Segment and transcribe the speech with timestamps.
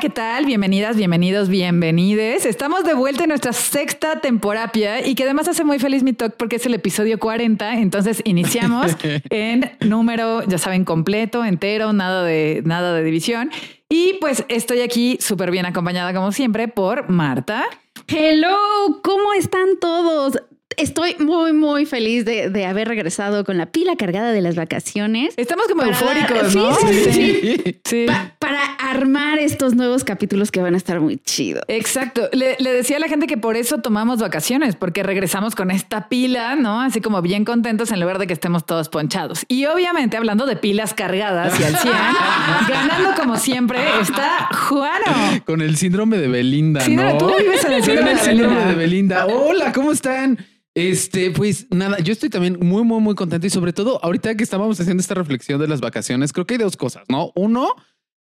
[0.00, 0.46] ¿qué tal?
[0.46, 2.46] Bienvenidas, bienvenidos, bienvenides.
[2.46, 4.70] Estamos de vuelta en nuestra sexta temporada
[5.04, 7.74] y que además hace muy feliz mi talk porque es el episodio 40.
[7.74, 8.96] Entonces iniciamos
[9.30, 13.50] en número, ya saben, completo, entero, nada de, nada de división.
[13.90, 17.66] Y pues estoy aquí súper bien acompañada como siempre por Marta.
[18.08, 18.56] Hello,
[19.02, 20.38] ¿cómo están todos?
[20.76, 25.34] Estoy muy, muy feliz de, haber regresado con la pila cargada de las vacaciones.
[25.36, 26.74] Estamos como eufóricos, ¿no?
[26.76, 28.06] Sí, sí, sí.
[28.38, 31.64] para armar estos nuevos capítulos que van a estar muy chidos.
[31.68, 32.28] Exacto.
[32.32, 36.54] Le, decía a la gente que por eso tomamos vacaciones, porque regresamos con esta pila,
[36.54, 36.80] ¿no?
[36.80, 39.44] Así como bien contentos en lugar de que estemos todos ponchados.
[39.48, 41.94] Y obviamente, hablando de pilas cargadas y al 100,
[42.68, 45.42] ganando como siempre, está Juano.
[45.44, 47.18] Con el síndrome de Belinda, ¿no?
[47.18, 47.82] Tú vives en el
[48.18, 49.26] síndrome de Belinda.
[49.26, 50.38] Hola, ¿cómo están?
[50.74, 54.44] Este, pues nada, yo estoy también muy, muy, muy contento y sobre todo ahorita que
[54.44, 57.32] estábamos haciendo esta reflexión de las vacaciones, creo que hay dos cosas, ¿no?
[57.34, 57.74] Uno,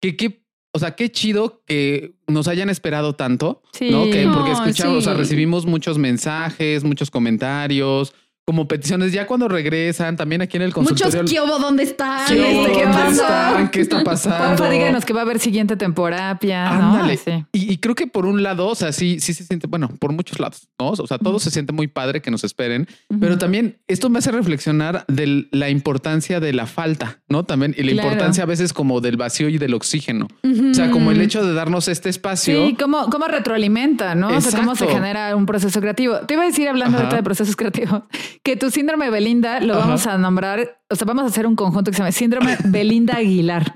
[0.02, 4.06] que qué, o sea, qué chido que nos hayan esperado tanto, ¿no?
[4.06, 10.18] Que porque escuchamos, o sea, recibimos muchos mensajes, muchos comentarios, como peticiones ya cuando regresan,
[10.18, 11.22] también aquí en el consultorio.
[11.22, 12.28] Muchos ¿qué ¿dónde están?
[12.28, 13.70] ¿Qué, ¿Qué, pasa?
[13.72, 14.70] ¿Qué está pasando?
[14.70, 16.40] díganos que va a haber siguiente temporada.
[16.42, 17.20] Ándale.
[17.26, 17.48] ¿no?
[17.54, 20.12] Y, y, creo que por un lado, o sea, sí, sí se siente, bueno, por
[20.12, 20.90] muchos lados, ¿no?
[20.90, 22.88] O sea, todo se siente muy padre que nos esperen,
[23.20, 27.46] pero también esto me hace reflexionar de la importancia de la falta, ¿no?
[27.46, 30.28] También y la importancia a veces como del vacío y del oxígeno.
[30.44, 32.68] O sea, como el hecho de darnos este espacio.
[32.68, 34.36] Sí, cómo, cómo retroalimenta, ¿no?
[34.36, 36.18] O sea, cómo se genera un proceso creativo.
[36.22, 38.02] Te iba a decir hablando ahorita de procesos creativos
[38.44, 41.92] que tu síndrome Belinda lo vamos a nombrar, o sea, vamos a hacer un conjunto
[41.92, 43.72] que se llama síndrome Belinda Aguilar,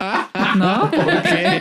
[0.55, 0.89] ¿no?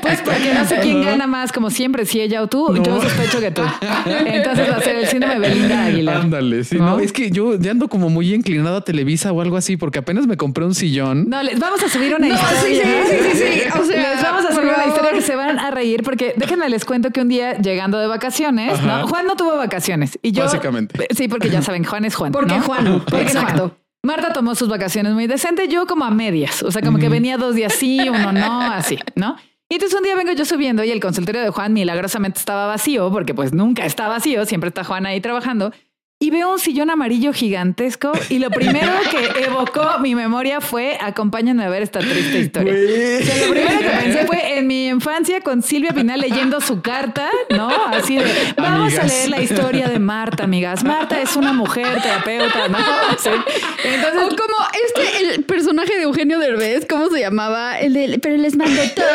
[0.00, 3.00] Pues porque no sé quién gana más, como siempre, si ella o tú, y yo
[3.00, 3.62] sospecho que tú.
[4.06, 6.16] Entonces va a ser el síndrome Belinda Aguilar.
[6.16, 6.98] Ándale, sí, ¿no?
[6.98, 10.26] es que yo ya ando como muy inclinado a Televisa o algo así, porque apenas
[10.26, 11.28] me compré un sillón.
[11.28, 12.54] No, les vamos a subir una historia.
[12.62, 15.58] Sí, sí, sí, sí, O sea, les vamos a subir una historia que se van
[15.58, 19.06] a reír, porque déjenme les cuento que un día llegando de vacaciones, ¿no?
[19.08, 20.44] Juan no tuvo vacaciones y yo.
[20.44, 21.06] Básicamente.
[21.14, 22.32] Sí, porque ya saben, Juan es Juan.
[22.32, 22.83] Porque Juan.
[23.12, 23.76] Exacto.
[24.02, 27.38] Marta tomó sus vacaciones muy decente, yo como a medias, o sea, como que venía
[27.38, 29.36] dos días sí, uno no, así, ¿no?
[29.70, 33.10] Y entonces un día vengo yo subiendo y el consultorio de Juan milagrosamente estaba vacío,
[33.10, 35.72] porque pues nunca está vacío, siempre está Juan ahí trabajando
[36.20, 41.64] y veo un sillón amarillo gigantesco y lo primero que evocó mi memoria fue acompáñenme
[41.64, 42.72] a ver esta triste historia.
[42.72, 47.68] lo primero que pensé fue en mi infancia con Silvia Pinal leyendo su carta, ¿no?
[47.92, 48.24] Así de,
[48.56, 50.84] vamos a leer la historia de Marta, amigas.
[50.84, 52.78] Marta es una mujer terapeuta, ¿no?
[52.78, 57.78] Entonces, o como este, el personaje de Eugenio Derbez, ¿cómo se llamaba?
[57.78, 59.06] El de, pero les mando todo,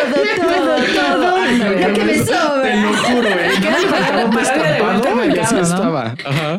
[0.46, 1.38] todo, todo,
[1.88, 2.62] lo que me sobra.
[2.62, 3.52] Te lo juro, ¿eh?
[3.56, 3.80] El que era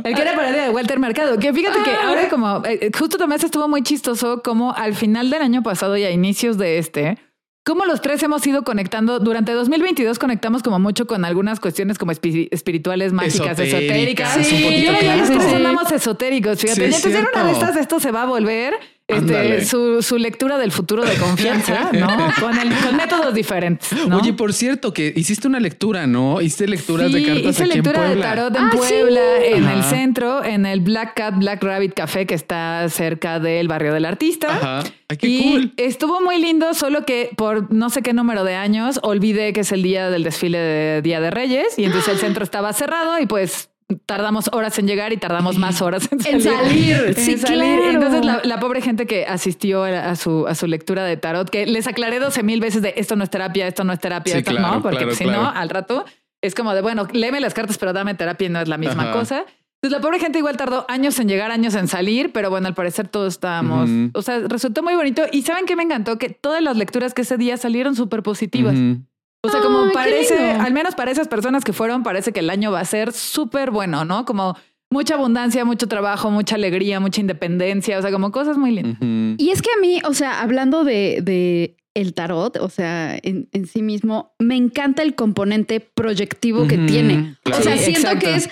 [0.04, 1.38] El que era de Walter Mercado.
[1.38, 5.30] Que fíjate que ahora como, eh, eh, justo también estuvo muy chistoso como al final
[5.30, 7.18] del año pasado y a inicios de este,
[7.64, 12.10] como los tres hemos ido conectando, durante 2022 conectamos como mucho con algunas cuestiones como
[12.10, 14.32] espirituales, mágicas, esotéricas.
[14.44, 16.86] Sí, y ahora ya nos esotéricos, fíjate.
[16.86, 18.74] entonces una de estas, esto se va a volver
[19.12, 22.09] este, su, su, lectura del futuro de confianza, ¿no?
[22.41, 23.91] Con, el, con métodos diferentes.
[24.12, 26.41] Oye, por cierto, que hiciste una lectura, ¿no?
[26.41, 28.15] Hiciste lecturas de cartas hice aquí lectura en Puebla.
[28.15, 32.26] de tarot en ah, Puebla, en el centro, en el Black Cat Black Rabbit Café
[32.26, 34.48] que está cerca del barrio del artista.
[34.48, 34.82] Ajá.
[35.09, 35.72] Ay, qué y cool.
[35.77, 39.72] estuvo muy lindo, solo que por no sé qué número de años olvidé que es
[39.72, 43.27] el día del desfile de Día de Reyes y entonces el centro estaba cerrado y
[43.27, 43.69] pues
[44.06, 47.14] tardamos horas en llegar y tardamos más horas en salir.
[47.16, 51.66] sí, Entonces, la, pobre gente que asistió a su, a su lectura de tarot, que
[51.66, 54.52] les aclaré 12 mil veces de esto no es terapia, esto no es terapia, esto
[54.52, 56.04] no, porque si no, al rato
[56.42, 59.12] es como de, bueno, léeme las cartas, pero dame terapia y no es la misma
[59.12, 59.44] cosa.
[59.82, 62.74] Entonces, la pobre gente igual tardó años en llegar, años en salir, pero bueno, al
[62.74, 63.88] parecer todos estábamos.
[64.12, 65.22] O sea, resultó muy bonito.
[65.32, 68.74] Y saben que me encantó que todas las lecturas que ese día salieron súper positivas.
[69.42, 72.70] O sea, como parece, al menos para esas personas que fueron, parece que el año
[72.72, 74.26] va a ser súper bueno, ¿no?
[74.26, 74.56] Como
[74.90, 78.98] mucha abundancia, mucho trabajo, mucha alegría, mucha independencia, o sea, como cosas muy lindas.
[79.38, 83.48] Y es que a mí, o sea, hablando de, de el tarot, o sea, en,
[83.53, 87.36] en, sí mismo, me encanta el componente proyectivo que tiene.
[87.47, 88.50] o sea, siento que es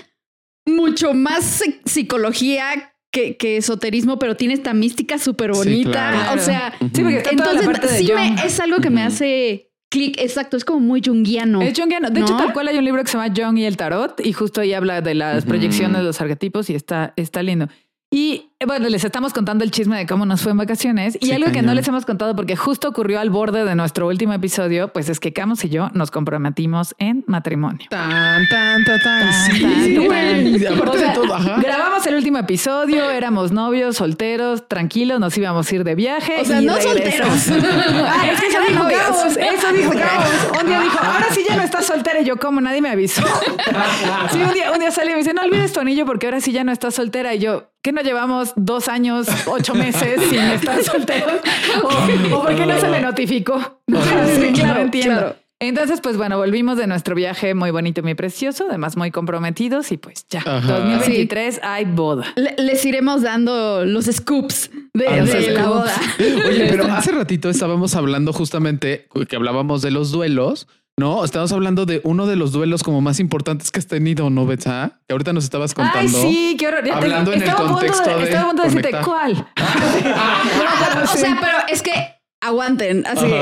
[0.66, 6.32] mucho más psicología que, que, esoterismo, pero tiene esta mística súper bonita.
[6.34, 11.02] O sea, entonces sí me, es algo que me hace clic, exacto, es como muy
[11.04, 11.62] junguiano.
[11.62, 12.10] Es junguiano.
[12.10, 14.32] De hecho, tal cual hay un libro que se llama Jung y el tarot y
[14.32, 17.68] justo ahí habla de las proyecciones de los arquetipos y está, está lindo.
[18.10, 21.52] Y bueno, les estamos contando el chisme de cómo nos fue en vacaciones y algo
[21.52, 25.08] que no les hemos contado porque justo ocurrió al borde de nuestro último episodio, pues
[25.08, 27.86] es que Camus y yo nos comprometimos en matrimonio.
[27.88, 29.32] Tan, tan, tan, tan.
[29.32, 35.74] sí, Aparte de todo, Grabamos el último episodio, éramos novios, solteros, tranquilos, nos íbamos a
[35.76, 36.40] ir de viaje.
[36.40, 37.28] O sea, no solteros.
[37.50, 40.60] ah, es que eso dijo Camus, eso dijo Camus.
[40.60, 43.22] Un día dijo, ahora sí ya no estás soltera y yo, como nadie me avisó.
[44.32, 46.40] sí, un día, un día salió y me dice, no olvides tu anillo porque ahora
[46.40, 50.40] sí ya no estás soltera y yo, ¿qué no llevamos dos años, ocho meses sin
[50.40, 51.40] estar solteros?
[51.82, 53.80] ¿O, por qué no se me notificó?
[53.86, 55.36] sí, claro, entiendo.
[55.60, 59.90] Entonces, pues bueno, volvimos de nuestro viaje muy bonito y muy precioso, además muy comprometidos
[59.90, 62.32] y pues ya, 2023 hay boda.
[62.36, 66.00] les iremos dando los scoops de, la boda.
[66.46, 70.68] Oye, pero hace ratito estábamos hablando justamente que hablábamos de los duelos
[70.98, 74.46] no, estamos hablando de uno de los duelos como más importantes que has tenido, ¿no,
[74.46, 75.00] Betsa?
[75.06, 76.18] Que ahorita nos estabas contando.
[76.18, 76.90] Ay, sí, qué horror.
[76.90, 79.32] hablando en el contexto de, Estaba a punto de decirte cuál.
[81.04, 81.92] o sea, pero es que
[82.40, 83.32] aguanten, así.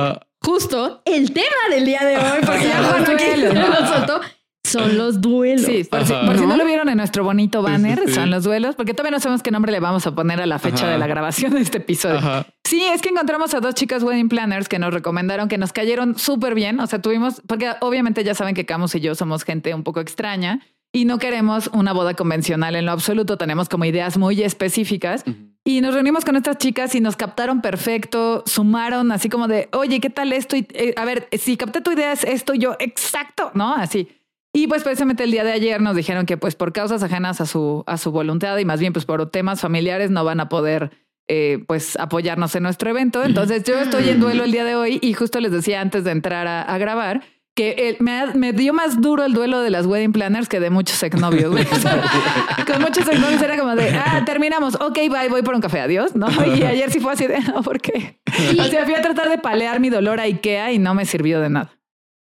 [0.41, 4.21] Justo el tema del día de hoy, porque ya Juan aquí lo soltó,
[4.67, 5.67] son los duelos.
[5.67, 6.57] Sí, por, si, ¿no?
[6.57, 9.73] lo vieron en nuestro bonito banner, son los duelos, porque todavía no sabemos qué nombre
[9.73, 12.21] le vamos a poner a la fecha de la grabación de este episodio.
[12.65, 16.19] Sí, es que encontramos a dos chicas wedding planners que nos recomendaron, que nos cayeron
[16.19, 16.81] súper bien.
[16.81, 20.01] O sea, tuvimos, porque obviamente ya saben que Camus y yo somos gente un poco
[20.01, 20.61] extraña
[20.93, 23.37] y no queremos una boda convencional en lo absoluto.
[23.37, 25.25] Tenemos como ideas muy específicas.
[25.63, 30.01] Y nos reunimos con estas chicas y nos captaron perfecto, sumaron así como de, oye,
[30.01, 30.57] ¿qué tal esto?
[30.57, 33.75] Y, eh, a ver, si capté tu idea es esto, yo, exacto, ¿no?
[33.75, 34.09] Así.
[34.57, 37.47] Y pues precisamente el día de ayer nos dijeron que pues por causas ajenas a
[37.47, 40.93] su, a su voluntad y más bien pues por temas familiares no van a poder
[41.29, 43.23] eh, pues apoyarnos en nuestro evento.
[43.23, 46.13] Entonces yo estoy en duelo el día de hoy y justo les decía antes de
[46.13, 47.23] entrar a, grabar
[47.55, 51.03] que me, me, dio más duro el duelo de las wedding planners que de muchos
[51.03, 51.55] exnovios.
[52.67, 56.17] con muchos exnovios era como de, ah, terminamos, ok, bye, voy por un café, adiós,
[56.17, 56.29] ¿no?
[56.47, 58.21] Y ayer sí fue así de, no, ¿por qué?
[58.59, 61.43] O sea, fui a tratar de palear mi dolor a Ikea y no me sirvió
[61.43, 61.73] de nada.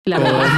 [0.04, 0.48] La verdad.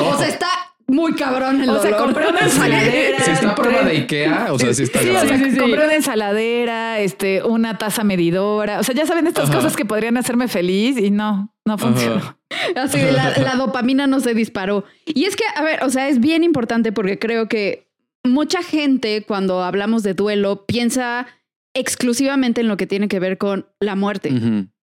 [0.00, 0.48] o sea, está
[0.92, 3.24] muy cabrón el O sea, compré una ensaladera.
[3.24, 5.94] Si está a prueba de Ikea, o sea, si está sí, o sea, compré una
[5.94, 8.78] ensaladera, este, una taza medidora.
[8.78, 12.36] O sea, ya saben estas cosas que podrían hacerme feliz y no, no funcionó.
[12.76, 14.84] Así la, la dopamina no se disparó.
[15.06, 17.88] Y es que, a ver, o sea, es bien importante porque creo que
[18.22, 21.26] mucha gente cuando hablamos de duelo piensa
[21.74, 24.30] exclusivamente en lo que tiene que ver con la muerte,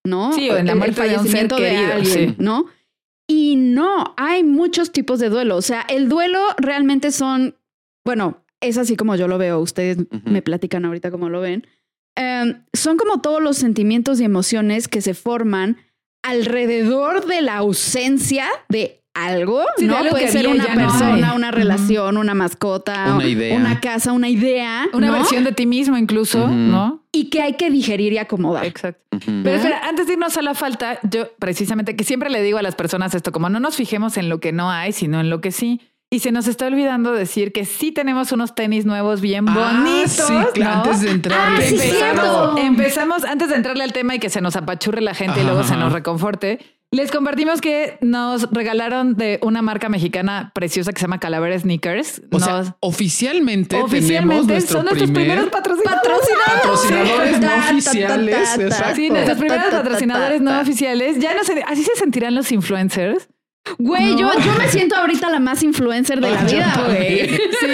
[0.04, 0.32] ¿no?
[0.32, 2.66] Sí, o en la muerte de un ser querido, alguien, ¿no?
[3.32, 5.56] Y no, hay muchos tipos de duelo.
[5.56, 7.54] O sea, el duelo realmente son,
[8.04, 9.60] bueno, es así como yo lo veo.
[9.60, 11.64] Ustedes me platican ahorita cómo lo ven.
[12.16, 15.76] Em, son como todos los sentimientos y emociones que se forman
[16.24, 19.96] alrededor de la ausencia de algo, ¿no?
[20.10, 23.56] Puede ser una persona, una relación, una mascota, una, idea.
[23.56, 24.88] una casa, una idea.
[24.92, 27.04] Una versión de ti mismo incluso, ¿no?
[27.12, 28.64] Y que hay que digerir y acomodar.
[28.64, 29.00] Exacto.
[29.26, 32.62] Pero espera, antes de irnos a la falta, yo precisamente que siempre le digo a
[32.62, 35.40] las personas esto, como no nos fijemos en lo que no hay, sino en lo
[35.40, 35.80] que sí.
[36.12, 40.26] Y se nos está olvidando decir que sí tenemos unos tenis nuevos bien ah, bonitos.
[40.26, 41.38] Sí, antes de entrar.
[41.38, 45.44] Ah, empezamos, antes de entrarle al tema y que se nos apachurre la gente y
[45.44, 46.58] luego se nos reconforte.
[46.92, 52.20] Les compartimos que nos regalaron de una marca mexicana preciosa que se llama Calavera Sneakers.
[52.32, 56.20] O sea, oficialmente, tenemos nuestro son nuestros primeros patrocinadores.
[56.62, 58.48] Patrocinadores, no oficiales.
[58.96, 61.20] Sí, nuestros primeros patrocinadores no oficiales.
[61.20, 63.28] Ya no sé, así se sentirán los influencers.
[63.78, 67.30] Güey, yo, yo me siento ahorita la más influencer de la vida, güey.
[67.60, 67.66] Sí,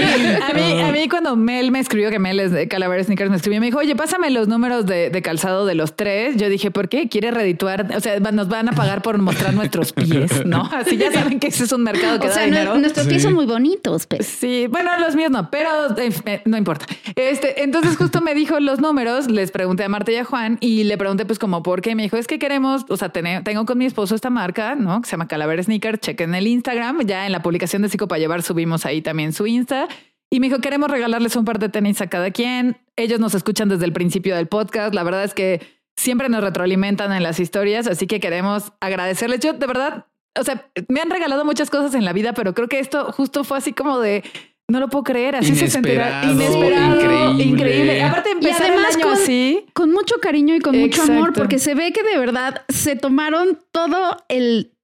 [0.43, 3.37] a mí, a mí cuando Mel me escribió, que Mel es de Calavera Sneakers, me
[3.37, 6.37] escribió y me dijo, oye, pásame los números de, de, calzado de los tres.
[6.37, 7.09] Yo dije, ¿por qué?
[7.09, 7.87] ¿Quiere redituar?
[7.97, 10.63] O sea, nos van a pagar por mostrar nuestros pies, ¿no?
[10.73, 12.77] Así ya saben que ese es un mercado que o da sea, dinero.
[12.79, 14.27] nuestros pies son muy bonitos, pues.
[14.27, 16.87] Sí, bueno, los míos no, pero eh, no importa.
[17.15, 20.85] Este, entonces justo me dijo los números, les pregunté a Marta y a Juan y
[20.85, 21.95] le pregunté pues como, ¿por qué?
[21.95, 25.01] Me dijo, es que queremos, o sea, tengo con mi esposo esta marca, ¿no?
[25.01, 28.19] Que se llama Calavera Sneakers chequen el Instagram, ya en la publicación de Psico para
[28.19, 29.89] llevar subimos ahí también su Insta.
[30.31, 32.77] Y me dijo, queremos regalarles un par de tenis a cada quien.
[32.97, 34.95] Ellos nos escuchan desde el principio del podcast.
[34.95, 35.61] La verdad es que
[35.97, 39.41] siempre nos retroalimentan en las historias, así que queremos agradecerles.
[39.41, 40.07] Yo, de verdad,
[40.39, 43.45] o sea, me han regalado muchas cosas en la vida, pero creo que esto justo
[43.45, 44.25] fue así como de...
[44.69, 48.03] No lo puedo creer, así se sentirá inesperado, increíble.
[48.03, 49.65] Aparte empezar el año con, así.
[49.73, 53.61] con mucho cariño y con mucho amor, porque se ve que de verdad se tomaron
[53.71, 54.76] todo el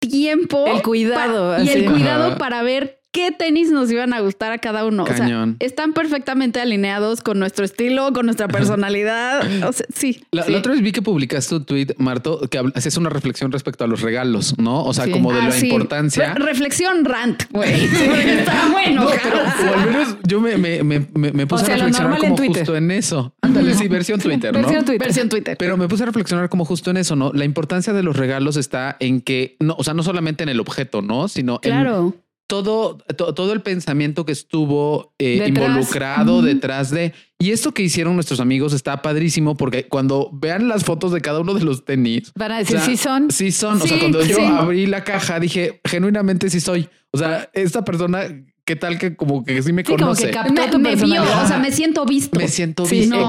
[0.00, 0.66] tiempo.
[0.66, 1.62] El cuidado.
[1.62, 5.04] y el cuidado para ver qué tenis nos iban a gustar a cada uno.
[5.04, 9.42] O sea, están perfectamente alineados con nuestro estilo, con nuestra personalidad.
[9.66, 13.10] O sea, sí, la, otra vez vi que publicaste un tweet, Marto, que hacías una
[13.10, 14.84] reflexión respecto a los regalos, ¿no?
[14.84, 16.34] O sea, como de ah, la importancia.
[16.34, 17.84] reflexión rant, güey.
[17.84, 19.06] está bueno.
[19.22, 23.34] pero, al menos yo me, me, me, me puse a reflexionar como justo en eso.
[23.42, 24.60] Ándale, sí, versión Twitter, ¿no?
[24.60, 25.06] Versión Twitter.
[25.06, 25.56] Versión Twitter.
[25.58, 27.32] Pero me puse a reflexionar como justo en eso, ¿no?
[27.32, 30.60] La importancia de los regalos está en que, no, o sea, no solamente en el
[30.60, 31.28] objeto, ¿no?
[31.28, 32.14] Sino claro.
[32.14, 37.14] en todo, todo el pensamiento que estuvo eh, involucrado detrás de...
[37.38, 41.38] Y esto que hicieron nuestros amigos está padrísimo porque cuando vean las fotos de cada
[41.38, 42.32] uno de los tenis...
[42.34, 43.30] Van a decir, sí son.
[43.30, 43.80] Sí son.
[43.80, 46.88] o sea, cuando yo abrí la caja dije, genuinamente sí soy.
[47.12, 48.26] O sea, esta persona
[48.64, 50.32] ¿qué tal que como que sí me conoce?
[50.32, 52.38] Como que me, vio, o sea, me siento visto.
[52.38, 53.28] Me siento visto.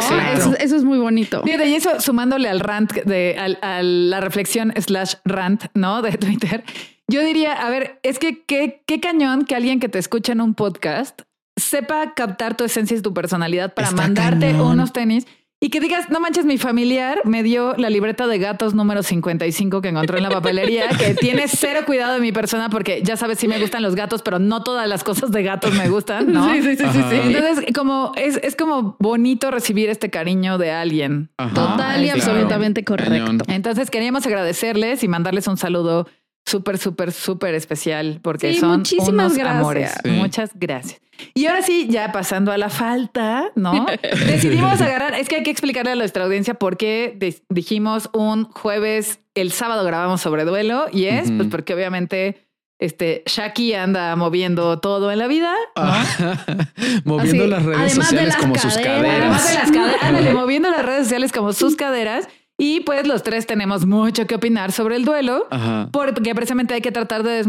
[0.60, 1.44] eso, es muy bonito.
[1.44, 6.02] Fíjate, y eso sumándole al rant de a la reflexión slash rant, ¿no?
[6.02, 6.64] De Twitter.
[7.12, 10.40] Yo diría, a ver, es que qué, qué cañón que alguien que te escucha en
[10.40, 11.24] un podcast
[11.58, 15.28] sepa captar tu esencia y tu personalidad para mandarte unos tenis
[15.64, 19.82] y que digas, no manches, mi familiar me dio la libreta de gatos número 55
[19.82, 23.38] que encontró en la papelería, que tiene cero cuidado de mi persona porque ya sabes
[23.38, 26.52] si me gustan los gatos, pero no todas las cosas de gatos me gustan, ¿no?
[26.52, 31.30] Sí, sí, sí, sí, Entonces, como es, es como bonito recibir este cariño de alguien.
[31.54, 33.44] Total y absolutamente correcto.
[33.48, 36.08] Entonces, queríamos agradecerles y mandarles un saludo
[36.46, 39.60] súper, súper, súper especial porque son muchísimas gracias.
[39.60, 39.94] amores.
[40.06, 41.02] Muchas gracias.
[41.34, 43.86] Y ahora sí, ya pasando a la falta, ¿no?
[44.28, 47.18] Decidimos agarrar, es que hay que explicarle a nuestra audiencia por qué
[47.50, 52.48] dijimos un jueves, el sábado grabamos sobre duelo y es pues porque obviamente
[52.80, 56.04] este Shaki anda moviendo todo en la vida, ah,
[57.06, 59.20] moviendo las redes sociales como sus caderas.
[59.22, 62.28] Además de las caderas, moviendo las redes sociales como sus caderas.
[62.62, 65.48] Y pues los tres tenemos mucho que opinar sobre el duelo,
[65.92, 67.44] porque precisamente hay que tratar de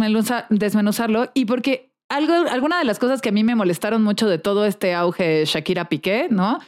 [0.49, 4.39] desmenuzarlo y porque algo, alguna de las cosas que a mí me molestaron mucho de
[4.39, 6.61] todo este auge Shakira Piqué, ¿no?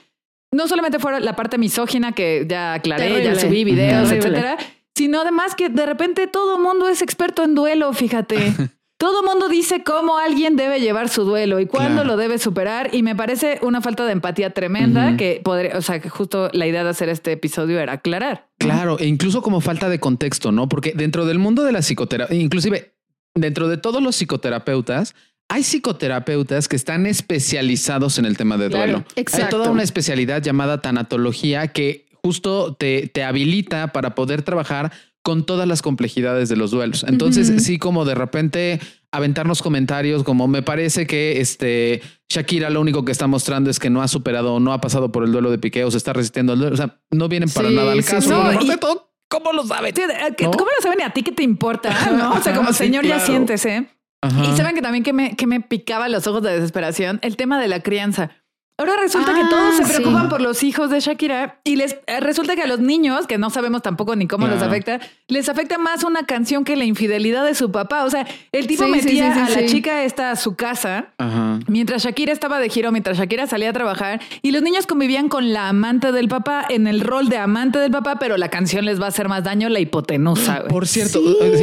[0.53, 4.59] No solamente fue la parte misógina que ya aclaré, ya subí videos, etcétera,
[4.95, 8.53] sino además que de repente todo mundo es experto en duelo, fíjate.
[9.05, 12.89] Todo mundo dice cómo alguien debe llevar su duelo y cuándo lo debe superar.
[12.95, 16.67] Y me parece una falta de empatía tremenda que podría, o sea, que justo la
[16.67, 18.49] idea de hacer este episodio era aclarar.
[18.57, 20.71] Claro, e incluso como falta de contexto, ¿no?
[20.71, 22.95] Porque dentro del mundo de la psicoterapia, inclusive
[23.35, 25.15] dentro de todos los psicoterapeutas,
[25.51, 29.05] hay psicoterapeutas que están especializados en el tema de duelo.
[29.17, 34.93] Hay toda una especialidad llamada tanatología que justo te, te habilita para poder trabajar
[35.25, 37.05] con todas las complejidades de los duelos.
[37.09, 38.79] Entonces, sí, como de repente
[39.11, 43.89] aventarnos comentarios como me parece que este Shakira lo único que está mostrando es que
[43.89, 46.53] no ha superado, no ha pasado por el duelo de Piqué o se está resistiendo
[46.53, 46.75] al duelo.
[46.75, 48.29] O sea, no vienen para nada al caso.
[49.29, 49.95] ¿Cómo lo saben?
[50.37, 51.03] ¿Cómo lo saben?
[51.03, 52.11] ¿A ti qué te importa?
[52.13, 52.35] ¿no?
[52.35, 53.89] O sea, como señor ya sientes, ¿eh?
[54.23, 57.59] Y saben que también que me, que me picaba los ojos de desesperación el tema
[57.59, 58.31] de la crianza.
[58.77, 62.19] Ahora resulta que todos se ah, preocupan por los hijos de Shakira y les eh,
[62.19, 65.79] resulta que a los niños, que no sabemos tampoco ni cómo les afecta, les afecta
[65.79, 68.05] más una canción que la infidelidad de su papá.
[68.05, 71.13] O sea, el tipo metía a la chica esta a su casa
[71.69, 75.53] mientras Shakira estaba de giro, mientras Shakira salía a trabajar y los niños convivían con
[75.53, 79.01] la amante del papá en el rol de amante del papá, pero la canción les
[79.01, 80.65] va a hacer más daño la hipotenusa.
[80.65, 81.21] Por cierto,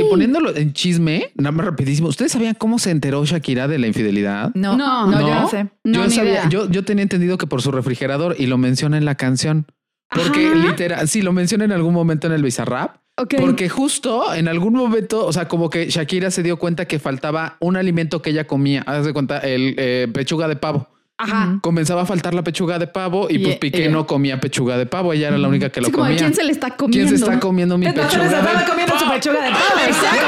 [0.09, 4.51] poniéndolo en chisme, nada más rapidísimo, ¿ustedes sabían cómo se enteró Shakira de la infidelidad?
[4.53, 5.67] No, no, no, yo no sé.
[5.83, 9.15] yo sabía, yo, yo tenía entendido que por su refrigerador y lo menciona en la
[9.15, 9.65] canción.
[10.09, 12.97] Porque literal, sí, lo menciona en algún momento en el Bizarrap.
[13.39, 17.57] Porque justo en algún momento, o sea, como que Shakira se dio cuenta que faltaba
[17.59, 18.83] un alimento que ella comía.
[18.85, 20.89] Haz de cuenta, el eh, pechuga de pavo.
[21.21, 21.59] Ajá.
[21.61, 25.13] Comenzaba a faltar la pechuga de pavo y, pues Piqué no comía pechuga de pavo.
[25.13, 26.17] Ella era la única que lo comía.
[26.17, 27.07] ¿Quién se le está comiendo?
[27.07, 28.09] ¿Quién se está comiendo mi pechuga?
[28.09, 29.79] se estaba comiendo su pechuga de pavo.
[29.87, 30.25] Exacto.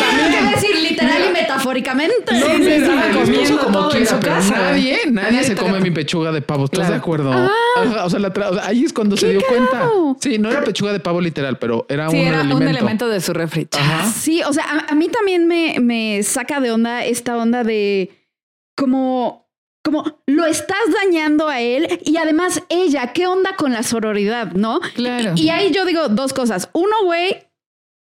[0.00, 0.50] también.
[0.52, 2.32] decir literal y metafóricamente.
[2.32, 4.56] No, se estaba comiendo como quiera, en su casa.
[4.56, 6.66] Nadie, nadie se come mi pechuga de pavo.
[6.66, 7.32] ¿Estás de acuerdo?
[7.32, 8.04] Ah.
[8.04, 8.20] O sea,
[8.62, 9.90] ahí es cuando se dio cuenta.
[10.20, 13.32] Sí, no era pechuga de pavo literal, pero era un era un elemento de su
[13.32, 13.68] refri.
[14.14, 18.10] Sí, o sea, a, mí también me, me saca de onda esta onda de
[18.76, 19.45] como
[19.86, 24.80] como lo estás dañando a él y además ella, ¿qué onda con la sororidad, no?
[24.96, 25.34] Claro.
[25.36, 26.68] Y, ahí yo digo dos cosas.
[26.72, 27.36] Uno, güey,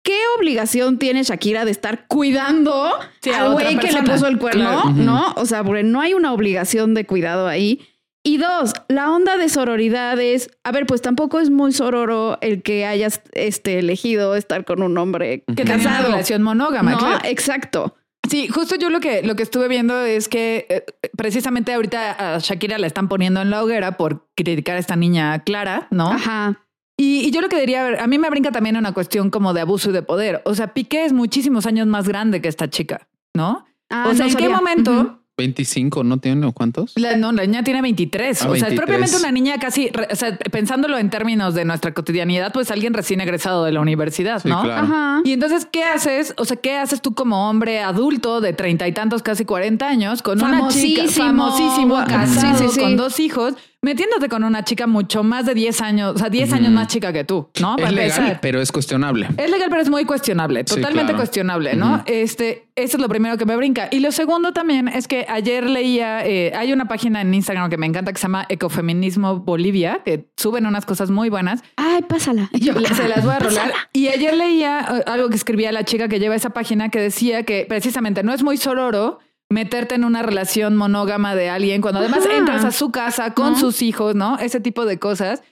[0.01, 2.91] ¿qué obligación tiene Shakira de estar cuidando
[3.35, 4.89] al güey que le puso el cuerno?
[4.91, 5.33] ¿No?
[5.35, 7.81] O sea, porque no hay una obligación de cuidado ahí.
[8.23, 12.63] Y dos, la onda de sororidad es, a ver, pues tampoco es muy sororo el
[12.63, 16.93] que hayas este, elegido estar con un hombre que tiene una relación monógama.
[16.93, 17.97] No, exacto.
[18.29, 20.85] Sí, justo yo lo que, lo que estuve viendo es que eh,
[21.17, 25.43] precisamente ahorita a Shakira la están poniendo en la hoguera por criticar a esta niña
[25.43, 26.11] Clara, ¿no?
[26.11, 26.65] Ajá.
[26.97, 29.89] Y, yo lo que diría, a mí me brinca también una cuestión como de abuso
[29.89, 30.41] y de poder.
[30.45, 33.65] O sea, Piqué es muchísimos años más grande que esta chica, ¿no?
[33.89, 35.21] Ah, o sea, ¿en qué momento?
[35.37, 36.93] 25, ¿no tiene cuántos?
[37.17, 38.41] no, la niña tiene 23.
[38.41, 41.93] Ah, o sea, es propiamente una niña casi, o sea, pensándolo en términos de nuestra
[41.93, 44.61] cotidianidad, pues alguien recién egresado de la universidad, ¿no?
[44.61, 45.21] Ajá.
[45.25, 46.33] Y entonces, ¿qué haces?
[46.37, 50.21] O sea, ¿qué haces tú como hombre adulto de treinta y tantos, casi 40 años,
[50.21, 53.55] con una chica famosísimo, casado, con dos hijos?
[53.81, 57.13] Metiéndote con una chica mucho más de 10 años, o sea, 10 años más chica
[57.13, 57.77] que tú, ¿no?
[57.77, 59.27] Es legal, pero es cuestionable.
[59.37, 62.03] Es legal, pero es muy cuestionable, totalmente cuestionable, ¿no?
[62.05, 63.87] Este, eso es lo primero que me brinca.
[63.91, 67.77] Y lo segundo también es que ayer leía, eh, hay una página en Instagram que
[67.77, 71.63] me encanta que se llama Ecofeminismo Bolivia, que suben unas cosas muy buenas.
[71.75, 72.49] Ay, pásala.
[72.53, 73.71] Yo, se las voy a rolar.
[73.93, 77.43] Y ayer leía eh, algo que escribía la chica que lleva esa página que decía
[77.43, 82.25] que precisamente no es muy sororo meterte en una relación monógama de alguien cuando además
[82.25, 84.37] entras a su casa con sus hijos, ¿no?
[84.39, 85.43] Ese tipo de cosas.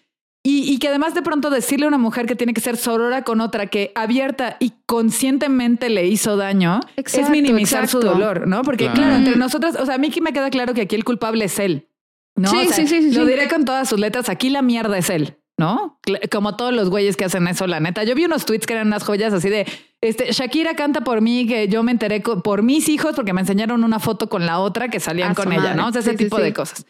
[0.45, 3.39] Y, que además de pronto decirle a una mujer que tiene que ser sorora con
[3.39, 8.61] otra que abierta y conscientemente le hizo daño es minimizar su dolor, ¿no?
[8.63, 9.15] Porque claro.
[9.15, 11.59] entre nosotras, o sea, a mí que me queda claro que aquí el culpable es
[11.59, 11.87] él.
[12.35, 12.49] ¿no?
[12.49, 15.37] Sí, sí, sí, Lo diré con todas sus letras, aquí la mierda es él.
[15.57, 15.99] ¿No?
[16.31, 18.03] Como todos los güeyes que hacen eso, la neta.
[18.03, 19.67] Yo vi unos tweets que eran unas joyas así de,
[20.01, 23.83] este, Shakira canta por mí, que yo me enteré por mis hijos porque me enseñaron
[23.83, 25.87] una foto con la otra que salían con ella, ¿no?
[25.87, 26.85] O sea, ese tipo de cosas.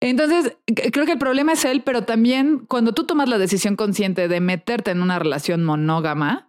[0.00, 0.56] Entonces,
[0.92, 4.40] creo que el problema es él, pero también cuando tú tomas la decisión consciente de
[4.40, 6.47] meterte en una relación monógama,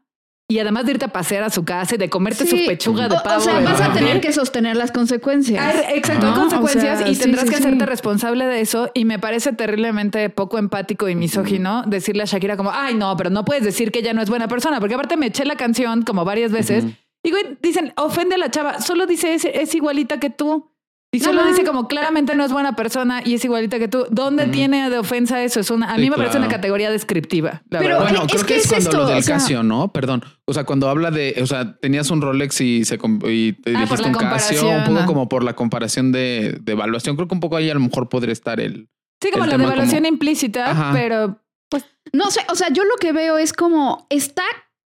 [0.51, 3.17] y además de irte a pasear a su casa y de comerte su pechuga de
[3.23, 3.37] pavo.
[3.37, 5.75] O sea, vas a tener que sostener las consecuencias.
[5.93, 8.89] exacto, consecuencias y tendrás que hacerte responsable de eso.
[8.95, 13.29] Y me parece terriblemente poco empático y misógino decirle a Shakira como, ay, no, pero
[13.29, 14.79] no puedes decir que ella no es buena persona.
[14.79, 16.83] Porque aparte me eché la canción como varias veces.
[17.21, 20.71] Y güey, dicen, ofende a la chava, solo dice es igualita que tú.
[21.11, 24.05] Y solo dice como claramente no es buena persona y es igualita que tú.
[24.11, 25.59] ¿Dónde tiene de ofensa eso?
[25.59, 27.63] Es una, a mí me parece una categoría descriptiva.
[27.67, 29.91] Pero bueno, creo que, es, cuando lo del Casio, ¿no?
[29.91, 30.23] Perdón.
[30.45, 33.81] O sea, cuando habla de, o sea, tenías un Rolex y se y te ah,
[33.81, 37.15] dijiste un Casio, un poco como por la comparación de, evaluación.
[37.15, 38.87] Creo que un poco ahí a lo mejor podría estar el.
[39.19, 41.85] Sí, como la devaluación implícita, pero pues.
[42.13, 44.43] No sé, o sea, yo lo que veo es como está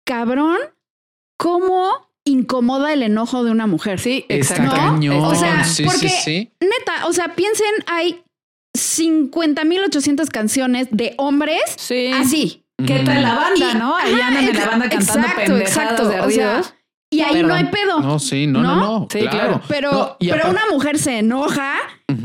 [0.07, 0.59] cabrón
[1.37, 4.01] cómo incomoda el enojo de una mujer.
[4.01, 4.75] Sí, exacto.
[5.21, 8.23] O sea, porque neta, o sea, piensen, hay
[8.77, 11.63] 50.800 canciones de hombres
[12.15, 12.63] así.
[12.85, 13.97] Que está en la banda, ¿no?
[13.97, 16.09] Ahí andan en la banda cantando exacto, exacto.
[16.09, 16.63] de o sea,
[17.15, 18.01] y ahí no hay pedo.
[18.01, 19.09] No, sí, no, no, no.
[19.11, 19.61] sí, claro.
[19.69, 21.77] Pero, pero una mujer se enoja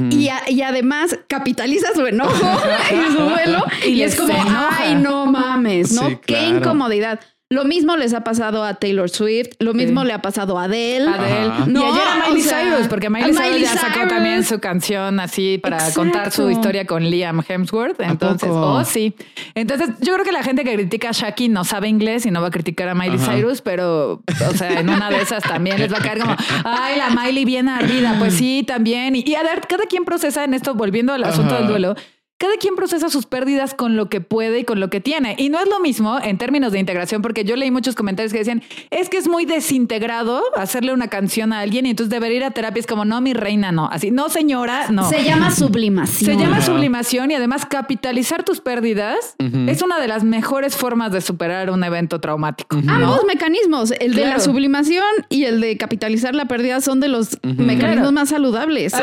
[0.10, 2.34] y, y, además capitaliza su enojo
[2.92, 3.64] y su duelo.
[3.88, 6.20] y, es como, ay, no mames, ¿no?
[6.22, 7.20] Qué incomodidad.
[7.52, 11.10] Lo mismo les ha pasado a Taylor Swift, lo mismo le ha pasado a Adele.
[11.10, 11.52] Adele.
[11.66, 15.58] No, y ayer a Miley Cyrus, porque Miley, Cyrus ya sacó también su canción así
[15.58, 18.00] para contar su historia con Liam Hemsworth.
[18.02, 19.16] Entonces, oh, sí.
[19.56, 22.40] Entonces, yo creo que la gente que critica a Shaki no sabe inglés y no
[22.40, 25.92] va a criticar a Miley Cyrus, pero, o sea, en una de esas también les
[25.92, 28.16] va a caer como, ay, la Miley bien ardida.
[28.20, 29.16] Pues sí, también.
[29.16, 31.96] Y, a ver, cada quien procesa en esto, volviendo al asunto del duelo
[32.40, 35.36] cada quien procesa sus pérdidas con lo que puede y con lo que tiene.
[35.38, 38.40] Y no es lo mismo en términos de integración, porque yo leí muchos comentarios que
[38.40, 42.44] decían, es que es muy desintegrado hacerle una canción a alguien y entonces debería ir
[42.46, 42.80] a terapia.
[42.80, 43.90] Es como, no, mi reina, no.
[43.92, 45.10] Así, no, señora, no.
[45.10, 46.32] Se llama sublimación.
[46.32, 49.36] Se llama sublimación y además capitalizar tus pérdidas
[49.68, 52.78] es una de las mejores formas de superar un evento traumático.
[52.88, 57.38] Ambos mecanismos, el de la sublimación y el de capitalizar la pérdida son de los
[57.44, 58.94] mecanismos más saludables.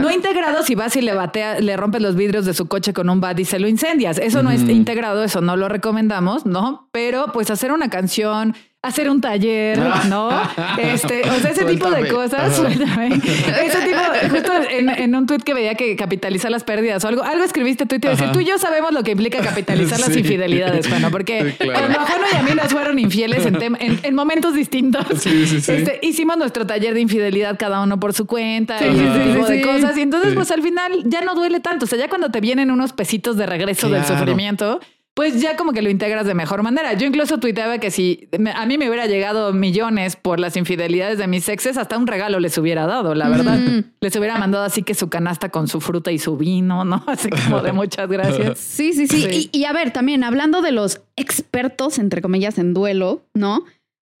[0.00, 3.08] no integrados si vas y le batea, le rompes los vidrios de su coche con
[3.08, 4.18] un bat y se lo incendias.
[4.18, 6.88] Eso no es integrado, eso no lo recomendamos, ¿no?
[6.90, 10.30] Pero pues hacer una canción, hacer un taller, ¿no?
[10.78, 12.58] Este, o sea, ese tipo de cosas.
[12.58, 17.44] Ese tipo, justo en, un tuit que veía que capitalizar las pérdidas o algo, algo
[17.44, 20.88] escribiste tú y te decía, tú y yo sabemos lo que implica capitalizar las infidelidades,
[20.88, 21.86] bueno, porque sí, claro.
[21.86, 25.04] a y a mí nos fueron infieles en, momentos distintos.
[25.26, 29.62] Este, hicimos nuestro taller de infidelidad cada uno por su cuenta y ese tipo de
[29.62, 29.96] cosas.
[29.96, 31.84] Y entonces, pues al final ya no duele tanto.
[31.84, 34.80] O sea, ya cuando te vienen unos pesitos de regreso del sufrimiento,
[35.14, 36.92] pues ya como que lo integras de mejor manera.
[36.94, 41.28] Yo incluso tuiteaba que si a mí me hubiera llegado millones por las infidelidades de
[41.28, 43.58] mis exes, hasta un regalo les hubiera dado, la verdad.
[44.00, 47.04] Les hubiera mandado así que su canasta con su fruta y su vino, ¿no?
[47.06, 48.58] Así como de muchas gracias.
[48.74, 49.50] Sí, sí, sí.
[49.52, 53.64] Y, y, a ver, también hablando de los expertos, entre comillas, en duelo, ¿no?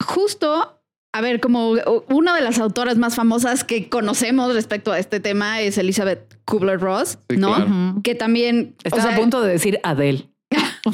[0.04, 0.80] Justo
[1.14, 1.74] a ver, como
[2.08, 7.18] una de las autoras más famosas que conocemos respecto a este tema es Elizabeth Kubler-Ross,
[7.36, 8.00] ¿no?
[8.02, 8.74] Que también...
[8.82, 10.28] Estás a punto de decir Adele.
[10.84, 10.92] No,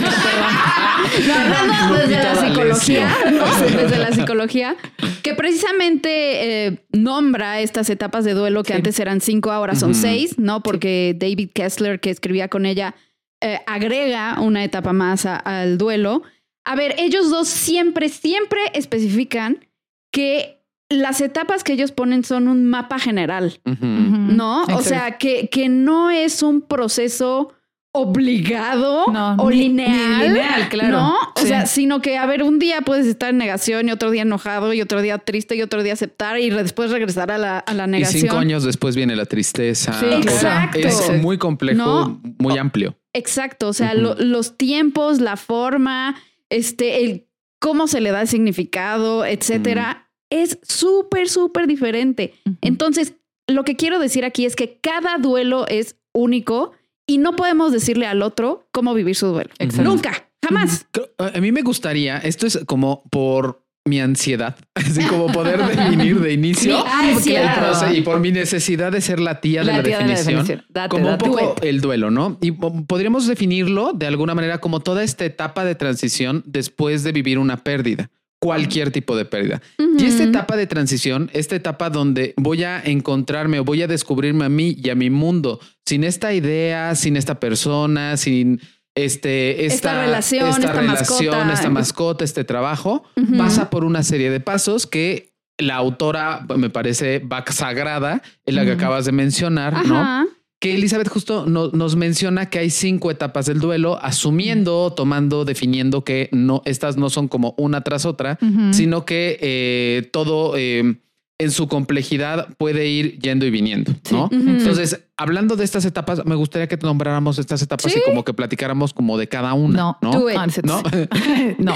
[1.94, 3.16] desde la psicología,
[3.76, 4.76] desde la psicología,
[5.22, 10.38] que precisamente eh, nombra estas etapas de duelo que antes eran cinco, ahora son seis,
[10.38, 10.62] ¿no?
[10.62, 12.94] Porque David Kessler, que escribía con ella,
[13.40, 16.22] eh, agrega una etapa más al duelo.
[16.64, 19.66] A ver, ellos dos siempre, siempre especifican
[20.12, 24.64] que las etapas que ellos ponen son un mapa general, ¿no?
[24.64, 27.53] O sea, que, que no es un proceso
[27.92, 29.05] obligado
[29.38, 30.90] o lineal, claro.
[30.90, 31.14] ¿no?
[31.35, 34.22] O sea, sino que, a ver, un día puedes estar en negación y otro día
[34.22, 37.74] enojado y otro día triste y otro día aceptar y después regresar a la, a
[37.74, 38.18] la negación.
[38.18, 39.98] Y cinco años después viene la tristeza.
[40.12, 40.79] exacto.
[40.79, 42.96] Es muy complejo, muy amplio.
[43.12, 43.68] Exacto.
[43.68, 46.16] O sea, los tiempos, la forma,
[46.48, 47.26] este, el
[47.59, 52.35] cómo se le da el significado, etcétera, es súper, súper diferente.
[52.61, 53.14] Entonces,
[53.48, 56.72] lo que quiero decir aquí es que cada duelo es único
[57.10, 59.50] y no podemos decirle al otro cómo vivir su duelo.
[59.82, 60.86] Nunca, jamás.
[61.18, 66.32] A mí me gustaría, esto es como por mi ansiedad, así como poder definir de
[66.32, 66.84] inicio
[67.92, 71.80] y por mi necesidad de ser la tía de la, definición, como un poco el
[71.80, 72.38] duelo, ¿no?
[72.40, 77.40] Y podríamos definirlo de alguna manera como toda esta etapa de transición después de vivir
[77.40, 78.08] una pérdida
[78.40, 79.61] cualquier tipo de pérdida.
[79.98, 84.46] Y esta etapa de transición, esta etapa donde voy a encontrarme o voy a descubrirme
[84.46, 88.61] a mí y a mi mundo sin esta idea, sin esta persona, sin
[88.94, 93.05] este, esta, relación, esta, relación, esta mascota, este trabajo,
[93.37, 98.64] pasa por una serie de pasos que la autora me parece va sagrada, es la
[98.64, 100.26] que acabas de mencionar, ¿no?
[100.60, 106.28] Que Elizabeth justo nos menciona que hay cinco etapas del duelo, asumiendo, tomando, definiendo que
[106.32, 108.38] no, estas no son como una tras otra,
[108.72, 110.96] sino que eh, todo eh,
[111.38, 114.28] en su complejidad puede ir yendo y viniendo, ¿no?
[114.30, 118.94] Entonces, hablando de estas etapas, me gustaría que nombráramos estas etapas y como que platicáramos
[118.94, 119.76] como de cada una.
[119.76, 120.12] No, ¿no?
[120.12, 120.64] Do it.
[120.64, 120.83] ¿No?
[121.59, 121.74] no.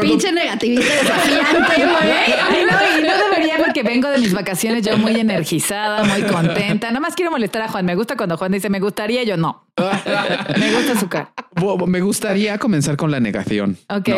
[0.00, 2.64] Pinche negativista desafiante, güey.
[2.64, 6.88] no, y no debería porque vengo de mis vacaciones yo muy energizada, muy contenta.
[6.88, 7.84] Nada más quiero molestar a Juan.
[7.84, 9.66] Me gusta cuando Juan dice me gustaría, yo no.
[9.76, 11.32] me gusta su cara.
[11.86, 13.76] Me gustaría comenzar con la negación.
[13.88, 14.08] Ok.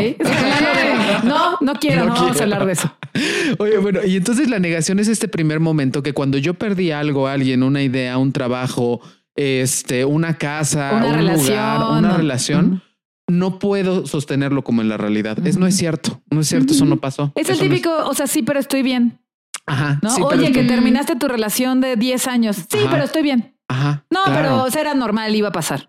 [1.24, 2.92] No, no, quiero, no, vamos a hablar de eso.
[3.58, 7.26] Oye, bueno, y entonces la negación es este primer momento que cuando yo perdí algo,
[7.28, 9.00] alguien, una idea, un trabajo,
[9.34, 12.82] este, una casa, una un relación, lugar, una relación.
[13.28, 15.44] No puedo sostenerlo como en la realidad.
[15.44, 16.22] Es no es cierto.
[16.30, 16.74] No es cierto.
[16.74, 17.32] Eso no pasó.
[17.34, 19.18] Es el típico, o sea, sí, pero estoy bien.
[19.66, 19.98] Ajá.
[20.02, 20.14] ¿no?
[20.26, 22.56] Oye, que terminaste tu relación de 10 años.
[22.56, 23.56] Sí, pero estoy bien.
[23.68, 24.04] Ajá.
[24.10, 25.86] No, pero era normal, iba a pasar.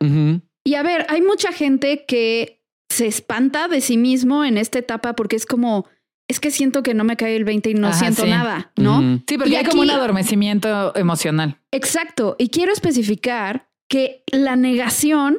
[0.64, 5.14] Y a ver, hay mucha gente que se espanta de sí mismo en esta etapa
[5.14, 5.86] porque es como,
[6.28, 9.22] es que siento que no me cae el 20 y no siento nada, ¿no?
[9.28, 11.60] Sí, porque hay como un adormecimiento emocional.
[11.72, 12.36] Exacto.
[12.38, 15.38] Y quiero especificar que la negación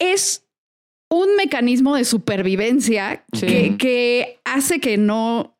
[0.00, 0.46] es
[1.08, 5.56] un mecanismo de supervivencia que, que, hace que no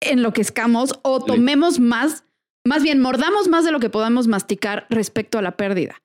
[0.00, 2.24] enloquezcamos o tomemos más
[2.66, 5.96] más bien mordamos más de lo que podamos masticar respecto a la pérdida.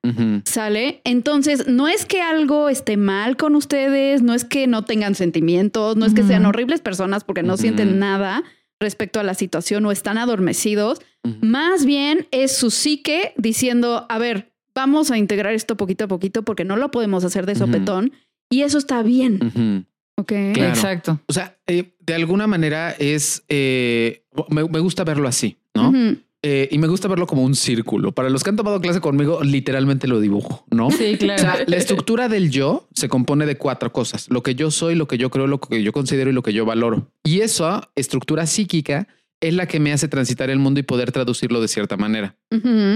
[0.46, 1.02] ¿Sale?
[1.06, 5.96] Entonces, no es que algo esté mal con ustedes, no es que no tengan sentimientos,
[5.96, 8.44] no es que sean horribles personas porque no sienten nada
[8.80, 11.00] respecto a la situación o están adormecidos.
[11.42, 16.44] Más bien es su psique diciendo, a ver, vamos a integrar esto poquito a poquito
[16.44, 18.14] porque no lo podemos hacer de sopetón
[18.50, 19.86] y eso está bien.
[20.16, 20.32] Ok.
[20.32, 21.22] Exacto.
[21.28, 25.94] O sea, eh, de alguna manera es, eh, me, gusta verlo así, ¿no?
[26.42, 28.14] Eh, y me gusta verlo como un círculo.
[28.14, 30.90] Para los que han tomado clase conmigo, literalmente lo dibujo, ¿no?
[30.90, 31.66] Sí, claro.
[31.68, 35.18] la estructura del yo se compone de cuatro cosas: lo que yo soy, lo que
[35.18, 37.12] yo creo, lo que yo considero y lo que yo valoro.
[37.26, 39.08] Y esa estructura psíquica
[39.42, 42.38] es la que me hace transitar el mundo y poder traducirlo de cierta manera.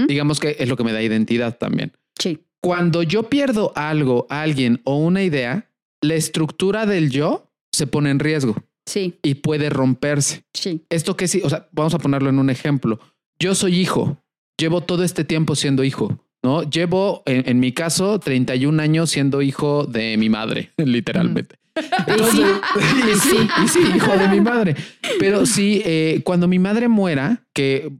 [0.08, 1.92] Digamos que es lo que me da identidad también.
[2.18, 2.40] Sí.
[2.62, 5.70] Cuando yo pierdo algo, alguien o una idea,
[6.02, 8.56] la estructura del yo se pone en riesgo.
[8.86, 9.18] Sí.
[9.22, 10.44] Y puede romperse.
[10.52, 10.84] Sí.
[10.90, 13.00] Esto que sí, o sea, vamos a ponerlo en un ejemplo
[13.38, 14.18] yo soy hijo,
[14.58, 16.62] llevo todo este tiempo siendo hijo, ¿no?
[16.62, 21.56] Llevo, en, mi caso, 31 años siendo hijo de mi madre, literalmente.
[21.76, 24.76] y, sí, y sí, hijo de mi madre.
[25.18, 27.92] Pero sí, eh, cuando mi madre muera, que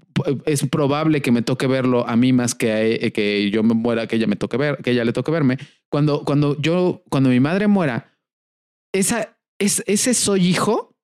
[0.46, 4.06] es probable que me toque verlo a mí más que, eh, que yo me muera,
[4.06, 5.58] que ella me toque ver, que ella le toque verme.
[5.90, 8.12] Cuando, cuando yo, cuando mi madre muera,
[8.92, 10.94] esa, es, ese soy hijo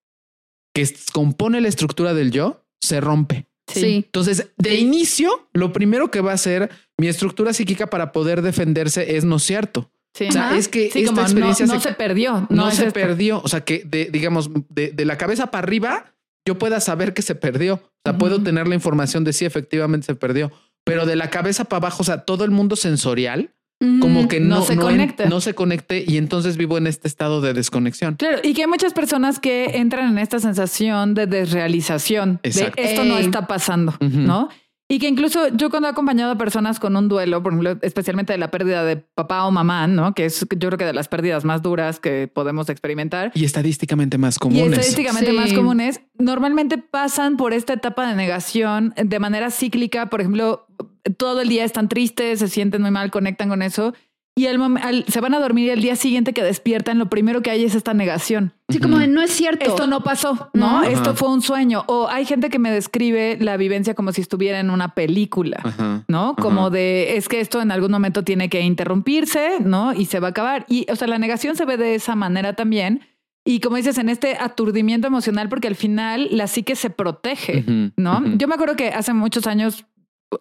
[0.73, 3.50] que compone la estructura del yo se rompe.
[3.73, 4.03] Sí.
[4.05, 9.17] Entonces, de inicio, lo primero que va a hacer mi estructura psíquica para poder defenderse
[9.17, 9.91] es no cierto.
[10.13, 10.27] Sí.
[10.27, 12.47] O sea, es que esta experiencia no, se, perdió.
[12.49, 13.41] No, se perdió.
[13.43, 16.13] O sea, que de, digamos, de, la cabeza para arriba,
[16.45, 17.75] yo pueda saber que se perdió.
[17.75, 20.51] O sea, puedo tener la información de si efectivamente se perdió.
[20.83, 23.53] Pero de la cabeza para abajo, o sea, todo el mundo sensorial
[23.99, 25.27] como que no, se conecte.
[25.27, 28.15] no se conecte y entonces vivo en este estado de desconexión.
[28.15, 33.03] Claro, y que hay muchas personas que entran en esta sensación de desrealización, de esto
[33.03, 34.49] no está pasando, ¿no?
[34.91, 38.33] Y que incluso yo cuando he acompañado a personas con un duelo, por ejemplo, especialmente
[38.33, 40.13] de la pérdida de papá o mamá, ¿no?
[40.13, 43.31] Que es yo creo que de las pérdidas más duras que podemos experimentar.
[43.33, 44.65] Y estadísticamente más comunes.
[44.65, 46.01] Y estadísticamente más comunes.
[46.19, 50.07] Normalmente pasan por esta etapa de negación de manera cíclica.
[50.07, 50.67] Por ejemplo,
[51.15, 53.93] todo el día están tristes, se sienten muy mal, conectan con eso
[54.33, 57.51] y al, se van a dormir y el día siguiente que despiertan, lo primero que
[57.51, 58.53] hay es esta negación.
[58.69, 59.65] Sí, como no es cierto.
[59.65, 60.83] Esto no pasó, ¿no?
[60.83, 61.83] Esto fue un sueño.
[61.87, 66.35] O hay gente que me describe la vivencia como si estuviera en una película, ¿no?
[66.37, 69.93] Como de, es que esto en algún momento tiene que interrumpirse, ¿no?
[69.93, 70.65] Y se va a acabar.
[70.69, 73.01] Y, o sea, la negación se ve de esa manera también.
[73.43, 77.65] Y como dices, en este aturdimiento emocional, porque al final la psique se protege,
[77.97, 78.23] ¿no?
[78.37, 79.85] Yo me acuerdo que hace muchos años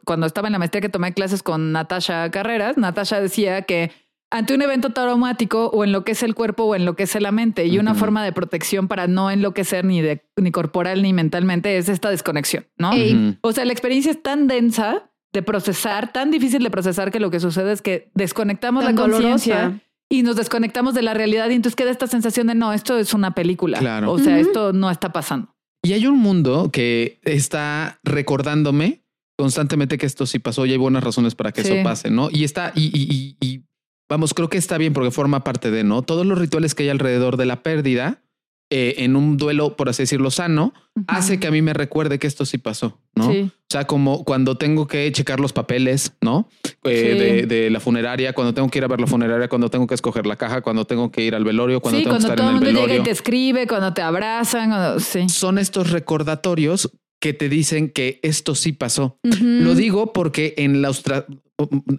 [0.04, 3.90] cuando estaba en la maestría que tomé clases con Natasha Carreras, Natasha decía que
[4.30, 8.24] ante un evento traumático o enloquece el cuerpo o enloquece la mente y una forma
[8.24, 12.92] de protección para no enloquecer ni, de, ni corporal ni mentalmente es esta desconexión, ¿no?
[13.40, 17.30] O sea, la experiencia es tan densa de procesar, tan difícil de procesar que lo
[17.30, 21.76] que sucede es que desconectamos la conciencia y nos desconectamos de la realidad y entonces
[21.76, 23.78] queda esta sensación de no, esto es una película.
[23.78, 24.12] Claro.
[24.12, 25.54] O sea, esto no está pasando.
[25.82, 29.02] Y hay un mundo que está recordándome
[29.40, 32.28] constantemente que esto sí pasó y hay buenas razones para que eso pase, ¿no?
[32.30, 33.62] Y está, y, y,
[34.06, 36.02] vamos, creo que está bien porque forma parte de, ¿no?
[36.02, 38.22] Todos los rituales que hay alrededor de la pérdida
[38.68, 40.74] eh, en un duelo, por así decirlo, sano,
[41.06, 43.30] hace que a mí me recuerde que esto sí pasó, ¿no?
[43.30, 46.50] O sea, como cuando tengo que checar los papeles, ¿no?
[46.84, 49.94] Eh, de, la funeraria, cuando tengo que ir a ver la funeraria, cuando tengo que
[49.94, 52.60] escoger la caja, cuando tengo que ir al velorio, cuando tengo que estar en el
[52.60, 52.60] velorio.
[52.60, 55.30] Cuando todo el mundo llega y te escribe, cuando te abrazan, sí.
[55.30, 59.18] Son estos recordatorios que te dicen que esto sí pasó.
[59.22, 60.90] Lo digo porque en la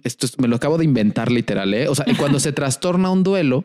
[0.02, 1.88] esto me lo acabo de inventar literal, ¿eh?
[1.88, 3.64] O sea, cuando se trastorna un duelo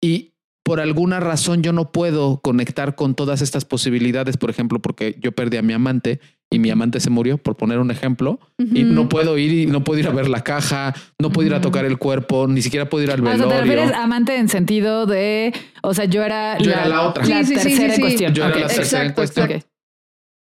[0.00, 0.32] y
[0.64, 5.32] por alguna razón yo no puedo conectar con todas estas posibilidades, por ejemplo, porque yo
[5.32, 9.08] perdí a mi amante y mi amante se murió, por poner un ejemplo, y no
[9.08, 11.84] puedo ir y no puedo ir a ver la caja, no puedo ir a tocar
[11.84, 13.46] el cuerpo, ni siquiera puedo ir al velorio.
[13.46, 16.88] O sea, te refieres amante en sentido de, o sea, yo era, yo la, era
[16.88, 18.34] la otra, la tercera en cuestión.
[18.34, 19.48] Yo era la tercera en cuestión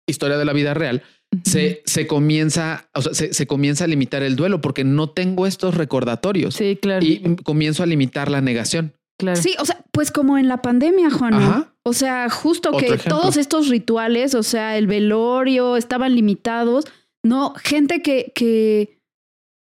[0.06, 1.02] historia de la vida real,
[1.44, 5.76] se, se, comienza, o sea, se, comienza a limitar el duelo porque no tengo estos
[5.76, 6.54] recordatorios.
[6.54, 7.04] Sí, claro.
[7.04, 8.92] Y comienzo a limitar la negación.
[9.18, 9.40] Claro.
[9.40, 11.68] Sí, o sea, pues como en la pandemia, Juan.
[11.84, 16.86] O sea, justo que todos estos rituales, o sea, el velorio, estaban limitados.
[17.24, 18.98] No, gente que, que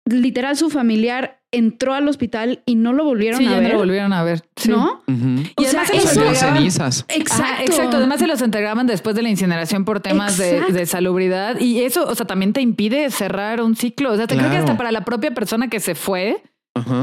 [0.07, 3.63] literal su familiar entró al hospital y no lo volvieron a ver.
[3.65, 4.45] No lo volvieron a ver.
[4.69, 5.03] ¿No?
[5.07, 6.63] Y además se los entregaban.
[6.63, 7.05] Exacto.
[7.13, 7.97] exacto.
[7.97, 11.59] Además se los entregaban después de la incineración por temas de, salubridad.
[11.61, 14.13] Y eso, o sea, también te impide cerrar un ciclo.
[14.13, 16.43] O sea, te creo que hasta para la propia persona que se fue,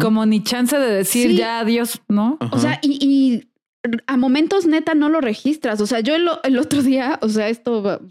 [0.02, 2.38] como ni chance de decir ya adiós, ¿no?
[2.52, 3.50] O sea, y,
[4.06, 5.80] a momentos neta no lo registras.
[5.82, 8.02] O sea, yo el, el otro día, o sea, esto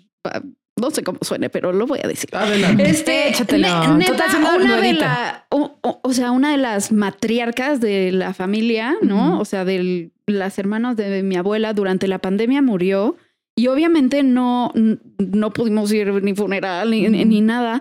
[0.78, 2.28] no sé cómo suene, pero lo voy a decir.
[2.32, 2.90] Adelante.
[2.90, 9.40] Este, neta, una de la, o, sea, una de las matriarcas de la familia, ¿no?
[9.40, 13.16] O sea, de las hermanas de mi abuela durante la pandemia murió
[13.56, 17.80] y obviamente no, no pudimos ir ni funeral ni, ni nada.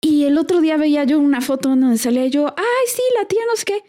[0.00, 3.40] Y el otro día veía yo una foto donde salía yo, ay, sí, la tía
[3.48, 3.82] no sé qué.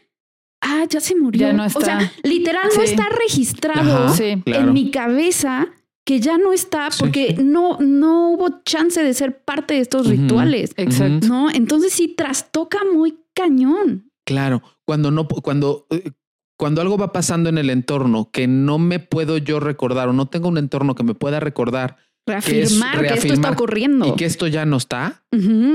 [0.62, 1.47] Ah, ya se murió.
[1.47, 1.80] Ya no está.
[1.80, 4.13] O sea, literal no está registrado
[4.45, 5.69] en mi cabeza
[6.05, 10.73] que ya no está porque no, no hubo chance de ser parte de estos rituales.
[10.77, 11.27] Exacto.
[11.27, 11.49] ¿No?
[11.51, 14.11] Entonces sí trastoca muy cañón.
[14.25, 16.11] Claro, cuando no, cuando, eh,
[16.57, 20.27] cuando algo va pasando en el entorno que no me puedo yo recordar o no
[20.27, 21.97] tengo un entorno que me pueda recordar.
[22.25, 24.07] Reafirmar que, esto está ocurriendo.
[24.07, 25.23] Y que esto ya no está,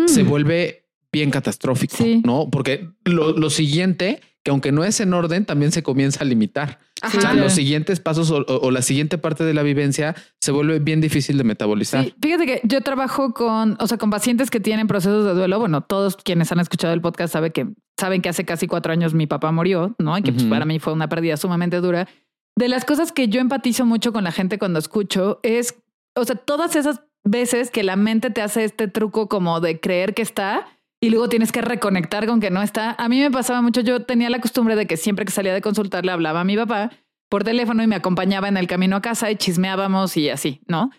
[0.07, 2.49] se vuelve bien catastrófico, ¿no?
[2.51, 6.79] Porque lo, lo siguiente que aunque no es en orden, también se comienza a limitar.
[7.03, 11.01] O sea, los siguientes pasos o, la siguiente parte de la vivencia se vuelve bien
[11.01, 12.05] difícil de metabolizar.
[12.05, 15.59] Sí, fíjate que yo trabajo con, o sea, con pacientes que tienen procesos de duelo.
[15.59, 17.67] Bueno, todos quienes han escuchado el podcast saben que
[17.99, 20.17] saben que hace casi cuatro años mi papá murió, ¿no?
[20.17, 22.07] Y que pues, para mí fue una pérdida sumamente dura.
[22.55, 25.75] De las cosas que yo empatizo mucho con la gente cuando escucho es,
[26.15, 30.15] o sea, todas esas veces que la mente te hace este truco como de creer
[30.15, 30.69] que está
[31.07, 32.97] y luego tienes que reconectar con que no está.
[32.99, 35.61] A mí me pasaba mucho, yo tenía la costumbre de que siempre que salía de
[35.61, 36.91] consultar le hablaba a mi papá
[37.29, 40.91] por teléfono y me acompañaba en el camino a casa y chismeábamos y así, ¿no?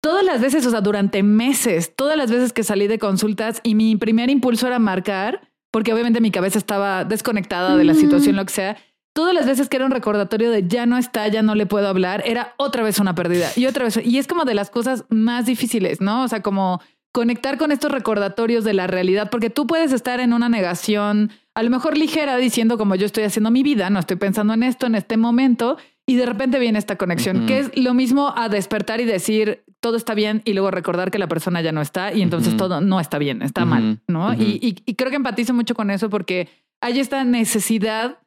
[0.00, 3.76] Todas las veces, o sea, durante meses, todas las veces que salí de consultas y
[3.76, 8.44] mi primer impulso era marcar, porque obviamente mi cabeza estaba desconectada de la situación, lo
[8.46, 8.76] que sea,
[9.12, 11.86] todas las veces que era un recordatorio de ya no está, ya no le puedo
[11.86, 13.96] hablar, era otra vez una pérdida y otra vez.
[14.04, 16.24] Y es como de las cosas más difíciles, ¿no?
[16.24, 16.80] O sea, como
[17.16, 21.62] conectar con estos recordatorios de la realidad, porque tú puedes estar en una negación, a
[21.62, 24.84] lo mejor ligera, diciendo como yo estoy haciendo mi vida, no estoy pensando en esto
[24.84, 29.00] en este momento, y de repente viene esta conexión, que es lo mismo a despertar
[29.00, 32.20] y decir, todo está bien y luego recordar que la persona ya no está y
[32.20, 34.34] entonces todo no está bien, está mal, ¿no?
[34.34, 36.50] y, y, creo que empatizo mucho con eso porque
[36.82, 38.18] hay esta necesidad,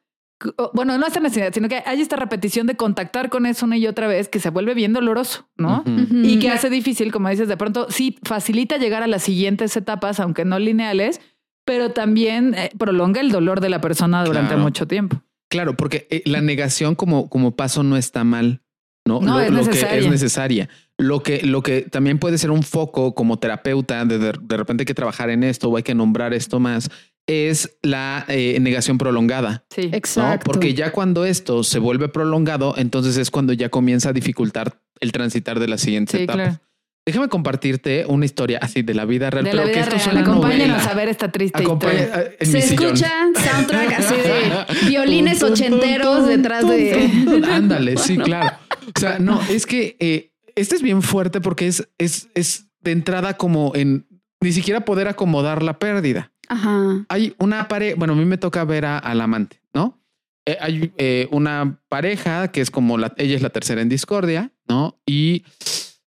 [0.72, 3.86] bueno, no esta necesidad, sino que hay esta repetición de contactar con eso una y
[3.86, 5.84] otra vez que se vuelve bien doloroso, ¿no?
[6.10, 10.18] Y que hace difícil, como dices, de pronto sí facilita llegar a las siguientes etapas,
[10.20, 11.20] aunque no lineales,
[11.64, 15.22] pero también eh, prolonga el dolor de la persona durante mucho tiempo.
[15.50, 18.62] Claro, porque eh, la negación como, como paso no está mal.
[19.06, 19.98] No, no es, necesaria.
[19.98, 20.68] Que es necesaria.
[20.96, 24.86] Lo que, lo que también puede ser un foco como terapeuta, de, de, repente hay
[24.86, 26.90] que trabajar en esto o hay que nombrar esto más,
[27.30, 29.64] es la eh, negación prolongada.
[29.70, 30.50] Sí, exacto.
[30.50, 35.12] Porque ya cuando esto se vuelve prolongado, entonces es cuando ya comienza a dificultar el
[35.12, 36.60] transitar de la siguiente etapa.
[37.06, 39.44] Déjame compartirte una historia así de la vida real.
[39.44, 40.18] De la vida real.
[40.18, 42.34] Acompáñenos a ver esta triste historia.
[42.40, 47.10] Se escucha soundtrack así de violines ochenteros detrás de...
[47.50, 48.56] Ándale, sí, claro.
[48.94, 52.92] O sea, no, es que eh, este es bien fuerte porque es, es, es de
[52.92, 54.06] entrada como en
[54.42, 56.32] ni siquiera poder acomodar la pérdida.
[56.50, 57.06] Ajá.
[57.08, 60.02] Hay una pareja, bueno, a mí me toca ver al amante, ¿no?
[60.44, 64.52] Eh, hay eh, una pareja que es como la, ella es la tercera en discordia,
[64.68, 65.00] ¿no?
[65.06, 65.44] Y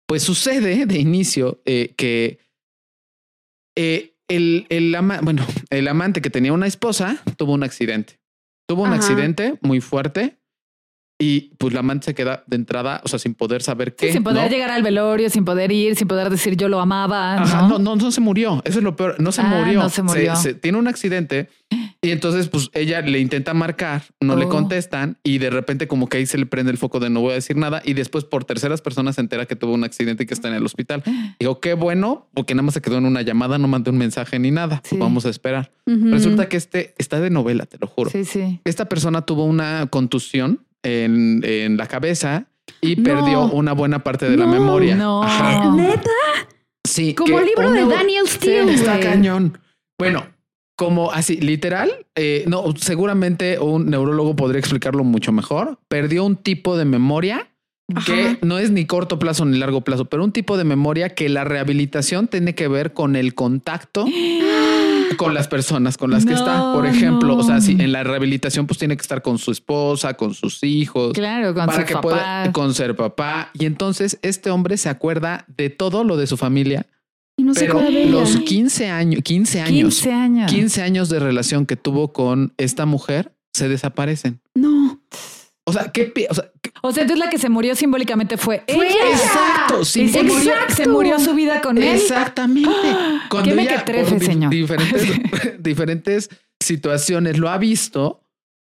[0.08, 2.40] pues sucede de inicio eh, que
[3.76, 8.20] el, el, bueno, el amante que tenía una esposa tuvo un accidente.
[8.68, 10.41] Tuvo un accidente muy fuerte
[11.22, 14.12] y pues la amante se queda de entrada, o sea, sin poder saber qué.
[14.12, 17.36] sin poder llegar al velorio, sin poder ir, sin poder decir yo lo amaba.
[17.36, 17.78] Ajá, ¿no?
[17.78, 18.62] no, no, se murió.
[18.66, 19.16] Eso es lo peor.
[19.20, 19.84] No se ah, murió.
[19.84, 20.34] No se murió.
[20.60, 21.50] tiene un accidente
[22.02, 24.50] y entonces pues ella le intenta marcar, no le oh.
[24.50, 27.32] contestan y de repente como que ahí se le prende el foco de no voy
[27.32, 30.26] a decir nada y después por terceras personas se entera que tuvo un accidente y
[30.26, 31.04] que está en el hospital.
[31.40, 34.40] Digo, qué bueno, porque nada más se quedó en una llamada, no mandé un mensaje
[34.40, 34.82] ni nada.
[34.90, 35.72] Pues vamos a esperar.
[35.86, 38.10] Resulta que este está de novela, te lo juro.
[38.10, 38.60] Sí, sí.
[38.64, 42.48] Esta persona tuvo una contusión en, en la cabeza
[42.80, 44.96] y perdió una buena parte de la memoria.
[44.96, 45.24] No,
[45.76, 46.10] neta.
[46.88, 47.14] Sí.
[47.14, 48.74] Como el libro de Daniel Steele.
[48.74, 49.58] está cañón.
[50.00, 50.26] Bueno,
[50.76, 55.80] como así, literal, eh, no, seguramente un neurólogo podría explicarlo mucho mejor.
[55.88, 57.48] Perdió un tipo de memoria
[58.06, 61.30] que no es ni corto plazo ni largo plazo, pero un tipo de memoria que
[61.30, 64.06] la rehabilitación tiene que ver con el contacto
[65.18, 66.74] con las personas con las que está.
[66.74, 70.16] Por ejemplo, o sea, si en la rehabilitación, pues tiene que estar con su esposa,
[70.16, 71.14] con sus hijos.
[71.14, 72.02] Claro, con para que papá.
[72.02, 73.50] pueda con ser papá.
[73.54, 76.88] Y entonces este hombre se acuerda de todo lo de su familia.
[77.38, 81.76] Y no pero los 15 años, 15 años, 15 años, 15 años de relación que
[81.76, 84.42] tuvo con esta mujer se desaparecen.
[84.56, 85.02] No.
[85.66, 86.12] O sea, ¿qué?
[86.30, 89.10] O sea, o sea, entonces la que se murió simbólicamente fue, ella.
[89.12, 90.10] Exacto, sí.
[90.10, 91.96] Se, Murió, se murió su vida con él.
[91.96, 92.70] Exactamente.
[93.30, 94.52] Cuando ¿Qué me ella, trefe, señor?
[94.52, 95.04] Diferentes,
[95.60, 98.24] diferentes situaciones lo ha visto,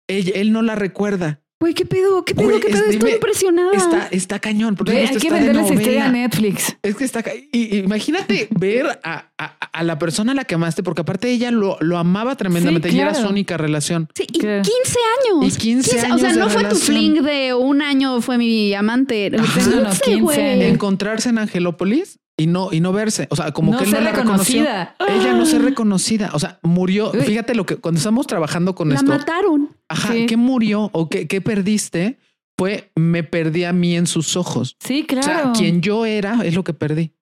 [0.08, 1.40] él no la recuerda.
[1.58, 2.22] Güey, ¿qué pedo?
[2.22, 2.60] ¿Qué pedo?
[2.60, 2.84] ¿Qué pedo?
[2.84, 3.72] Estoy impresionada.
[3.72, 4.76] Está, está cañón.
[4.76, 6.76] Porque hay que venderles historia a Netflix.
[6.82, 7.24] Es que está...
[7.50, 11.78] Y, imagínate ver a, a, la persona a la que amaste, porque aparte ella lo,
[11.80, 14.08] lo amaba tremendamente y era su única relación.
[14.14, 15.54] Sí, y 15 años.
[15.54, 19.32] Y 15, años O sea, no fue tu fling de un año, fue mi amante.
[19.38, 23.28] Ajá, no, 15, Encontrarse en Angelópolis y no, y no verse.
[23.30, 24.94] O sea, como que él no la reconocida.
[25.08, 26.30] Ella no ser reconocida.
[26.34, 27.12] O sea, murió.
[27.12, 29.10] Fíjate lo que cuando estamos trabajando con esto.
[29.10, 29.75] La mataron.
[29.88, 30.14] Ajá.
[30.26, 32.18] ¿Qué murió o qué, qué perdiste?
[32.58, 34.76] Fue me perdí a mí en sus ojos.
[34.80, 35.28] Sí, claro.
[35.28, 37.12] O sea, quien yo era es lo que perdí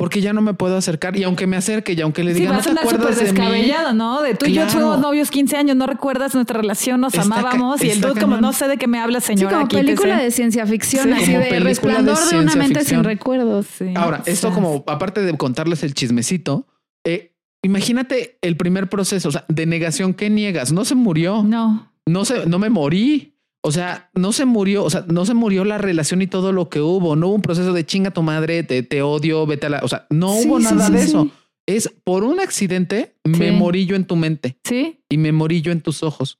[0.00, 2.62] porque ya no me puedo acercar y aunque me acerque y aunque le diga no
[2.62, 4.22] te acuerdas de descabellado, ¿no?
[4.22, 7.90] De tú y yo fuimos novios 15 años, no recuerdas nuestra relación, nos amábamos y
[7.90, 9.50] el dude como no sé de qué me habla, señora.
[9.50, 13.66] Sí, como película de ciencia ficción, así de resplandor de, una mente sin recuerdos.
[13.94, 16.66] Ahora, esto como aparte de contarles el chismecito,
[17.04, 21.42] eh, imagínate el primer proceso, o sea, de negación que niegas, no se murió.
[21.42, 21.89] No.
[22.10, 23.36] No se, no me morí.
[23.62, 26.70] O sea, no se murió, o sea, no se murió la relación y todo lo
[26.70, 27.14] que hubo.
[27.14, 29.80] No hubo un proceso de chinga tu madre, te, te odio, vete a la.
[29.82, 31.30] O sea, no hubo nada de eso.
[31.66, 34.58] Es por un accidente, me morí yo en tu mente.
[34.64, 35.02] Sí.
[35.08, 36.38] Y me morí yo en tus ojos.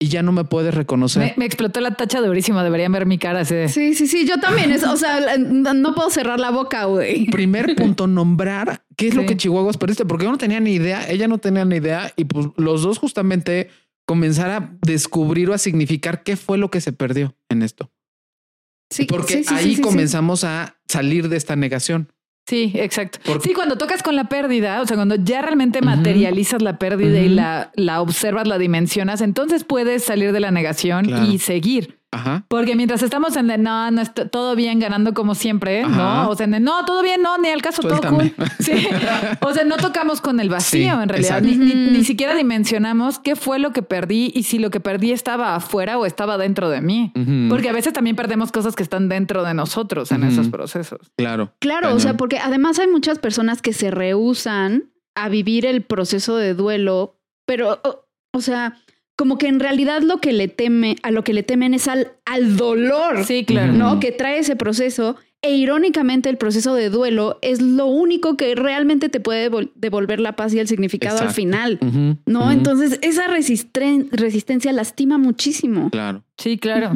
[0.00, 1.34] Y ya no me puedes reconocer.
[1.36, 2.62] Me, explotó la tacha durísimo.
[2.62, 3.40] Deberían ver mi cara.
[3.40, 4.26] Así Sí, sí, sí.
[4.26, 4.72] Yo también.
[4.72, 7.26] Es, o sea, no puedo cerrar la boca, güey.
[7.26, 11.08] Primer punto, nombrar qué es lo que Chihuahuas perdiste, porque yo no tenía ni idea.
[11.08, 12.12] Ella no tenía ni idea.
[12.16, 13.70] Y pues los dos justamente
[14.06, 17.90] comenzar a descubrir o a significar qué fue lo que se perdió en esto.
[18.90, 22.12] Sí, porque ahí comenzamos a salir de esta negación.
[22.46, 23.18] Sí, exacto.
[23.42, 27.30] sí, cuando tocas con la pérdida, o sea, cuando ya realmente materializas la pérdida y
[27.30, 32.00] la, la observas, la dimensionas, entonces puedes salir de la negación y seguir.
[32.48, 36.28] Porque mientras estamos en de no, no está todo bien, ganando como siempre, ¿no?
[36.28, 38.34] O sea, en no, todo bien, no, ni al caso, todo cool.
[38.60, 38.86] Sí.
[39.40, 41.42] O sea, no tocamos con el vacío en realidad.
[41.42, 45.98] Ni, siquiera dimensionamos qué fue lo que perdí y si lo que perdí estaba afuera
[45.98, 47.12] o estaba dentro de mí.
[47.48, 51.12] Porque a veces también perdemos cosas que están dentro de nosotros en esos procesos.
[51.16, 51.52] Claro.
[51.58, 56.36] Claro, o sea, porque además hay muchas personas que se rehusan a vivir el proceso
[56.36, 57.80] de duelo, pero,
[58.32, 58.76] o sea,
[59.16, 62.12] como que en realidad lo que le teme, a lo que le temen es al,
[62.24, 63.24] al dolor.
[63.24, 63.72] Sí, claro.
[63.72, 64.00] ¿No?
[64.00, 65.16] Que trae ese proceso.
[65.42, 70.36] E irónicamente, el proceso de duelo es lo único que realmente te puede devolver la
[70.36, 71.78] paz y el significado al final.
[72.24, 72.50] ¿No?
[72.50, 75.90] Entonces, esa resistencia lastima muchísimo.
[75.90, 76.24] Claro.
[76.38, 76.92] Sí, claro.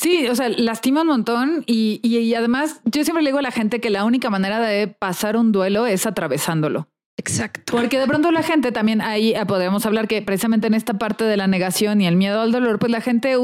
[0.00, 1.62] Sí, o sea, lastima un montón.
[1.66, 4.88] Y, y además, yo siempre le digo a la gente que la única manera de
[4.88, 6.88] pasar un duelo es atravesándolo.
[7.18, 7.72] Exacto.
[7.72, 11.24] Porque de pronto la gente también ahí ah, podemos hablar que precisamente en esta parte
[11.24, 13.36] de la negación y el miedo al dolor, pues la gente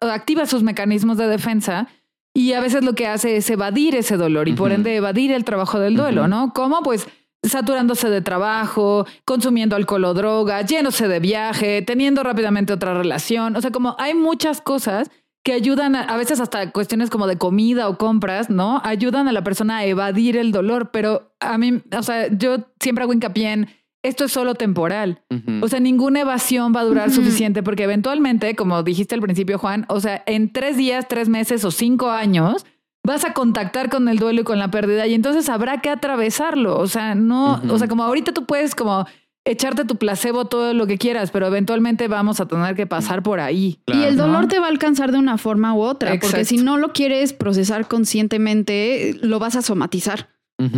[0.00, 1.88] activa sus mecanismos de defensa
[2.32, 5.44] y a veces lo que hace es evadir ese dolor y por ende evadir el
[5.44, 6.52] trabajo del duelo, ¿no?
[6.54, 6.82] ¿Cómo?
[6.82, 7.08] Pues
[7.42, 13.56] saturándose de trabajo, consumiendo alcohol o droga, yéndose de viaje, teniendo rápidamente otra relación.
[13.56, 15.10] O sea, como hay muchas cosas
[15.46, 18.80] que ayudan a, veces hasta cuestiones como de comida o compras, ¿no?
[18.82, 23.04] Ayudan a la persona a evadir el dolor, pero a mí, o sea, yo siempre
[23.04, 23.68] hago hincapié en
[24.02, 25.22] esto es solo temporal.
[25.62, 29.86] O sea, ninguna evasión va a durar suficiente porque eventualmente, como dijiste al principio, Juan,
[29.88, 32.66] o sea, en tres días, tres meses o cinco años,
[33.04, 36.76] vas a contactar con el duelo y con la pérdida y entonces habrá que atravesarlo.
[36.76, 39.06] O sea, no, o sea, como ahorita tú puedes como
[39.46, 43.40] echarte tu placebo todo lo que quieras, pero eventualmente vamos a tener que pasar por
[43.40, 43.78] ahí.
[43.86, 46.76] y el dolor te va a alcanzar de una forma u otra, porque si no
[46.76, 50.28] lo quieres procesar conscientemente, lo vas a somatizar.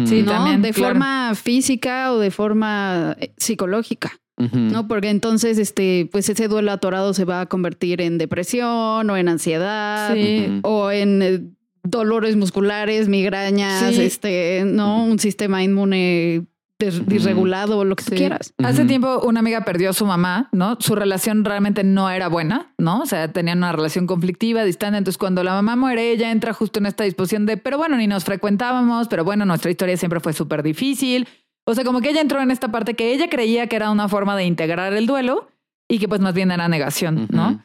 [0.05, 0.61] Sí, también.
[0.63, 4.13] De forma física o de forma eh, psicológica.
[4.53, 4.87] ¿No?
[4.87, 9.29] Porque entonces, este, pues ese duelo atorado se va a convertir en depresión o en
[9.29, 10.15] ansiedad
[10.63, 11.41] o en eh,
[11.83, 15.05] dolores musculares, migrañas, este, ¿no?
[15.05, 16.47] Un sistema inmune
[16.79, 18.55] disregulado o lo que quieras.
[18.63, 20.77] Hace tiempo una amiga perdió a su mamá, ¿no?
[20.81, 23.01] Su relación realmente no era buena, ¿no?
[23.01, 24.99] O sea, tenían una relación conflictiva, distante.
[24.99, 28.07] Entonces, cuando la mamá muere, ella entra justo en esta disposición de, pero bueno, ni
[28.07, 31.27] nos frecuentábamos, pero bueno, nuestra historia siempre fue súper difícil.
[31.67, 34.09] O sea, como que ella entró en esta parte que ella creía que era una
[34.09, 35.49] forma de integrar el duelo
[35.89, 37.65] y que pues más bien era negación, ¿no?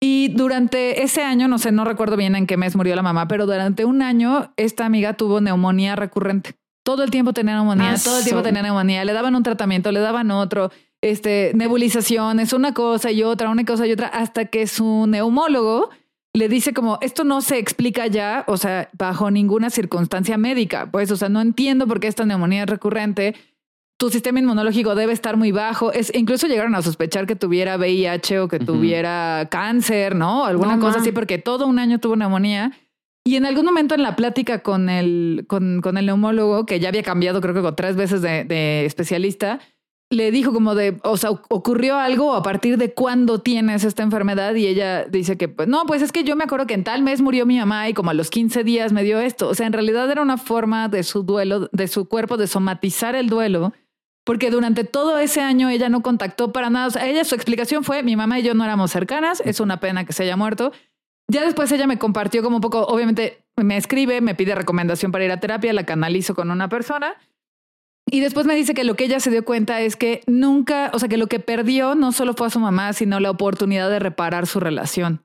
[0.00, 3.28] Y durante ese año, no sé, no recuerdo bien en qué mes murió la mamá,
[3.28, 6.54] pero durante un año esta amiga tuvo neumonía recurrente.
[6.86, 9.04] Todo el tiempo tenía neumonía, ah, todo el tiempo tenía neumonía.
[9.04, 10.70] Le daban un tratamiento, le daban otro,
[11.00, 15.90] este, nebulizaciones, una cosa y otra, una cosa y otra, hasta que su neumólogo
[16.32, 20.88] le dice como, esto no se explica ya, o sea, bajo ninguna circunstancia médica.
[20.88, 23.34] Pues, o sea, no entiendo por qué esta neumonía es recurrente.
[23.98, 25.90] Tu sistema inmunológico debe estar muy bajo.
[25.90, 30.44] Es, incluso llegaron a sospechar que tuviera VIH o que tuviera cáncer, ¿no?
[30.44, 32.70] Alguna cosa así, porque todo un año tuvo neumonía.
[33.26, 37.02] Y en algún momento en la plática con el, con, el neumólogo, que ya había
[37.02, 39.58] cambiado creo que tres veces de, de, especialista,
[40.10, 44.54] le dijo como de, o sea, ocurrió algo a partir de cuándo tienes esta enfermedad
[44.54, 47.02] y ella dice que, pues no, pues es que yo me acuerdo que en tal
[47.02, 49.48] mes murió mi mamá y como a los 15 días me dio esto.
[49.48, 53.16] O sea, en realidad era una forma de su duelo, de su cuerpo, de somatizar
[53.16, 53.72] el duelo,
[54.24, 56.86] porque durante todo ese año ella no contactó para nada.
[56.86, 59.80] O sea, ella su explicación fue, mi mamá y yo no éramos cercanas, es una
[59.80, 60.70] pena que se haya muerto.
[61.28, 65.24] Ya después ella me compartió como un poco, obviamente me escribe, me pide recomendación para
[65.24, 67.14] ir a terapia, la canalizo con una persona.
[68.08, 70.98] Y después me dice que lo que ella se dio cuenta es que nunca, o
[71.00, 73.98] sea, que lo que perdió no solo fue a su mamá, sino la oportunidad de
[73.98, 75.22] reparar su relación.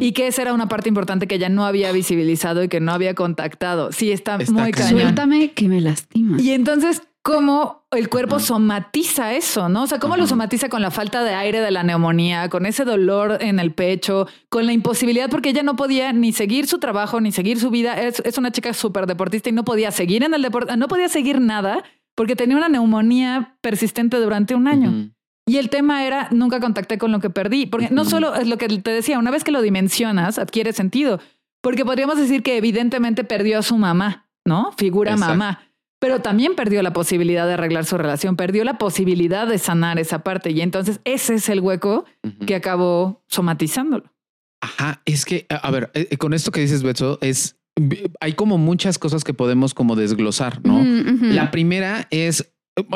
[0.00, 2.92] Y que esa era una parte importante que ella no había visibilizado y que no
[2.92, 3.92] había contactado.
[3.92, 5.00] Sí, está, muy cañón.
[5.00, 6.40] Suéltame que me lastima.
[6.40, 9.82] Y entonces cómo el cuerpo somatiza eso, ¿no?
[9.82, 12.84] O sea, cómo lo somatiza con la falta de aire de la neumonía, con ese
[12.84, 17.20] dolor en el pecho, con la imposibilidad, porque ella no podía ni seguir su trabajo,
[17.20, 18.00] ni seguir su vida.
[18.00, 21.40] Es, una chica súper deportista y no podía seguir en el deporte, no podía seguir
[21.40, 21.82] nada
[22.14, 25.10] porque tenía una neumonía persistente durante un año.
[25.46, 28.56] Y el tema era, nunca contacté con lo que perdí, porque no solo es lo
[28.56, 31.18] que te decía, una vez que lo dimensionas, adquiere sentido,
[31.60, 34.70] porque podríamos decir que evidentemente perdió a su mamá, ¿no?
[34.76, 35.65] Figura mamá
[35.98, 40.22] pero también perdió la posibilidad de arreglar su relación, perdió la posibilidad de sanar esa
[40.22, 42.04] parte y entonces ese es el hueco
[42.46, 44.12] que acabó somatizándolo.
[44.60, 47.56] Ajá, es que, a ver, eh, eh, con esto que dices, Beto, es,
[48.20, 50.82] hay como muchas cosas que podemos como desglosar, ¿no?
[51.22, 52.52] La primera es,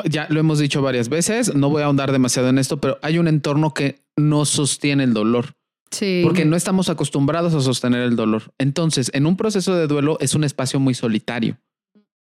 [0.09, 3.19] ya lo hemos dicho varias veces, no voy a ahondar demasiado en esto, pero hay
[3.19, 5.55] un entorno que no sostiene el dolor.
[5.91, 6.23] Sí.
[6.25, 8.55] Porque no estamos acostumbrados a sostener el dolor.
[8.59, 11.59] Entonces, en un proceso de duelo es un espacio muy solitario.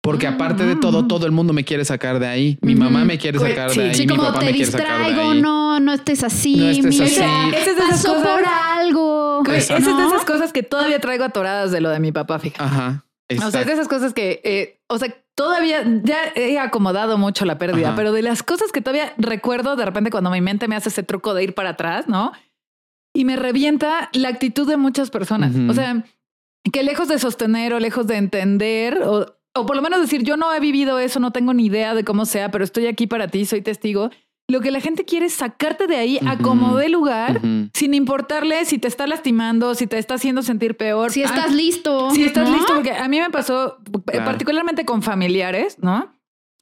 [0.09, 2.59] Porque aparte de todo, todo el mundo me quiere sacar de ahí.
[2.63, 3.95] Mi mamá me quiere sacar de ahí.
[3.95, 5.43] Sí, mi papá me quiere sacar de ahí.
[5.43, 6.57] No, no estés así.
[6.57, 7.23] No estés así.
[7.55, 9.43] Esa, pasó por algo.
[9.53, 12.65] Esa es de esas cosas que todavía traigo atoradas de lo de mi papá, fíjate.
[12.65, 13.05] Ajá.
[13.47, 17.45] O sea, es de esas cosas que, eh, o sea, todavía ya he acomodado mucho
[17.45, 20.77] la pérdida, pero de las cosas que todavía recuerdo de repente cuando mi mente me
[20.77, 22.33] hace ese truco de ir para atrás, ¿no?
[23.15, 25.53] Y me revienta la actitud de muchas personas.
[25.69, 26.03] O sea,
[26.73, 30.37] que lejos de sostener o lejos de entender o, o por lo menos decir, yo
[30.37, 33.29] no he vivido eso, no tengo ni idea de cómo sea, pero estoy aquí para
[33.29, 34.11] ti, soy testigo
[34.51, 37.43] lo que la gente quiere es sacarte de ahí a como de lugar,
[37.75, 41.13] sin importarle si te está lastimando, si te está haciendo sentir peor.
[41.13, 42.11] Si estás listo.
[42.13, 43.77] Si estás listo, porque a mí me pasó
[44.25, 46.15] particularmente con familiares, ¿no?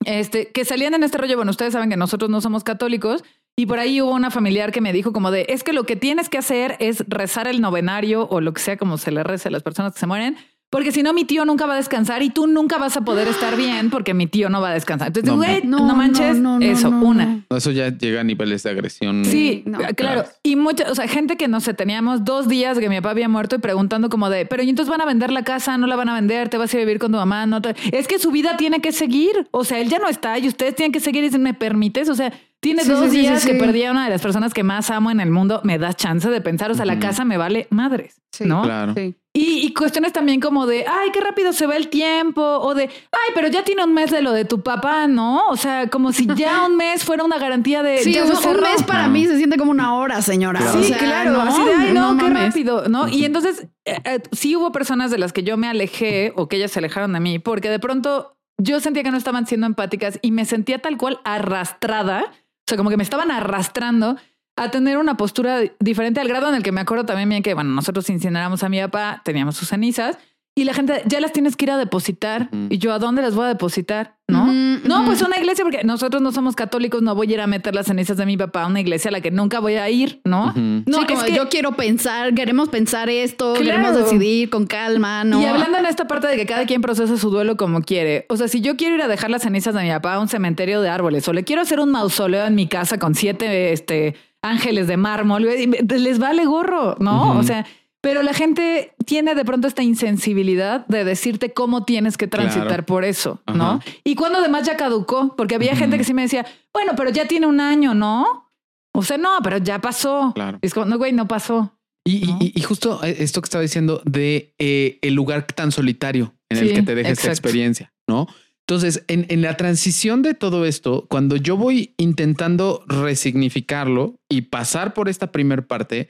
[0.05, 3.23] Este, que salían en este rollo, bueno, ustedes saben que nosotros no somos católicos,
[3.57, 5.97] y por ahí hubo una familiar que me dijo como de, es que lo que
[5.97, 9.49] tienes que hacer es rezar el novenario o lo que sea como se le reza
[9.49, 10.37] a las personas que se mueren,
[10.71, 13.29] porque si no, mi tío nunca va a descansar y tú nunca vas a poder
[13.29, 15.09] estar bien porque mi tío no va a descansar.
[15.09, 17.45] Entonces, güey, no, manches eso, una.
[17.51, 19.25] Eso ya llega a niveles de agresión.
[19.25, 19.65] Sí,
[19.97, 20.25] claro.
[20.43, 23.29] Y mucha, o sea, gente que no sé, teníamos dos días que mi papá había
[23.29, 25.79] muerto y preguntando como de, pero ¿y entonces van a vender la casa?
[25.79, 26.49] ¿No la van a vender?
[26.49, 27.47] ¿Te vas a vivir con tu mamá?
[27.47, 27.61] No
[27.93, 29.49] es que su vida tiene que seguir.
[29.51, 32.09] O sea, él ya no está y ustedes tienen que seguir y dicen, ¿me permites?
[32.09, 32.33] O sea,
[32.67, 35.31] tiene dos días que perdí a una de las personas que más amo en el
[35.31, 35.61] mundo.
[35.63, 38.63] Me da chance de pensar, o sea, la casa me vale madres, ¿no?
[38.63, 38.95] Claro.
[39.33, 43.33] Y, cuestiones también como de, ay, qué rápido se va el tiempo, o de, ay,
[43.35, 45.47] pero ya tiene un mes de lo de tu papá, ¿no?
[45.49, 47.99] O sea, como si ya un mes fuera una garantía de...
[47.99, 50.61] Sí, un, mes para mí se siente como una hora, señora.
[50.73, 51.43] Sí, claro, ¿no?
[51.43, 53.09] así de, ay, no, qué rápido, ¿no?
[53.09, 56.57] Y entonces, eh, eh, sí hubo personas de las que yo me alejé o que
[56.57, 60.19] ellas se alejaron de mí, porque de pronto yo sentía que no estaban siendo empáticas
[60.23, 62.33] y me sentía tal cual arrastrada,
[62.67, 64.17] o sea, como que me estaban arrastrando
[64.57, 67.55] a tener una postura diferente al grado en el que me acuerdo también bien que,
[67.55, 70.19] bueno, nosotros incineramos a mi papá, teníamos sus cenizas
[70.59, 72.49] y la gente, ya las tienes que ir a depositar.
[72.71, 74.17] Y yo, ¿a dónde las voy a depositar?
[74.27, 74.51] ¿No?
[74.51, 77.75] no, pues una iglesia, porque nosotros no somos católicos, no voy a ir a meter
[77.75, 80.23] las cenizas de mi papá a una iglesia a la que nunca voy a ir,
[80.25, 80.55] ¿no?
[80.55, 85.43] No, es que yo quiero pensar, queremos pensar esto, queremos decidir con calma, ¿no?
[85.43, 88.25] Y hablando en esta parte de que cada quien procesa su duelo como quiere.
[88.31, 90.29] O sea, si yo quiero ir a dejar las cenizas de mi papá a un
[90.29, 94.15] cementerio de árboles o le quiero hacer un mausoleo en mi casa con siete, este,
[94.41, 97.37] ángeles de mármol, les vale gorro, ¿no?
[97.37, 97.67] O sea,
[98.07, 103.05] pero la gente tiene de pronto esta insensibilidad de decirte cómo tienes que transitar por
[103.05, 103.81] eso, ¿no?
[104.05, 107.27] Y cuando además ya caducó, porque había gente que sí me decía, bueno, pero ya
[107.27, 108.53] tiene un año, ¿no?
[108.93, 110.31] O sea, no, pero ya pasó.
[110.37, 110.61] Claro.
[110.63, 111.77] es como, no, güey, no pasó.
[112.05, 116.75] Y, justo eh, esto que estaba diciendo de eh, el lugar tan solitario en el
[116.75, 118.29] que te deja esta experiencia, ¿no?
[118.69, 125.09] Entonces, en, la transición de todo esto, cuando yo voy intentando resignificarlo y pasar por
[125.09, 126.09] esta primer parte,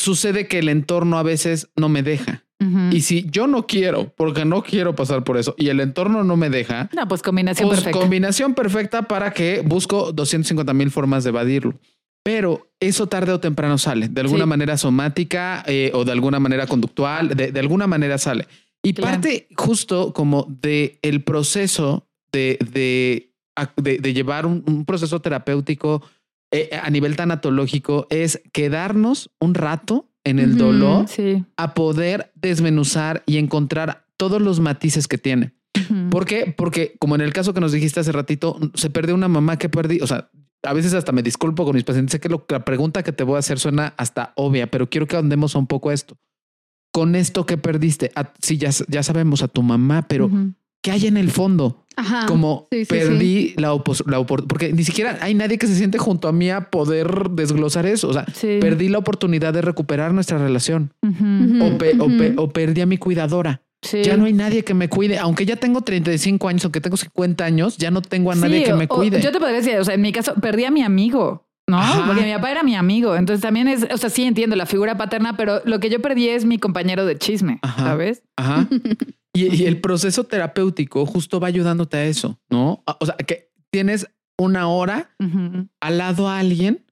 [0.00, 2.44] sucede que el entorno a veces no me deja.
[2.90, 6.36] Y si yo no quiero, porque no quiero pasar por eso, y el entorno no
[6.36, 7.98] me deja, no, pues combinación pues perfecta.
[7.98, 11.80] Combinación perfecta para que busco 250 mil formas de evadirlo.
[12.22, 16.66] Pero eso tarde o temprano sale, de alguna manera somática eh, o de alguna manera
[16.66, 18.46] conductual, de alguna manera sale.
[18.82, 23.32] Y parte justo como de el proceso de, de,
[23.76, 26.02] de, llevar un, proceso terapéutico
[26.50, 31.06] eh, a nivel tanatológico es quedarnos un rato en el dolor
[31.56, 35.54] a poder desmenuzar y encontrar todos los matices que tiene.
[36.10, 36.52] ¿Por qué?
[36.56, 39.68] Porque como en el caso que nos dijiste hace ratito, se perdió una mamá que
[39.68, 40.30] perdí, o sea,
[40.62, 43.36] a veces hasta me disculpo con mis pacientes, sé que la pregunta que te voy
[43.36, 46.18] a hacer suena hasta obvia, pero quiero que andemos un poco esto
[46.92, 50.30] con esto que perdiste, sí, ya, ya sabemos a tu mamá, pero
[50.82, 51.84] ¿qué hay en el fondo?
[52.26, 56.50] Como perdí la oportunidad, porque ni siquiera hay nadie que se siente junto a mí
[56.50, 58.08] a poder desglosar eso.
[58.08, 58.26] O sea,
[58.60, 63.62] perdí la oportunidad de recuperar nuestra relación o, perdí a mi cuidadora.
[64.02, 67.44] Ya no hay nadie que me cuide, aunque ya tengo 35 años, aunque tengo 50
[67.44, 69.20] años, ya no tengo a nadie que me cuide.
[69.20, 71.46] yo te podría decir, o sea, en mi caso, perdí a mi amigo.
[71.66, 71.80] ¿no?
[72.06, 73.16] Porque mi papá era mi amigo.
[73.16, 76.28] Entonces también es, o sea, sí entiendo la figura paterna, pero lo que yo perdí
[76.28, 78.22] es mi compañero de chisme, ¿sabes?
[78.36, 78.66] Ajá.
[79.32, 82.82] y, el proceso terapéutico justo va ayudándote a eso, ¿no?
[83.00, 84.08] O sea, que tienes
[84.38, 85.14] una hora
[85.80, 86.84] al lado a alguien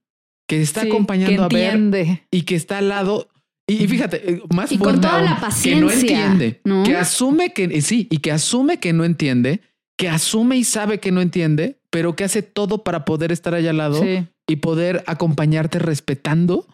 [0.47, 3.29] que está acompañando a ver y que está al lado.
[3.67, 7.81] Y, fíjate, eh, más y con toda la paciencia, que no entiende, que asume que
[7.81, 9.61] sí, y que asume que no entiende,
[9.95, 13.69] que asume y sabe que no entiende, pero que hace todo para poder estar allá
[13.69, 14.01] al lado
[14.47, 16.67] y poder acompañarte respetando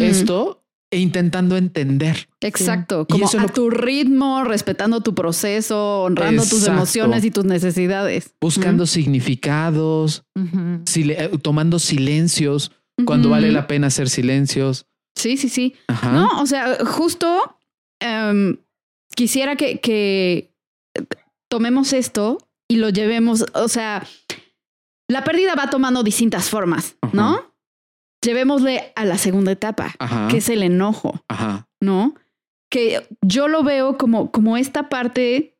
[0.00, 2.28] esto e intentando entender.
[2.40, 8.34] Exacto, como a tu ritmo, respetando tu proceso, honrando tus emociones y tus necesidades.
[8.40, 12.72] Buscando significados, eh, tomando silencios
[13.04, 14.86] cuando vale la pena hacer silencios.
[15.16, 15.74] Sí, sí, sí.
[16.02, 17.56] No, o sea, justo
[18.00, 18.58] em,
[19.14, 20.54] quisiera que, que
[21.48, 24.06] tomemos esto y lo llevemos, o sea,
[25.08, 27.55] la pérdida va tomando distintas formas, ¿no?
[28.26, 29.94] Llevémosle a la segunda etapa,
[30.28, 31.24] que es el enojo,
[31.80, 32.14] ¿no?
[32.70, 35.56] Que yo lo veo como, como esta parte,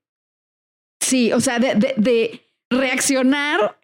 [1.01, 3.79] sí, o sea, de, reaccionar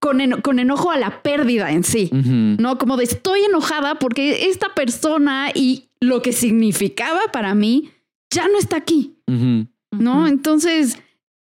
[0.00, 2.78] con, con, enojo a la pérdida en sí, ¿no?
[2.78, 7.90] Como de estoy enojada porque esta persona y lo que significaba para mí
[8.32, 9.18] ya no está aquí,
[9.90, 10.26] ¿no?
[10.26, 10.98] Entonces,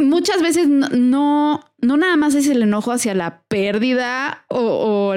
[0.00, 5.14] muchas veces no, no, nada más es el enojo hacia la pérdida o,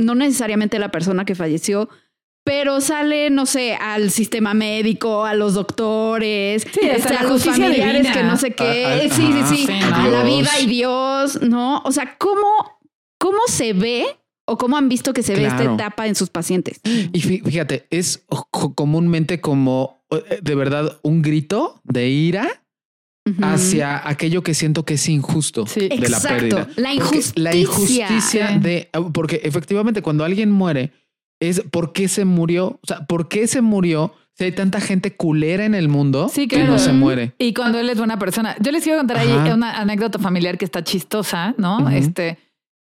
[0.00, 1.88] no necesariamente la persona que falleció,
[2.44, 8.22] pero sale, no sé, al sistema médico, a los doctores, este, a los familiares que
[8.22, 11.82] no sé qué, sí, sí, sí, a, la vida y Dios, ¿no?
[11.84, 12.80] O sea, ¿cómo,
[13.18, 14.04] cómo se ve
[14.46, 16.80] o cómo han visto que se ve esta etapa en sus pacientes?
[16.84, 18.24] Y fíjate, es
[18.74, 22.59] comúnmente como eh, de verdad un grito de ira
[23.42, 26.68] hacia aquello que siento que es injusto de la pérdida.
[26.76, 27.42] La injusticia.
[27.42, 30.92] la injusticia de, porque efectivamente cuando alguien muere
[31.40, 34.14] es por qué se murió, o sea, por qué se murió.
[34.32, 37.34] Si hay tanta gente culera en el mundo que no se muere.
[37.36, 38.56] Y cuando él es buena persona.
[38.60, 41.90] Yo les iba a contar ahí una anécdota familiar que está chistosa, ¿no?
[41.90, 42.38] Este,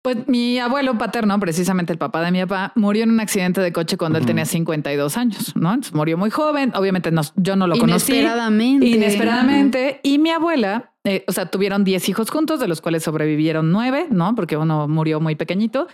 [0.05, 3.72] pues mi abuelo paterno, precisamente el papá de mi papá, murió en un accidente de
[3.72, 5.78] coche cuando él tenía 52 años, ¿no?
[5.94, 8.12] murió muy joven, obviamente no, yo no lo conocí.
[8.12, 8.86] Inesperadamente.
[8.86, 10.00] Inesperadamente.
[10.02, 14.09] Y mi abuela, eh, o sea, tuvieron 10 hijos juntos, de los cuales sobrevivieron 9,
[14.11, 14.34] ¿no?
[14.34, 15.88] Porque uno murió muy pequeñito.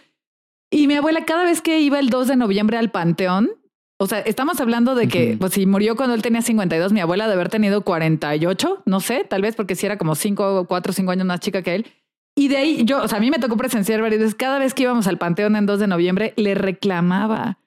[0.73, 3.51] Y mi abuela cada vez que iba el 2 de noviembre al panteón,
[3.97, 7.29] o sea, estamos hablando de que, pues si murió cuando él tenía 52, mi abuela
[7.29, 11.13] de haber tenido 48, no sé, tal vez porque si era como 5, 4, 5
[11.13, 11.87] años más chica que él.
[12.35, 14.75] Y de ahí yo, o sea, a mí me tocó presenciar varias veces, cada vez
[14.75, 17.59] que íbamos al Panteón en 2 de noviembre, le reclamaba.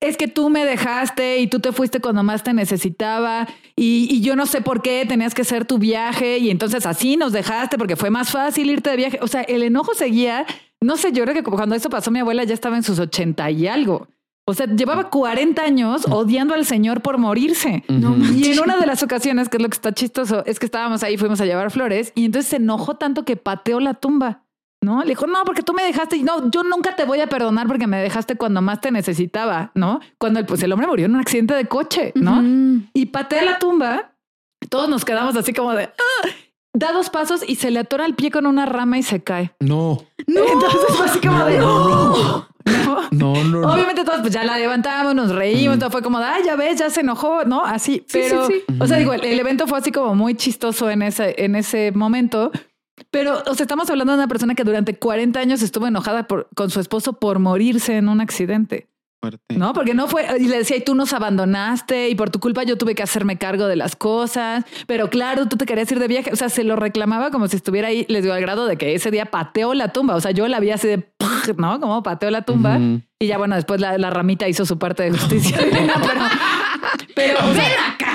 [0.00, 3.46] Es que tú me dejaste y tú te fuiste cuando más te necesitaba
[3.76, 7.32] y, yo no sé por qué tenías que hacer tu viaje y entonces así nos
[7.32, 9.18] dejaste porque fue más fácil irte de viaje.
[9.22, 10.44] O sea, el enojo seguía.
[10.80, 13.50] No sé, yo creo que cuando eso pasó mi abuela ya estaba en sus 80
[13.52, 14.08] y algo.
[14.44, 17.84] O sea, llevaba 40 años odiando al Señor por morirse.
[17.88, 21.02] y en una de las ocasiones, que es lo que está chistoso, es que estábamos
[21.04, 24.42] ahí, fuimos a llevar flores y entonces se enojó tanto que pateó la tumba.
[24.84, 25.00] ¿No?
[25.04, 26.16] Le dijo, no, porque tú me dejaste.
[26.16, 29.70] Y no, yo nunca te voy a perdonar porque me dejaste cuando más te necesitaba,
[29.76, 30.00] ¿no?
[30.18, 32.42] Cuando el, pues el hombre murió en un accidente de coche, ¿no?
[32.92, 34.10] Y pateé la tumba.
[34.68, 36.28] Todos nos quedamos así como de, ah",
[36.74, 39.54] da dos pasos y se le atora el pie con una rama y se cae.
[39.60, 40.04] No.
[40.26, 40.44] No.
[40.44, 42.46] Entonces fue así como de, no.
[43.10, 46.56] No, no, Obviamente todos pues ya la levantamos, nos reímos, todo fue como, ay, ya
[46.56, 47.64] ves, ya se enojó, ¿no?
[47.64, 48.48] Así, pero,
[48.80, 52.50] o sea, digo, el, evento fue así como muy chistoso en ese, en ese momento.
[53.10, 56.48] Pero, o sea, estamos hablando de una persona que durante 40 años estuvo enojada por,
[56.54, 58.88] con su esposo por morirse en un accidente.
[59.56, 62.64] No, porque no fue, y le decía, y tú nos abandonaste y por tu culpa
[62.64, 66.08] yo tuve que hacerme cargo de las cosas, pero claro, tú te querías ir de
[66.08, 68.76] viaje, o sea, se lo reclamaba como si estuviera ahí, les dio al grado de
[68.76, 71.08] que ese día pateó la tumba, o sea, yo la vi así de,
[71.56, 71.78] ¿no?
[71.78, 72.78] Como pateó la tumba
[73.20, 75.92] y ya bueno, después la, ramita hizo su parte de justicia, pero,
[77.16, 78.12] ven acá.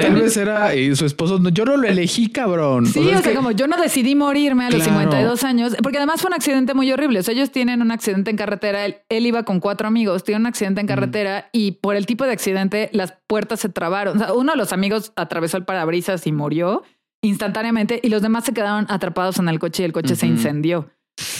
[0.00, 2.86] Tal vez, era, y su esposo, yo no lo elegí, cabrón.
[2.86, 6.28] Sí, o sea, como yo no decidí morirme a los 52 años, porque además fue
[6.28, 7.20] un accidente muy horrible.
[7.20, 10.46] O sea, ellos tienen un accidente en carretera, él, iba con cuatro amigos, tiene un
[10.46, 14.16] accidente en carretera y por el tipo de accidente las puertas se trabaron.
[14.16, 16.82] O sea, uno de los amigos atravesó el parabrisas y murió
[17.22, 20.90] instantáneamente y los demás se quedaron atrapados en el coche y el coche se incendió.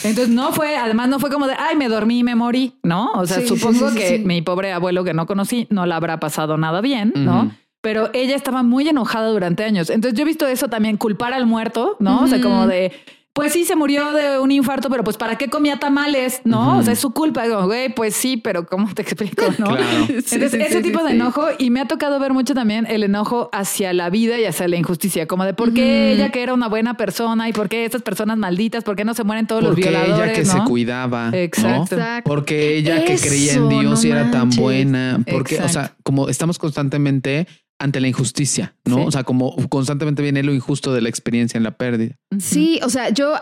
[0.05, 3.11] Entonces no fue, además no fue como de, ay, me dormí y me morí, ¿no?
[3.13, 6.81] O sea, supongo que mi pobre abuelo que no conocí no le habrá pasado nada
[6.81, 7.51] bien, ¿no?
[7.81, 9.91] Pero ella estaba muy enojada durante años.
[9.91, 12.23] Entonces yo he visto eso también, culpar al muerto, ¿no?
[12.23, 12.93] O sea, como de,
[13.35, 16.41] pues sí, se murió de un infarto, pero pues ¿para qué comía tamales?
[16.45, 16.79] ¿No?
[16.79, 17.45] O sea, es su culpa.
[17.65, 19.43] güey, pues sí, pero ¿cómo te explico?
[19.59, 19.77] ¿no?
[20.09, 23.93] Entonces, ese tipo de enojo, y me ha tocado ver mucho también el enojo hacia
[23.93, 26.97] la vida y hacia la injusticia, como de por qué ella que era una buena
[26.97, 30.15] persona y por qué estas personas malditas, por qué no se mueren todos los violadores.
[30.15, 31.31] Porque ella que se cuidaba.
[31.33, 31.97] Exacto.
[32.25, 35.19] Porque ella que creía en Dios y era tan buena.
[35.29, 39.05] Porque, o sea, como estamos constantemente ante la injusticia, ¿no?
[39.05, 42.17] O sea, como constantemente viene lo injusto de la experiencia en la pérdida.
[42.39, 43.35] Sí, o sea, yo,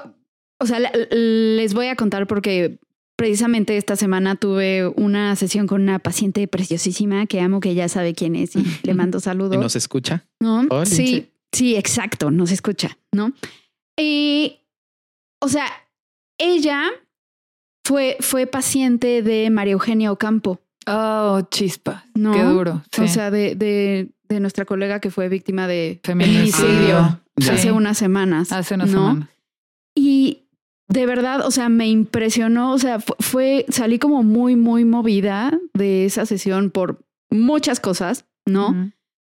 [0.58, 0.78] o sea,
[1.10, 2.78] les voy a contar porque
[3.16, 8.14] precisamente esta semana tuve una sesión con una paciente preciosísima que amo, que ya sabe
[8.14, 9.54] quién es y le mando saludos.
[9.54, 10.24] ¿Y nos escucha?
[10.40, 10.66] ¿No?
[10.86, 13.32] sí, sí, exacto, nos escucha, ¿no?
[13.96, 14.58] Y,
[15.40, 15.66] o sea,
[16.38, 16.90] ella
[17.84, 20.60] fue, fue paciente de María Eugenia Ocampo.
[20.86, 22.04] Oh, chispa.
[22.14, 22.32] ¿No?
[22.32, 22.82] Qué duro.
[22.98, 27.20] O sea, de, de, de, nuestra colega que fue víctima de feminicidio ah,
[27.50, 28.52] hace unas semanas.
[28.52, 29.28] Hace unas semanas.
[29.94, 30.44] Y
[30.88, 32.72] de verdad, o sea, me impresionó.
[32.72, 38.92] O sea, fue, salí como muy, muy movida de esa sesión por muchas cosas, ¿no?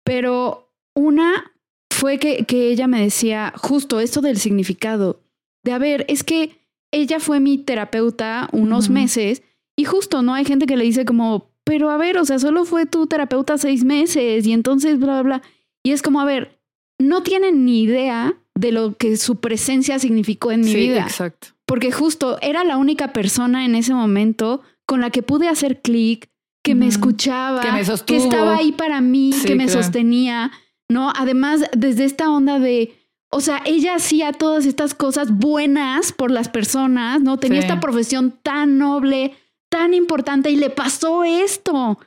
[0.04, 1.52] Pero una
[1.92, 5.22] fue que, que ella me decía justo esto del significado.
[5.64, 6.60] De a ver, es que
[6.92, 9.42] ella fue mi terapeuta unos meses
[9.76, 10.34] y justo, ¿no?
[10.34, 13.58] Hay gente que le dice como, pero a ver, o sea, solo fue tu terapeuta
[13.58, 15.42] seis meses y entonces bla, bla, bla.
[15.84, 16.60] Y es como, a ver,
[17.00, 21.02] no tienen ni idea de lo que su presencia significó en mi sí, vida.
[21.02, 21.50] Exacto.
[21.66, 26.30] Porque justo era la única persona en ese momento con la que pude hacer clic,
[26.64, 30.52] que me escuchaba, que, me que, estaba ahí para mí, que me sostenía,
[30.90, 31.12] ¿no?
[31.16, 32.96] Además, desde esta onda de,
[33.30, 37.38] o sea, ella hacía todas estas cosas buenas por las personas, ¿no?
[37.38, 39.34] Tenía esta profesión tan noble,
[39.74, 41.98] tan importante y le pasó esto,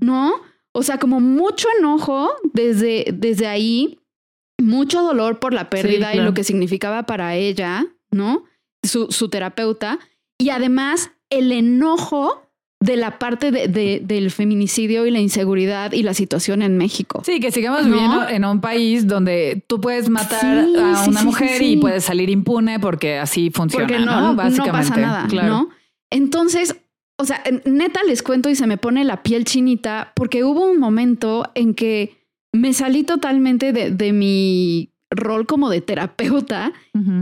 [0.00, 0.32] ¿no?
[0.72, 3.98] O sea, como mucho enojo desde, desde ahí,
[4.58, 8.44] mucho dolor por la pérdida y lo que significaba para ella, ¿no?
[8.82, 9.98] Su, su terapeuta.
[10.38, 12.48] Y además el enojo
[12.80, 17.22] de la parte de, del feminicidio y la inseguridad y la situación en México.
[17.26, 21.76] Sí, que sigamos viviendo en un país donde tú puedes matar a una mujer y
[21.76, 23.86] puedes salir impune porque así funciona.
[23.86, 25.68] Porque no, Básicamente, no pasa nada, ¿no?
[26.10, 26.76] Entonces,
[27.16, 30.78] o sea, neta les cuento y se me pone la piel chinita porque hubo un
[30.78, 32.18] momento en que
[32.52, 36.72] me salí totalmente de, mi rol como de terapeuta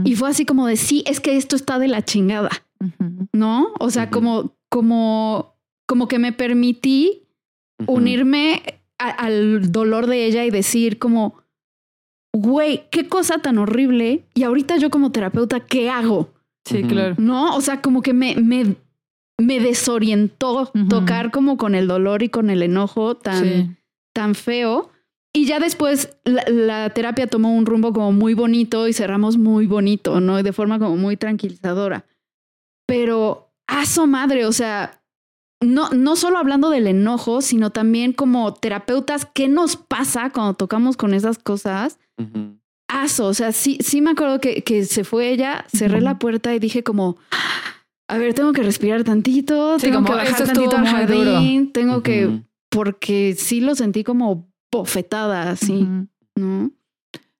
[0.03, 2.49] y fue así como de sí, es que esto está de la chingada,
[3.33, 3.71] ¿no?
[3.79, 5.53] O sea, como, como
[5.85, 7.27] como que me permití
[7.87, 8.63] unirme
[8.97, 11.35] al dolor de ella y decir como,
[12.33, 14.25] güey, qué cosa tan horrible.
[14.33, 16.29] Y ahorita yo como terapeuta, ¿qué hago?
[16.65, 17.15] Sí, claro.
[17.17, 18.75] No, o sea, como que me, me,
[19.43, 23.77] me desorientó tocar como con el dolor y con el enojo tan,
[24.13, 24.89] tan feo.
[25.33, 29.65] Y ya después la, la, terapia tomó un rumbo como muy bonito y cerramos muy
[29.65, 30.41] bonito, ¿no?
[30.41, 32.05] De forma como muy tranquilizadora.
[32.85, 35.01] Pero, a su madre, o sea,
[35.59, 40.97] no, no solo hablando del enojo, sino también como terapeutas, ¿qué nos pasa cuando tocamos
[40.97, 41.99] con esas cosas?
[42.87, 46.53] Aso, o sea, sí, sí me acuerdo que, que se fue ella, cerré la puerta
[46.53, 47.17] y dije como,
[48.13, 53.35] a ver, tengo que respirar tantito, tengo que bajar tantito al jardín, tengo que, porque
[53.37, 55.87] sí lo sentí como bofetada, así,
[56.35, 56.71] ¿no?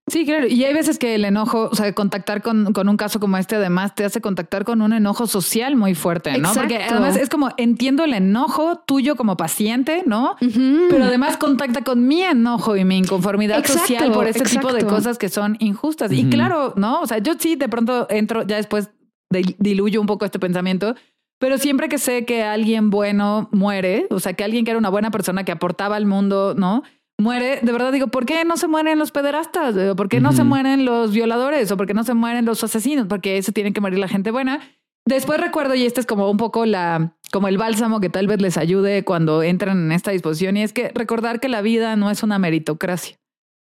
[0.07, 0.47] Sí, claro.
[0.47, 3.55] Y hay veces que el enojo, o sea, contactar con, con, un caso como este,
[3.55, 6.53] además te hace contactar con un enojo social muy fuerte, ¿no?
[6.53, 10.35] Porque además es como entiendo el enojo tuyo como paciente, ¿no?
[10.39, 15.17] Pero además contacta con mi enojo y mi inconformidad social por este tipo de cosas
[15.17, 16.11] que son injustas.
[16.11, 16.99] Y claro, ¿no?
[16.99, 18.89] O sea, yo sí de pronto entro, ya después
[19.33, 20.95] diluyo un poco este pensamiento.
[21.39, 24.89] Pero siempre que sé que alguien bueno muere, o sea, que alguien que era una
[24.89, 26.83] buena persona que aportaba al mundo, ¿no?
[27.19, 29.95] muere, de verdad digo, ¿por qué no se mueren los pederastas?
[29.95, 31.71] ¿Por qué no se mueren los violadores?
[31.71, 33.07] ¿O por qué no se mueren los asesinos?
[33.07, 34.59] Porque eso tiene que morir la gente buena.
[35.05, 38.41] Después recuerdo, y este es como un poco la, como el bálsamo que tal vez
[38.41, 42.09] les ayude cuando entran en esta disposición, y es que recordar que la vida no
[42.09, 43.17] es una meritocracia,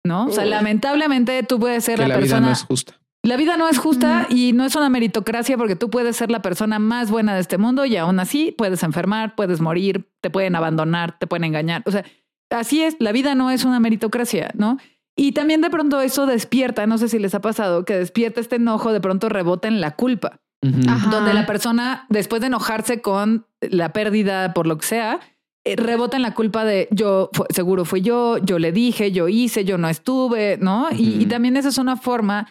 [0.05, 0.25] ¿no?
[0.25, 2.19] O sea, lamentablemente tú puedes ser la, persona.
[2.19, 3.00] La vida no es justa.
[3.23, 6.41] La vida no es justa y no es una meritocracia porque tú puedes ser la
[6.41, 10.55] persona más buena de este mundo y aún así puedes enfermar, puedes morir, te pueden
[10.55, 11.83] abandonar, te pueden engañar.
[11.85, 12.03] O sea,
[12.49, 14.77] así es, la vida no es una meritocracia, ¿no?
[15.15, 18.55] Y también de pronto eso despierta, no sé si les ha pasado, que despierta este
[18.55, 23.93] enojo, de pronto rebota en la culpa, donde la persona, después de enojarse con la
[23.93, 25.19] pérdida por lo que sea,
[25.63, 29.63] eh, rebota en la culpa de yo, seguro fui yo, yo le dije, yo hice,
[29.63, 30.87] yo no estuve, ¿no?
[30.91, 32.47] y, también esa es una forma,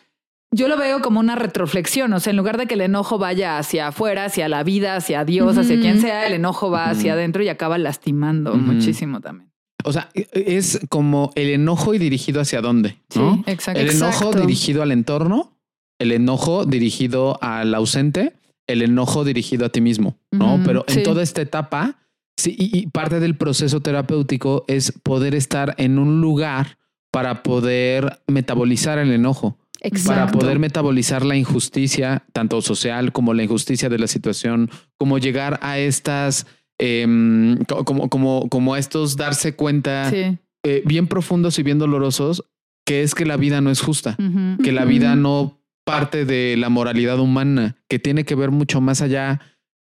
[0.53, 3.59] yo lo veo como una retroflexión, o sea, en lugar de que el enojo vaya
[3.59, 7.43] hacia afuera, hacia la vida, hacia Dios, hacia quien sea, el enojo va hacia adentro
[7.43, 9.51] y acaba lastimando muchísimo también.
[9.85, 13.37] O sea, e, e, es como el enojo y dirigido hacia dónde, ¿no?
[13.37, 13.81] Sí, exacto.
[13.81, 15.57] El enojo dirigido al entorno,
[15.99, 18.35] el enojo dirigido al ausente,
[18.67, 20.61] el enojo dirigido a ti mismo, ¿no?
[20.65, 21.99] Pero en toda esta etapa,
[22.37, 26.79] sí, y, parte del proceso terapéutico es poder estar en un lugar
[27.11, 29.59] para poder metabolizar el enojo.
[30.07, 35.59] Para poder metabolizar la injusticia, tanto social como la injusticia de la situación, como llegar
[35.63, 36.47] a estas
[36.83, 42.47] Em, como, como, como estos darse cuenta eh, bien profundos y bien dolorosos,
[42.87, 44.17] que es que la vida no es justa,
[44.65, 49.03] que la vida no parte de la moralidad humana, que tiene que ver mucho más
[49.03, 49.41] allá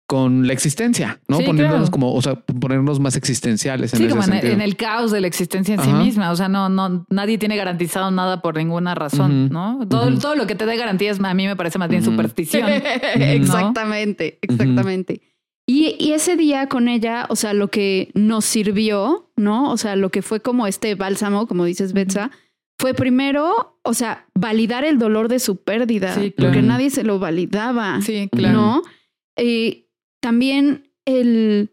[0.08, 1.40] con la existencia, ¿no?
[1.40, 3.94] ponernos como, o sea, ponernos más existenciales.
[3.94, 6.32] En sí, como en el, caos de la existencia en sí misma.
[6.32, 9.86] O sea, no, no, nadie tiene garantizado nada por ninguna razón, ¿no?
[9.90, 12.70] Todo, todo lo que te dé garantías a mí me parece más bien superstición.
[13.16, 15.22] exactamente, exactamente.
[15.70, 19.70] Y, ese día con ella, o sea, lo que nos sirvió, ¿no?
[19.70, 22.32] O sea, lo que fue como este bálsamo, como dices, Betsa,
[22.80, 28.02] fue primero, o sea, validar el dolor de su pérdida, porque nadie se lo validaba,
[28.02, 28.56] sí, claro.
[28.56, 28.82] ¿no?
[29.38, 29.87] Y
[30.28, 31.70] también el,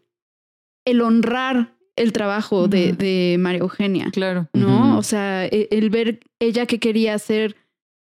[0.85, 4.09] el honrar el trabajo de, de, María Eugenia.
[4.11, 4.47] Claro.
[4.53, 4.97] ¿No?
[4.97, 7.57] O sea, el, el, ver ella que quería hacer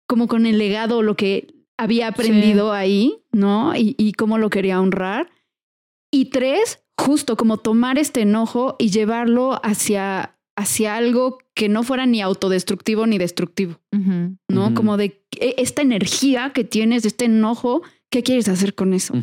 [0.08, 3.76] como con el legado, lo que había aprendido ahí, ¿no?
[3.76, 5.28] Y, y cómo lo quería honrar.
[6.10, 12.06] Y tres, justo como tomar este enojo y llevarlo hacia, hacia algo que no fuera
[12.06, 13.78] ni autodestructivo ni destructivo,
[14.48, 14.74] ¿no?
[14.74, 19.14] Como de e, esta energía que tienes, este enojo, ¿qué quieres hacer con eso?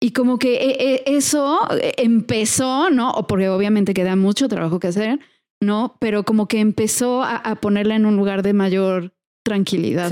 [0.00, 1.60] Y como que e, e, eso
[1.96, 3.10] empezó, ¿no?
[3.10, 5.20] O porque obviamente queda mucho trabajo que hacer,
[5.60, 5.96] ¿no?
[6.00, 10.10] Pero como que empezó a, ponerla en un lugar de mayor tranquilidad.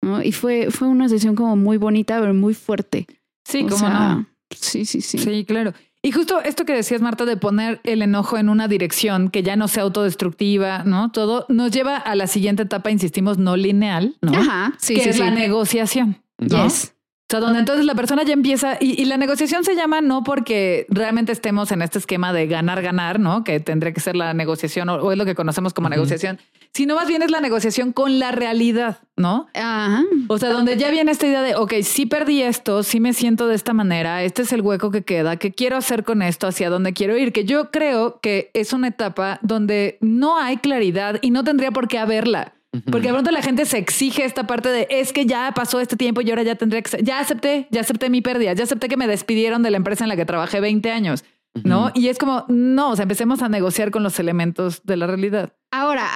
[0.00, 0.22] ¿no?
[0.22, 3.06] Y fue, fue una sesión como muy bonita, pero muy fuerte.
[3.44, 4.26] Sí, como no.
[4.50, 5.18] Sí, sí, sí.
[5.18, 5.74] Sí, claro.
[6.00, 9.56] Y justo esto que decías, Marta, de poner el enojo en una dirección que ya
[9.56, 11.10] no sea autodestructiva, ¿no?
[11.10, 14.32] Todo nos lleva a la siguiente etapa, insistimos, no lineal, ¿no?
[14.38, 16.22] Ajá, sí, que sí, es la negociación.
[16.38, 16.94] Yes.
[17.28, 20.86] O sea, donde entonces la persona ya empieza y, la negociación se llama no porque
[20.88, 23.44] realmente estemos en este esquema de ganar, ganar, ¿no?
[23.44, 26.38] Que tendría que ser la negociación o, es lo que conocemos como negociación,
[26.72, 29.46] sino más bien es la negociación con la realidad, ¿no?
[29.52, 30.04] Ajá.
[30.28, 33.46] O sea, donde ya viene esta idea de, ok, sí perdí esto, sí me siento
[33.46, 36.46] de esta manera, este es el hueco que queda, ¿qué quiero hacer con esto?
[36.46, 37.34] ¿Hacia dónde quiero ir?
[37.34, 41.88] Que yo creo que es una etapa donde no hay claridad y no tendría por
[41.88, 42.54] qué haberla.
[42.90, 45.96] Porque de pronto la gente se exige esta parte de es que ya pasó este
[45.96, 48.96] tiempo y ahora ya tendría que ya acepté, ya acepté mi pérdida, ya acepté que
[48.96, 51.24] me despidieron de la empresa en la que trabajé 20 años,
[51.64, 51.90] ¿no?
[51.94, 55.52] Y es como, no, o sea, empecemos a negociar con los elementos de la realidad.
[55.70, 56.06] Ahora,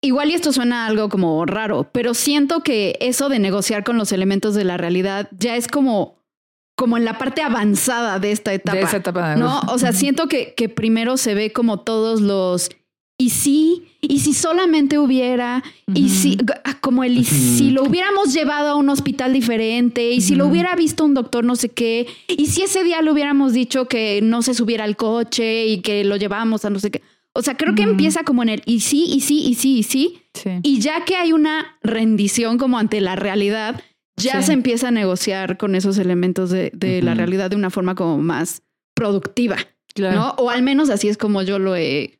[0.00, 4.12] igual y esto suena algo como raro, pero siento que eso de negociar con los
[4.12, 6.20] elementos de la realidad ya es como
[6.76, 8.78] como en la parte avanzada de esta etapa.
[8.78, 9.36] De esa etapa.
[9.36, 9.60] ¿No?
[9.68, 12.70] O sea, siento que, que primero se ve como todos los
[13.20, 15.62] y sí, y si solamente hubiera,
[15.92, 20.22] y si, ah, como el, y si lo hubiéramos llevado a un hospital diferente, y
[20.22, 23.52] si lo hubiera visto un doctor no sé qué, y si ese día le hubiéramos
[23.52, 27.02] dicho que no se subiera al coche y que lo llevábamos a no sé qué.
[27.34, 29.82] O sea, creo que empieza como en el y sí, y sí, y sí, y
[29.82, 30.22] sí.
[30.62, 33.82] Y ya que hay una rendición como ante la realidad,
[34.16, 38.16] ya se empieza a negociar con esos elementos de, la realidad de una forma como
[38.16, 38.62] más
[38.94, 39.58] productiva.
[39.98, 40.30] ¿no?
[40.38, 42.19] O al menos así es como yo lo he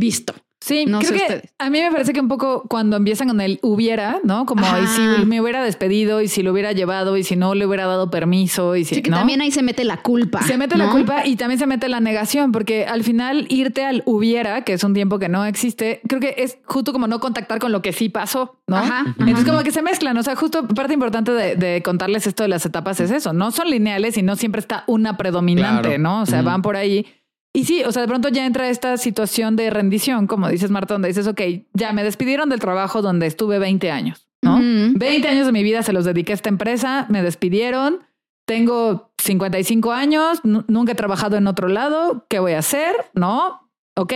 [0.00, 0.34] visto.
[0.62, 3.58] Sí, no creo que a mí me parece que un poco cuando empiezan con el
[3.62, 4.44] hubiera, ¿no?
[4.44, 7.64] Como y si me hubiera despedido y si lo hubiera llevado y si no le
[7.64, 10.42] hubiera dado permiso y si sí, que también ahí se mete la culpa.
[10.42, 14.02] Se mete la culpa y también se mete la negación, porque al final irte al
[14.04, 17.58] hubiera, que es un tiempo que no existe, creo que es justo como no contactar
[17.58, 18.76] con lo que sí pasó, ¿no?
[18.76, 19.14] Ajá.
[19.18, 22.66] Entonces como que se mezclan, o sea, justo parte importante de, contarles esto de las
[22.66, 26.20] etapas es eso, no son lineales y no siempre está una predominante, ¿no?
[26.20, 27.06] O sea, van por ahí
[27.52, 30.94] y sí, o sea, de pronto ya entra esta situación de rendición, como dices Marta,
[30.94, 31.40] donde dices, ok,
[31.72, 34.58] ya me despidieron del trabajo donde estuve 20 años, ¿no?
[34.60, 38.00] 20 años de mi vida se los dediqué a esta empresa, me despidieron,
[38.46, 42.94] tengo 55 años, nunca he trabajado en otro lado, ¿qué voy a hacer?
[43.14, 43.68] ¿No?
[43.96, 44.12] ¿Ok?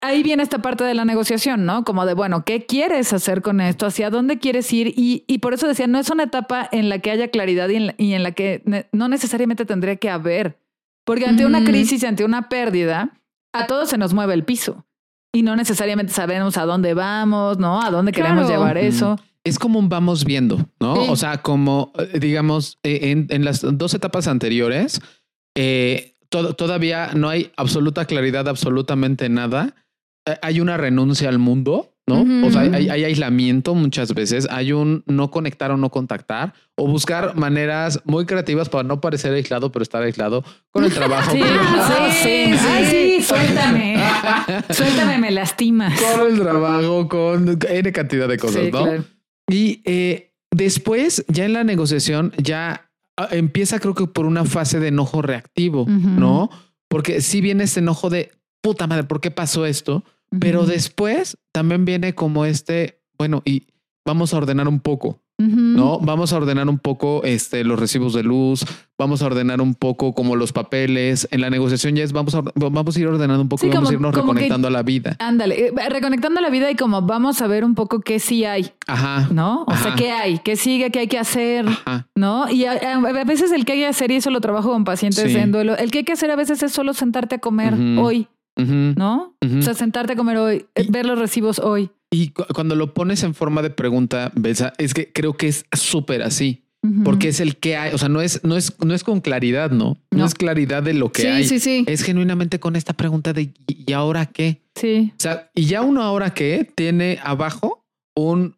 [0.00, 1.82] Ahí viene esta parte de la negociación, ¿no?
[1.84, 3.86] Como de, bueno, ¿qué quieres hacer con esto?
[3.86, 4.94] ¿Hacia dónde quieres ir?
[4.96, 7.76] Y, y por eso decía, no es una etapa en la que haya claridad y
[7.76, 10.56] en y en la que no necesariamente tendría que haber
[11.08, 13.18] porque ante una crisis, ante una pérdida,
[13.54, 14.84] a todos se nos mueve el piso.
[15.32, 17.80] Y no necesariamente sabemos a dónde vamos, ¿no?
[17.80, 19.18] A dónde queremos llevar eso.
[19.42, 21.10] Es como un vamos viendo, ¿no?
[21.10, 25.00] O sea, como, eh, digamos, eh, en, las dos etapas anteriores,
[25.56, 29.74] eh, todavía no hay absoluta claridad, absolutamente nada.
[30.42, 32.46] hay una renuncia al mundo, ¿no?
[32.46, 37.36] O sea, hay, aislamiento muchas veces, hay un no conectar o no contactar, o buscar
[37.36, 41.36] maneras muy creativas para no parecer aislado, pero estar aislado con el trabajo.
[42.22, 43.96] Sí, sí, sí, suéltame.
[44.70, 46.00] suéltame, me lastimas.
[46.00, 49.04] Con el trabajo, con N cantidad de cosas, ¿no?
[49.48, 54.80] Y eh, después, ya en la negociación, ya ah, empieza creo que por una fase
[54.80, 56.50] de enojo reactivo, ¿no?
[56.88, 60.04] Porque si viene ese enojo de puta madre, ¿por qué pasó esto?
[60.40, 63.66] Pero después también viene como este, bueno, y
[64.04, 66.00] vamos a ordenar un poco, ¿no?
[66.00, 68.64] Vamos a ordenar un poco este, los recibos de luz,
[68.98, 71.28] vamos a ordenar un poco como los papeles.
[71.30, 73.90] En la negociación ya es, vamos a, vamos a ir ordenando un poco y vamos
[73.90, 75.16] a irnos reconectando a la vida.
[75.20, 78.44] Ándale, eh, reconectando a la vida y como vamos a ver un poco qué sí
[78.44, 78.72] hay.
[78.86, 79.28] Ajá.
[79.30, 79.64] ¿No?
[79.68, 81.66] O sea, qué hay, qué sigue, qué hay que hacer,
[82.16, 82.50] ¿no?
[82.50, 85.52] Y a, veces el que hay que hacer, y eso lo trabajo con pacientes en
[85.52, 88.26] duelo, el que hay que hacer a veces es solo sentarte a comer hoy.
[88.58, 89.36] ¿No?
[89.40, 91.90] O sea, sentarte a comer hoy, ver los recibos hoy.
[92.10, 96.22] Y cuando lo pones en forma de pregunta, Besa, es que creo que es súper
[96.22, 96.64] así.
[97.04, 99.72] Porque es el que hay, o sea, no es, no es, no es con claridad,
[99.72, 99.98] ¿no?
[100.12, 101.44] No, es claridad de lo que hay.
[101.44, 101.84] Sí, sí.
[101.88, 104.62] Es genuinamente con esta pregunta de ¿y ahora qué?
[104.76, 105.12] Sí.
[105.12, 107.84] O sea, y ya uno ahora qué tiene abajo
[108.14, 108.56] un,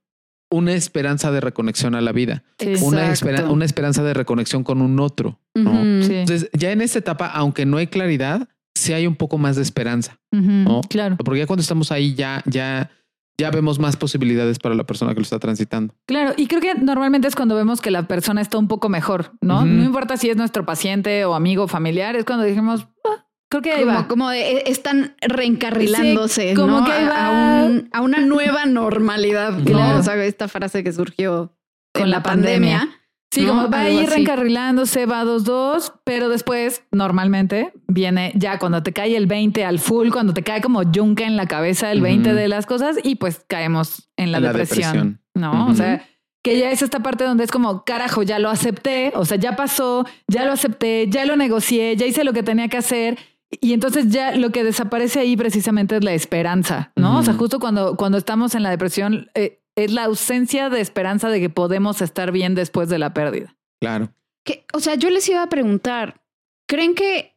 [0.50, 2.44] una esperanza de reconexión a la vida,
[2.82, 3.14] una,
[3.48, 5.40] una esperanza de reconexión con un otro.
[5.54, 5.80] ¿no?
[5.80, 8.48] Entonces, ya en esta etapa, aunque no hay claridad,
[8.80, 10.18] si hay un poco más de esperanza.
[10.32, 10.80] ¿no?
[10.88, 11.16] Claro.
[11.18, 12.90] Porque ya cuando estamos ahí, ya, ya,
[13.38, 15.94] ya vemos más posibilidades para la persona que lo está transitando.
[16.06, 19.32] Claro, y creo que normalmente es cuando vemos que la persona está un poco mejor,
[19.42, 19.66] ¿no?
[19.66, 23.62] No importa si es nuestro paciente o amigo o familiar, es cuando dijimos, ah, creo
[23.62, 29.62] que como, como e, están reencarrilándose, como que a, una nueva normalidad.
[29.62, 31.54] Claro, o esta frase que surgió
[31.92, 32.88] con la, pandemia
[33.32, 38.92] Sí, como va a ir reencarrilándose, va 2-2, pero después, normalmente, viene ya cuando te
[38.92, 42.34] cae el 20 al full, cuando te cae como yunque en la cabeza el 20
[42.34, 45.68] de las cosas y pues caemos en la, depresión, ¿no?
[45.68, 46.04] O sea,
[46.42, 49.54] que ya es esta parte donde es como, carajo, ya lo acepté, o sea, ya
[49.54, 53.18] pasó, ya lo acepté, ya lo negocié, ya hice lo que tenía que hacer.
[53.60, 57.18] Y entonces ya lo que desaparece ahí precisamente es la esperanza, ¿no?
[57.18, 61.28] O sea, justo cuando, cuando estamos en la depresión, eh, es la ausencia de esperanza
[61.28, 63.56] de que podemos estar bien después de la pérdida.
[63.80, 64.12] Claro.
[64.44, 66.22] Que, o sea, yo les iba a preguntar,
[66.66, 67.36] ¿creen que,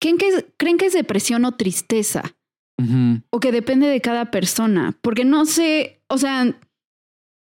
[0.00, 2.36] creen que, ¿creen que es depresión o tristeza?
[3.30, 4.98] O que depende de cada persona.
[5.00, 6.54] Porque no sé, o sea,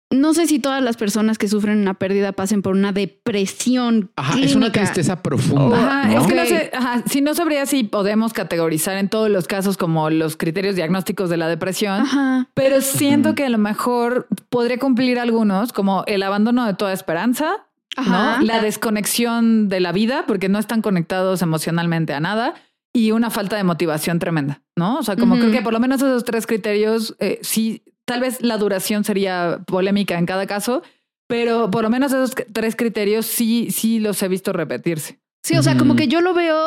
[0.09, 4.09] no sé si todas las personas que sufren una pérdida pasen por una depresión.
[4.15, 5.77] Ajá, es una tristeza profunda.
[5.77, 9.47] Ajá, es que no sé, ajá, si no sabría si podemos categorizar en todos los
[9.47, 12.47] casos como los criterios diagnósticos de la depresión, ajá.
[12.53, 17.65] pero siento que a lo mejor podría cumplir algunos, como el abandono de toda esperanza,
[17.97, 18.41] ¿no?
[18.41, 22.53] la desconexión de la vida, porque no están conectados emocionalmente a nada,
[22.93, 24.97] y una falta de motivación tremenda, ¿no?
[24.97, 28.41] O sea, como creo que por lo menos esos tres criterios eh, sí Tal vez
[28.41, 30.81] la duración sería polémica en cada caso,
[31.27, 35.19] pero por lo menos esos tres criterios sí, sí los he visto repetirse.
[35.43, 36.57] Sí, o sea, como que yo lo veo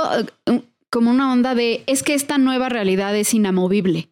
[0.47, 4.11] eh, como una onda de es que esta nueva realidad es inamovible.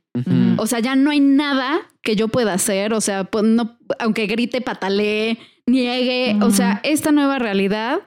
[0.56, 2.92] O sea, ya no hay nada que yo pueda hacer.
[2.92, 6.36] O sea, pues, no, aunque grite, patalee, niegue.
[6.42, 8.00] O sea, esta nueva realidad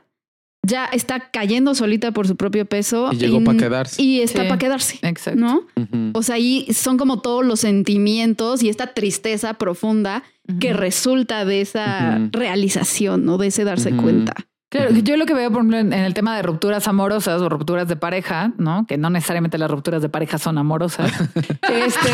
[0.63, 3.09] ya está cayendo solita por su propio peso.
[3.11, 4.01] Y llegó para quedarse.
[4.01, 4.99] Y está para quedarse.
[5.01, 5.39] Exacto.
[5.39, 5.63] ¿No?
[6.13, 10.23] O sea, ahí son como todos los sentimientos y esta tristeza profunda
[10.59, 13.37] que resulta de esa realización, ¿no?
[13.37, 14.35] De ese darse cuenta.
[14.69, 17.89] Claro, yo lo que veo, por ejemplo, en, el tema de rupturas amorosas o rupturas
[17.89, 18.85] de pareja, ¿no?
[18.87, 21.11] Que no necesariamente las rupturas de pareja son amorosas.
[21.35, 22.09] este,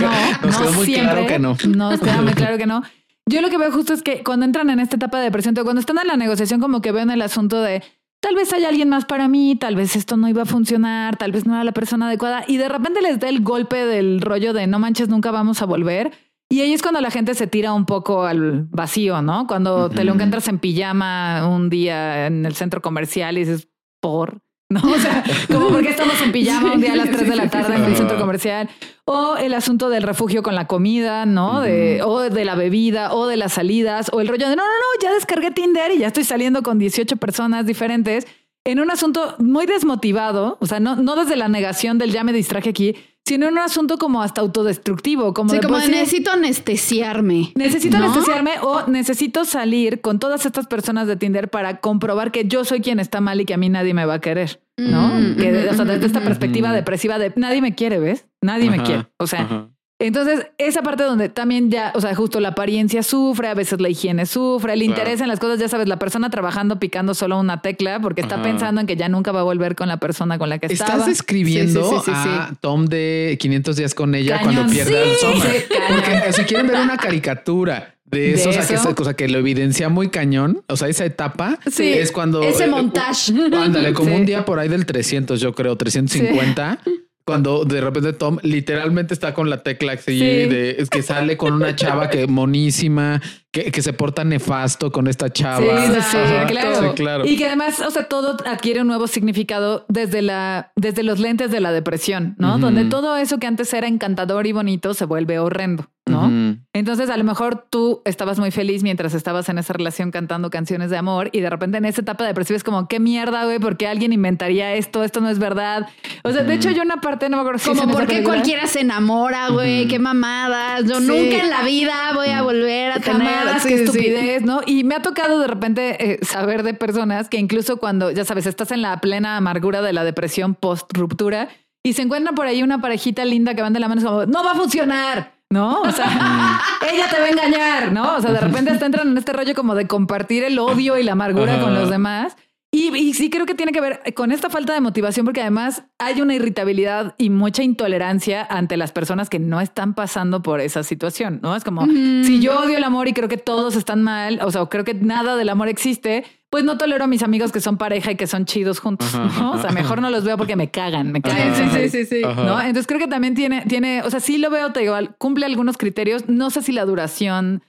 [0.00, 1.04] no, no siempre.
[1.04, 1.56] Claro que no.
[1.68, 2.82] No, queda muy claro que no.
[3.28, 5.80] Yo lo que veo justo es que cuando entran en esta etapa de depresión, cuando
[5.80, 7.82] están en la negociación, como que ven el asunto de
[8.20, 11.32] tal vez hay alguien más para mí, tal vez esto no iba a funcionar, tal
[11.32, 14.52] vez no era la persona adecuada, y de repente les da el golpe del rollo
[14.52, 16.12] de no manches, nunca vamos a volver.
[16.48, 19.48] Y ahí es cuando la gente se tira un poco al vacío, ¿no?
[19.48, 23.68] Cuando te lo encuentras en pijama un día en el centro comercial y dices,
[24.00, 24.45] por.
[24.68, 24.80] ¿No?
[24.80, 27.76] O sea, como porque estamos en pijama un día a las 3 de la tarde
[27.76, 28.68] en el centro comercial.
[29.04, 31.60] O el asunto del refugio con la comida, ¿no?
[31.60, 34.68] De, o de la bebida, o de las salidas, o el rollo de no, no,
[34.68, 38.26] no, ya descargué Tinder y ya estoy saliendo con 18 personas diferentes.
[38.64, 42.32] En un asunto muy desmotivado, o sea, no, no desde la negación del ya me
[42.32, 42.96] distraje aquí,
[43.26, 45.34] sino en un asunto como hasta autodestructivo.
[45.34, 47.52] Como sí, como necesito anestesiarme.
[47.56, 52.64] Necesito anestesiarme o necesito salir con todas estas personas de Tinder para comprobar que yo
[52.64, 54.60] soy quien está mal y que a mí nadie me va a querer.
[54.78, 55.08] ¿No?
[55.08, 58.26] Mm, que, mm, o sea, desde esta mm, perspectiva depresiva de nadie me quiere, ¿ves?
[58.42, 59.06] Nadie me quiere.
[59.18, 63.54] O sea, entonces, esa parte donde también ya, o sea, justo la apariencia sufre, a
[63.54, 67.14] veces la higiene sufre, el interés en las cosas, ya sabes, la persona trabajando picando
[67.14, 69.96] solo una tecla porque está pensando en que ya nunca va a volver con la
[69.96, 70.98] persona con la que estaba.
[70.98, 75.50] Estás escribiendo a Tom de 500 días con ella cuando pierde al sombra.
[75.88, 79.88] Porque si quieren ver una caricatura de eso, o sea, que, cosa que lo evidencia
[79.88, 80.62] muy cañón.
[80.68, 82.42] O sea, esa etapa es cuando.
[82.42, 83.32] Ese eh, montaje.
[83.32, 86.80] Ándale, como un día por ahí del 300, yo creo, 350
[87.26, 91.54] cuando de repente Tom literalmente está con la tecla así de es que sale con
[91.54, 93.20] una chava que monísima,
[93.52, 95.86] que, que se porta nefasto con esta chava.
[95.86, 96.16] Sí, sí,
[96.48, 96.94] claro.
[96.94, 97.26] claro.
[97.26, 101.50] Y que además, o sea, todo adquiere un nuevo significado desde la, desde los lentes
[101.50, 102.58] de la depresión, ¿no?
[102.58, 105.88] Donde todo eso que antes era encantador y bonito se vuelve horrendo.
[106.06, 106.56] ¿no?
[106.72, 110.90] Entonces, a lo mejor tú estabas muy feliz mientras estabas en esa relación cantando canciones
[110.90, 113.76] de amor y de repente en esa etapa depresiva es como, qué mierda, güey, ¿por
[113.76, 115.02] qué alguien inventaría esto?
[115.02, 115.88] Esto no es verdad.
[116.22, 118.66] O sea, de hecho, yo una parte, no me acuerdo si Como, ¿por qué cualquiera
[118.68, 119.88] se enamora, güey?
[119.88, 120.84] Qué mamadas.
[120.84, 123.45] Yo nunca en la vida voy a volver a tener...
[123.66, 124.60] qué estupidez, ¿no?
[124.66, 128.46] Y me ha tocado de repente eh, saber de personas que incluso cuando, ya sabes,
[128.46, 131.48] estás en la plena amargura de la depresión post-ruptura
[131.84, 134.44] y se encuentran por ahí una parejita linda que van de la mano como, no
[134.44, 135.82] va a funcionar ¿no?
[135.82, 136.06] O sea,
[136.92, 138.16] ella te va a engañar, ¿no?
[138.16, 141.02] O sea, de repente hasta entran en este rollo como de compartir el odio y
[141.02, 142.36] la amargura con los demás.
[142.76, 146.20] Y, sí creo que tiene que ver con esta falta de motivación porque además hay
[146.20, 151.40] una irritabilidad y mucha intolerancia ante las personas que no están pasando por esa situación,
[151.42, 151.56] ¿no?
[151.56, 154.66] Es como, si yo odio el amor y creo que todos están mal, o sea,
[154.66, 158.12] creo que nada del amor existe, pues no tolero a mis amigos que son pareja
[158.12, 159.52] y que son chidos juntos, ¿no?
[159.52, 161.54] O sea, mejor no los veo porque me cagan, me cagan.
[161.54, 162.22] Sí, sí, sí, sí.
[162.22, 162.60] ¿No?
[162.60, 165.78] Entonces creo que también tiene, tiene, o sea, sí lo veo, te digo, cumple algunos
[165.78, 166.28] criterios.
[166.28, 167.62] No sé si la duración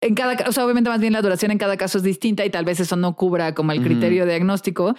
[0.00, 2.50] en cada, o sea, obviamente más bien la duración en cada caso es distinta y
[2.50, 4.94] tal vez eso no cubra como el criterio diagnóstico,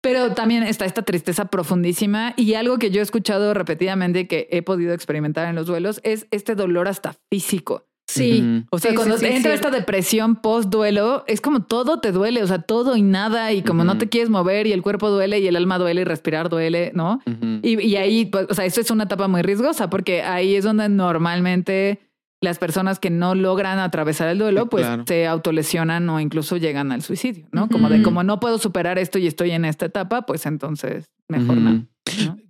[0.00, 4.62] pero también está esta tristeza profundísima y algo que yo he escuchado repetidamente que he
[4.62, 7.86] podido experimentar en los duelos es este dolor hasta físico.
[8.08, 8.64] Sí.
[8.70, 12.60] O sea, cuando entra esta depresión post duelo, es como todo te duele, o sea,
[12.60, 15.56] todo y nada, y como no te quieres mover y el cuerpo duele y el
[15.56, 17.20] alma duele y respirar duele, ¿no?
[17.62, 20.62] y, y, ahí, pues, o sea, esto es una etapa muy riesgosa porque ahí es
[20.64, 22.05] donde normalmente
[22.40, 27.02] las personas que no logran atravesar el duelo, pues se autolesionan o incluso llegan al
[27.02, 27.68] suicidio, ¿no?
[27.68, 31.56] Como de como no puedo superar esto y estoy en esta etapa, pues entonces mejor
[31.56, 31.86] no.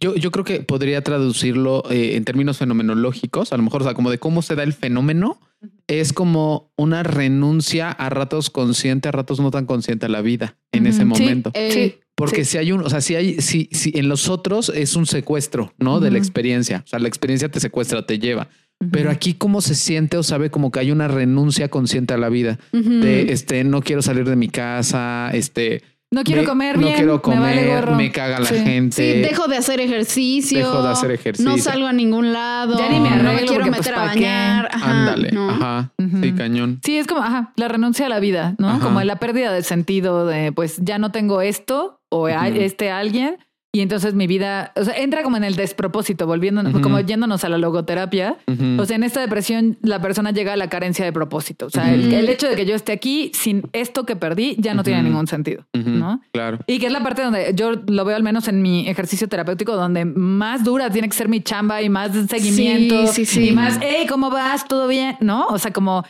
[0.00, 3.94] Yo, yo creo que podría traducirlo eh, en términos fenomenológicos, a lo mejor, o sea,
[3.94, 5.40] como de cómo se da el fenómeno,
[5.86, 10.56] es como una renuncia a ratos consciente, a ratos no tan consciente a la vida
[10.72, 11.52] en ese momento.
[11.70, 14.94] Sí, Porque si hay un, o sea, si hay, si, si en los otros es
[14.96, 16.00] un secuestro, ¿no?
[16.00, 16.82] De la experiencia.
[16.84, 18.48] O sea, la experiencia te secuestra, te lleva.
[18.90, 22.28] Pero aquí cómo se siente o sabe como que hay una renuncia consciente a la
[22.28, 26.96] vida de este no quiero salir de mi casa, este no quiero comer bien, no
[26.96, 29.14] quiero comer, me, caga la gente.
[29.14, 30.58] Sí, dejo de hacer ejercicio.
[30.58, 31.50] Dejo de hacer ejercicio.
[31.50, 32.78] No salgo a ningún lado.
[32.78, 33.32] Ya ni me arreglo.
[33.32, 34.68] No me quiero pues, meter a bañar.
[34.72, 35.36] Ándale.
[35.36, 35.92] Ajá.
[36.22, 36.80] Sí, cañón.
[36.84, 38.78] Sí, es como, ajá, la renuncia a la vida, ¿no?
[38.78, 43.36] Como la pérdida de sentido de, pues ya no tengo esto o este alguien
[43.76, 47.50] y entonces mi vida, o sea, entra como en el despropósito, volviendo, como yéndonos a
[47.50, 48.38] la logoterapia.
[48.78, 51.66] O sea, en esta depresión la persona llega a la carencia de propósito.
[51.66, 54.82] O sea, el, hecho de que yo esté aquí sin esto que perdí ya no
[54.82, 56.22] tiene ningún sentido, ¿no?
[56.32, 56.58] Claro.
[56.66, 59.76] Y que es la parte donde yo lo veo al menos en mi ejercicio terapéutico,
[59.76, 63.08] donde más dura tiene que ser mi chamba y más seguimiento.
[63.08, 63.48] Sí, sí, sí.
[63.50, 64.66] Y más, hey, ¿cómo vas?
[64.66, 65.18] ¿Todo bien?
[65.20, 65.48] ¿No?
[65.48, 66.02] O sea, como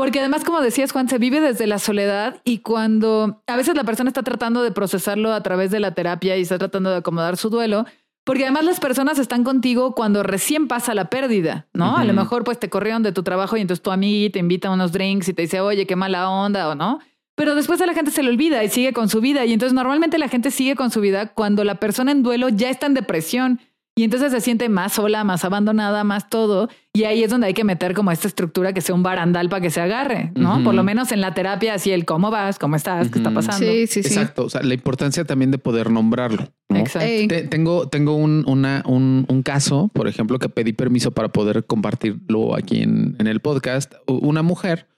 [0.00, 3.84] porque además, como decías, Juan, se vive desde la soledad y cuando a veces la
[3.84, 7.36] persona está tratando de procesarlo a través de la terapia y está tratando de acomodar
[7.36, 7.84] su duelo,
[8.24, 11.98] porque además las personas están contigo cuando recién pasa la pérdida, ¿no?
[11.98, 14.68] A lo mejor pues te corrieron de tu trabajo y entonces tu amiga te invita
[14.68, 17.00] a unos drinks y te dice, oye, qué mala onda o no.
[17.34, 19.44] Pero después a la gente se le olvida y sigue con su vida.
[19.44, 22.70] Y entonces normalmente la gente sigue con su vida cuando la persona en duelo ya
[22.70, 23.60] está en depresión
[24.00, 26.70] y entonces se siente más sola, más abandonada, más todo.
[26.94, 29.60] Y ahí es donde hay que meter como esta estructura que sea un barandal para
[29.60, 30.64] que se agarre, ¿no?
[30.64, 33.58] Por lo menos en la terapia, así el cómo vas, cómo estás, qué está pasando.
[33.58, 34.08] Sí, sí, sí.
[34.08, 34.46] Exacto.
[34.46, 36.48] O sea, la importancia también de poder nombrarlo.
[36.70, 37.34] Exacto.
[37.50, 42.54] tengo tengo un, una, un, un, caso, por ejemplo, que pedí permiso para poder compartirlo
[42.54, 43.92] aquí en, en el podcast.
[44.06, 44.88] Una mujer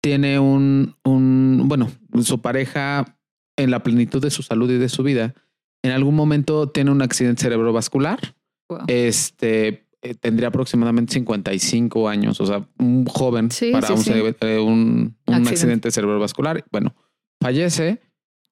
[0.00, 1.90] tiene un, un, bueno,
[2.22, 3.18] su pareja
[3.56, 5.34] en la plenitud de su salud y de su vida,
[5.82, 8.36] en algún momento tiene un accidente cerebrovascular
[8.86, 15.90] este eh, tendría aproximadamente 55 años, o sea, un joven para eh, un, accidente.
[15.90, 16.64] cerebrovascular.
[16.72, 16.94] Bueno,
[17.40, 18.00] fallece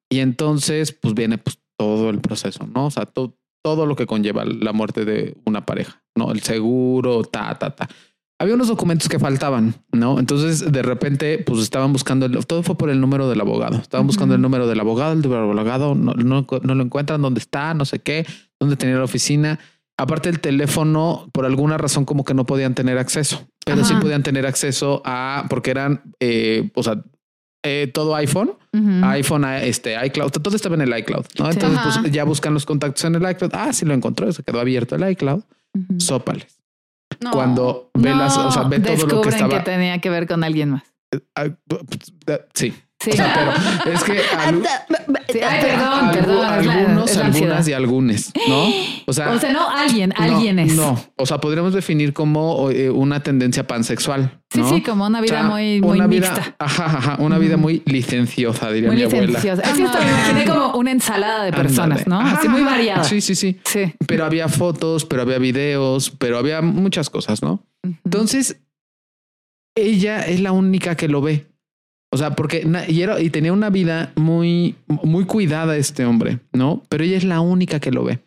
[0.09, 2.87] y entonces pues viene pues todo el proceso, ¿no?
[2.87, 6.31] O sea, todo lo que conlleva la muerte de una pareja, ¿no?
[6.31, 7.89] El seguro, ta, ta, ta.
[8.41, 10.19] Había unos documentos que faltaban, ¿no?
[10.19, 13.77] Entonces, de repente, pues estaban buscando, el, todo fue por el número del abogado.
[13.77, 17.75] Estaban buscando el número del abogado, el abogado no, no, no, lo encuentran, dónde está,
[17.75, 18.25] no sé qué,
[18.59, 19.59] dónde tenía la oficina.
[20.01, 24.23] Aparte el teléfono, por alguna razón como que no podían tener acceso, pero sí podían
[24.23, 27.03] tener acceso a, porque eran, eh, o sea,
[27.63, 28.53] eh, todo iPhone,
[29.03, 31.51] iPhone, este, iCloud, todo estaba en el iCloud, ¿no?
[31.51, 33.51] Entonces, pues ya buscan los contactos en el iCloud.
[33.53, 35.43] Ah, sí lo encontró, se quedó abierto el iCloud.
[35.99, 36.59] Sópales.
[37.31, 39.59] Cuando ve las, o sea, ve todo lo que estaba.
[39.59, 40.85] que tenía que ver con alguien más.
[41.13, 41.55] Eh,
[43.01, 44.21] sí, pero es que
[45.33, 46.45] perdón, perdón.
[46.45, 48.69] Algunos, algunas y algunos, ¿no?
[49.07, 50.75] O sea, o sea, no alguien, alguien es.
[50.75, 54.41] No, o sea, podríamos definir como eh, una tendencia pansexual.
[54.53, 56.57] Sí, sí, como una vida muy, muy mixta.
[56.59, 59.27] Ajá, ajá, una vida muy licenciosa, diría mi abuela.
[59.27, 59.63] Licenciosa.
[59.63, 62.21] Es que esto me imaginé como una ensalada de personas, ¿no?
[62.21, 63.05] Así muy variada.
[63.05, 63.95] Sí, sí, sí, sí.
[64.07, 67.65] Pero había fotos, pero había videos, pero había muchas cosas, ¿no?
[68.05, 68.61] Entonces,
[69.77, 71.50] ella es la única que lo ve.
[72.13, 76.83] O sea, porque y, era, y tenía una vida muy, muy cuidada este hombre, ¿no?
[76.89, 78.19] Pero ella es la única que lo ve.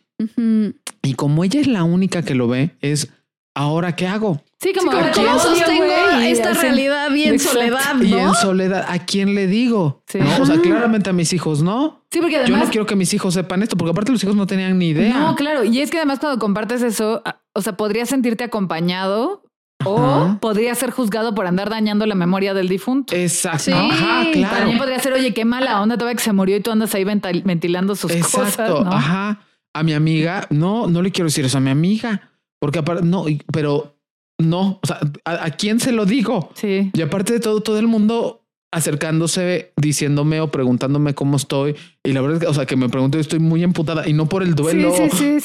[1.01, 3.09] Y como ella es la única que lo ve, es
[3.55, 4.41] ahora qué hago.
[4.61, 5.83] Sí, como ¿cómo sostengo
[6.21, 8.03] esta realidad bien soledad, ¿no?
[8.05, 10.01] Y en soledad, ¿a quién le digo?
[10.13, 10.41] ¿No?
[10.41, 12.05] O sea, claramente a mis hijos, ¿no?
[12.09, 12.61] Sí, porque además...
[12.61, 14.89] Yo no quiero que mis hijos sepan esto, porque aparte los hijos no tenían ni
[14.89, 15.13] idea.
[15.13, 15.65] No, claro.
[15.65, 17.21] Y es que además cuando compartes eso,
[17.53, 19.42] o sea, podrías sentirte acompañado
[19.85, 23.15] o podría ser juzgado por andar dañando la memoria del difunto.
[23.15, 23.73] Exacto.
[23.73, 24.57] Ajá, claro.
[24.57, 27.03] También podría ser, oye, qué mala onda todavía que se murió y tú andas ahí
[27.03, 28.77] ventilando sus Exacto.
[28.77, 28.93] cosas.
[28.93, 29.39] Ajá.
[29.73, 33.25] A mi amiga, no, no le quiero decir eso a mi amiga, porque aparte, no,
[33.51, 33.97] pero
[34.37, 36.51] no, o sea, ¿a, quién se lo digo?
[36.53, 36.91] Sí.
[36.93, 38.42] Y aparte de todo, todo el mundo
[38.73, 41.75] acercándose, diciéndome o preguntándome cómo estoy.
[42.03, 44.27] Y la verdad es que, o sea, que me pregunto, estoy muy emputada y no
[44.27, 44.93] por el duelo,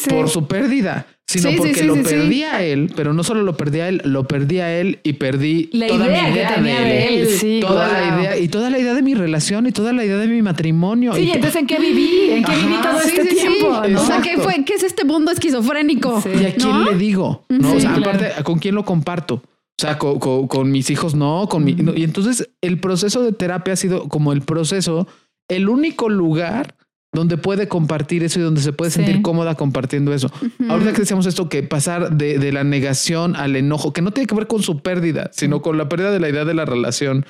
[0.08, 3.88] por su pérdida, sino porque lo perdí a él, pero no solo lo perdí a
[3.88, 7.60] él, lo perdí a él y perdí la toda idea mi idea de él.
[7.60, 10.26] toda la idea y toda la idea de mi relación y toda la idea de
[10.26, 11.14] mi matrimonio.
[11.14, 13.82] Sí, entonces en qué viví, en qué viví todo este tiempo.
[14.00, 16.22] O sea, ¿qué, fue, ¿qué es este mundo esquizofrénico?
[16.40, 17.44] ¿Y a quién le digo?
[17.50, 17.74] ¿No?
[17.74, 19.42] o sea, aparte, ¿con quién lo comparto?
[19.78, 23.76] O sea, con, mis hijos no, con mi, y entonces el proceso de terapia ha
[23.76, 25.06] sido como el proceso,
[25.48, 26.74] el único lugar
[27.12, 30.32] donde puede compartir eso y donde se puede sentir cómoda compartiendo eso.
[30.68, 34.26] Ahorita que decíamos esto, que pasar de, de, la negación al enojo, que no tiene
[34.26, 37.24] que ver con su pérdida, sino con la pérdida de la idea de la relación,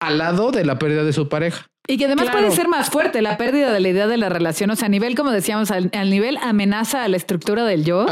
[0.00, 1.68] al lado de la pérdida de su pareja.
[1.86, 4.70] Y que además puede ser más fuerte la pérdida de la idea de la relación.
[4.70, 8.06] O sea, a nivel, como decíamos, al, nivel amenaza a la estructura del yo.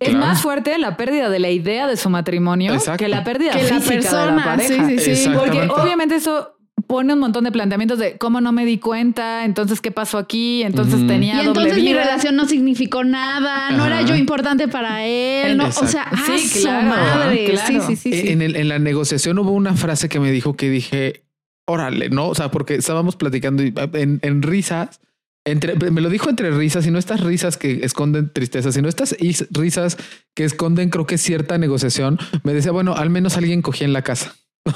[0.00, 4.24] es más fuerte la pérdida de la idea de su matrimonio que la pérdida física
[4.24, 4.88] de la pareja.
[4.88, 5.30] Sí, sí, sí.
[5.34, 9.80] Porque obviamente eso pone un montón de planteamientos de cómo no me di cuenta, entonces
[9.80, 14.14] qué pasó aquí, entonces tenía y entonces mi relación no significó nada, no era yo
[14.14, 17.56] importante para él, no, o sea, sí, claro, madre.
[17.66, 20.68] Sí, sí, sí, en, el, en la negociación hubo una frase que me dijo que
[20.68, 21.22] dije,
[21.66, 22.28] órale, ¿no?
[22.28, 25.00] O sea, porque estábamos platicando ah, en, risas,
[25.44, 29.16] entre, me lo dijo entre risas, y no estas risas que esconden tristeza, sino estas
[29.50, 29.96] risas
[30.34, 32.18] que esconden, creo que cierta negociación.
[32.42, 34.34] Me decía, bueno, al menos alguien cogía en la casa.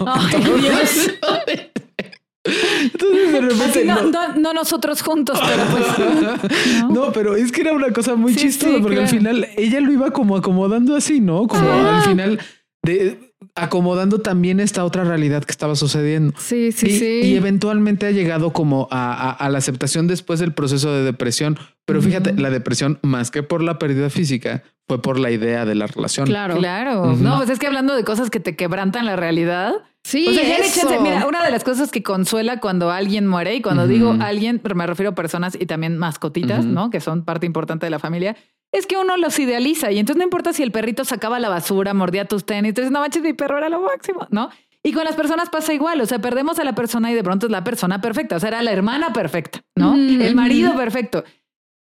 [2.47, 3.85] Entonces de repente.
[3.85, 6.53] no, nosotros juntos, pero pues.
[6.91, 7.13] No.
[7.13, 10.37] pero es que era una cosa muy chistosa, porque al final ella lo iba como
[10.37, 11.47] acomodando así, ¿no?
[11.47, 12.41] Como al final
[12.83, 13.26] de
[13.57, 16.35] acomodando también esta otra realidad que estaba sucediendo.
[16.39, 17.21] Sí, sí, sí.
[17.25, 21.59] Y eventualmente ha llegado como a, la aceptación después del proceso de depresión.
[21.87, 25.75] Pero fíjate, la depresión, más que por la pérdida física, fue por la idea de
[25.75, 26.27] la relación.
[26.27, 27.17] Claro, claro.
[27.17, 29.73] No, pues es que hablando de cosas que te quebrantan la realidad.
[30.05, 34.15] Sí, o mira, una de las cosas que consuela cuando alguien muere, y cuando digo
[34.21, 36.91] alguien, me refiero a personas y también mascotitas, ¿no?
[36.91, 38.37] Que son parte importante de la familia,
[38.73, 41.95] es que uno los idealiza y entonces no importa si el perrito sacaba la basura,
[41.95, 44.51] mordía tus tenis, entonces no manches, mi perro era lo máximo, ¿no?
[44.83, 47.47] Y con las personas pasa igual, o sea, perdemos a la persona y de pronto
[47.47, 49.95] es la persona perfecta, o sea, era la hermana perfecta, ¿no?
[49.95, 51.25] El marido perfecto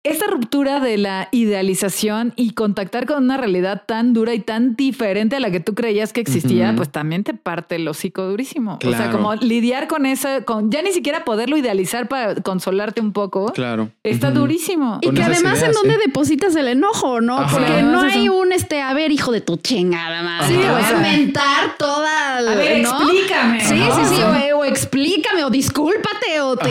[0.04, 5.36] esta ruptura de la idealización y contactar con una realidad tan dura y tan diferente
[5.36, 8.80] a la que tú creías que existía, pues también te parte el hocico durísimo.
[8.84, 13.14] O sea, como lidiar con eso, con ya ni siquiera poderlo idealizar para consolarte un
[13.14, 13.52] poco.
[13.54, 13.92] Claro.
[14.04, 14.98] Está durísimo.
[15.02, 17.46] Y que además en dónde depositas el enojo, ¿no?
[17.52, 20.48] Porque no hay un este, a ver, hijo de tu chingada madre.
[20.48, 22.38] Sí, voy a inventar toda.
[22.38, 23.62] A ver, explícame.
[23.62, 24.22] Sí, sí, sí.
[24.56, 26.70] O, explícame, o discúlpate, o te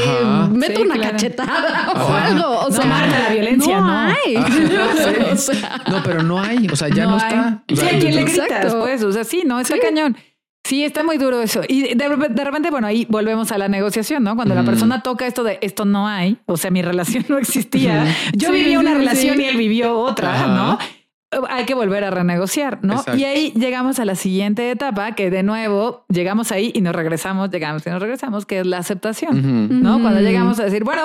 [0.51, 2.61] meto una cachetada o algo.
[2.66, 3.90] O sea, la violencia, ¿no?
[3.90, 4.34] hay.
[5.90, 6.66] no, pero no hay.
[6.68, 7.62] O sea, ya no, está.
[7.68, 8.74] sí, ¿a quién le gritas?
[8.74, 10.16] Pues, o sea, sí, no, está cañón.
[10.64, 11.62] Sí, está muy duro eso.
[11.66, 14.36] Y de, repente, bueno, ahí volvemos a la negociación, ¿no?
[14.36, 18.06] Cuando la persona toca esto de esto no hay, o sea, mi relación no existía.
[18.34, 20.78] Yo vivía una relación y él vivió otra, ¿no?
[21.48, 23.02] Hay que volver a renegociar, ¿no?
[23.16, 27.51] Y ahí llegamos a la siguiente etapa, que de nuevo llegamos ahí y nos regresamos,
[27.51, 30.01] llegamos y nos regresamos, que es la aceptación, ¿no?
[30.01, 31.02] Cuando llegamos a decir, bueno,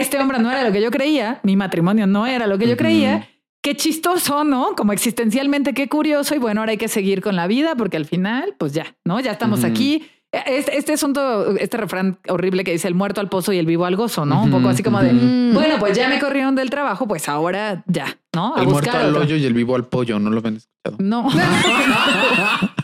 [0.00, 2.76] este hombre no era lo que yo creía, mi matrimonio no era lo que yo
[2.76, 3.28] creía.
[3.60, 4.74] Qué chistoso, ¿no?
[4.76, 6.34] Como existencialmente, qué curioso.
[6.34, 9.18] Y bueno, ahora hay que seguir con la vida porque al final, pues ya, ¿no?
[9.20, 10.06] Ya estamos aquí.
[10.30, 13.86] Este, este, asunto, este refrán horrible que dice el muerto al pozo y el vivo
[13.86, 14.42] al gozo, ¿no?
[14.42, 15.12] Un poco así como de,
[15.54, 18.54] bueno, pues ya me corrieron del trabajo, pues ahora ya, ¿no?
[18.58, 20.96] el muerto al hoyo y el vivo al pollo, ¿no lo ven escuchado?
[20.98, 21.30] No.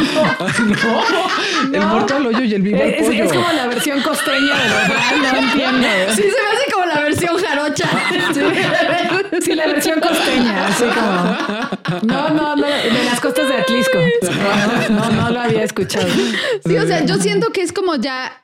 [1.70, 1.78] no.
[1.78, 3.24] El muerto al hoyo y el vivo al pollo.
[3.24, 5.88] Es, como la versión costeña de los no entiendo.
[6.14, 7.88] Sí, se me hace como la versión jarocha.
[9.40, 11.79] Sí, la versión costeña, así como.
[12.02, 13.98] No, no, no, de las costas de Atlisco.
[14.90, 16.08] No, no, lo había escuchado.
[16.64, 18.40] Sí, o sea, yo siento que es como ya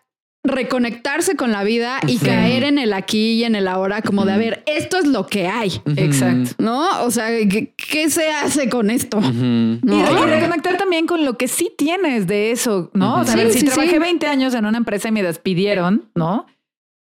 [0.47, 4.32] reconectarse con la vida y caer en el aquí y en el ahora, como de,
[4.32, 5.81] a ver, esto es lo que hay.
[5.97, 6.55] Exacto.
[6.59, 7.05] ¿No?
[7.05, 9.18] O sea, ¿qué, se hace con esto?
[9.20, 13.20] Y, reconectar también con lo que sí tienes de eso, ¿no?
[13.20, 16.47] O sea, si trabajé 20 años en una empresa y me despidieron, ¿no?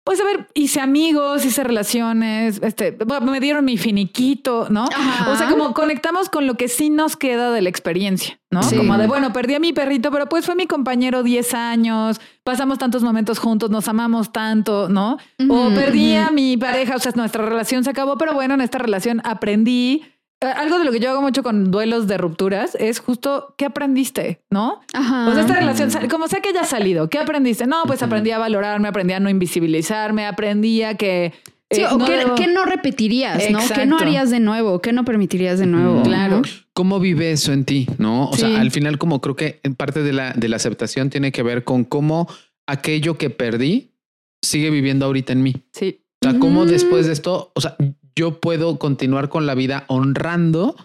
[0.04, 4.86] Pues a ver, hice amigos, hice relaciones, este, me dieron mi finiquito, ¿no?
[5.30, 8.60] O sea, como conectamos con lo que sí nos queda de la experiencia, ¿no?
[8.76, 12.80] Como de, bueno, perdí a mi perrito, pero pues fue mi compañero 10 años, pasamos
[12.80, 15.20] tantos momentos juntos, nos amamos tanto, ¿no?
[15.50, 18.80] O perdí a mi pareja, o sea, nuestra relación se acabó, pero bueno, en esta
[18.80, 20.04] relación aprendí
[20.52, 24.42] algo de lo que yo hago mucho con duelos de rupturas es justo qué aprendiste,
[24.50, 24.82] ¿no?
[24.94, 25.26] Ajá.
[25.26, 27.68] Pues esta relación, como sea que haya salido, ¿qué aprendiste?
[27.68, 31.34] No, pues aprendí a valorarme, aprendí a no invisibilizarme, aprendí a que
[31.72, 33.60] Sí, eh, o no qué, no repetirías, ¿no?
[33.74, 34.80] ¿Qué no harías de nuevo?
[34.82, 36.04] ¿Qué no permitirías de nuevo?
[36.04, 36.42] Claro.
[36.74, 37.88] ¿Cómo vive eso en ti?
[37.98, 38.30] ¿No?
[38.30, 41.32] O sea, al final, como creo que en parte de la, de la aceptación tiene
[41.32, 42.28] que ver con cómo
[42.68, 43.92] aquello que perdí
[44.42, 45.56] sigue viviendo ahorita en mí.
[45.72, 46.02] Sí.
[46.24, 47.76] O sea, cómo después de esto, o sea,
[48.16, 50.76] yo puedo continuar con la vida honrando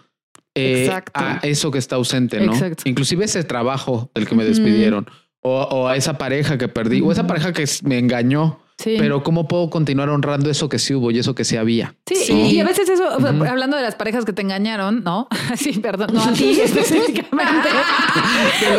[0.55, 2.53] eh, a eso que está ausente, ¿no?
[2.53, 2.83] Exacto.
[2.85, 5.07] Inclusive ese trabajo del que me despidieron
[5.41, 8.59] o, a esa pareja que perdí o esa pareja que me engañó.
[8.83, 11.95] Pero ¿cómo puedo continuar honrando eso que sí hubo y eso que sí había?
[12.05, 15.27] Sí, y a veces eso, hablando de las parejas que te engañaron, ¿no?
[15.55, 17.69] Sí, perdón, no a ti específicamente.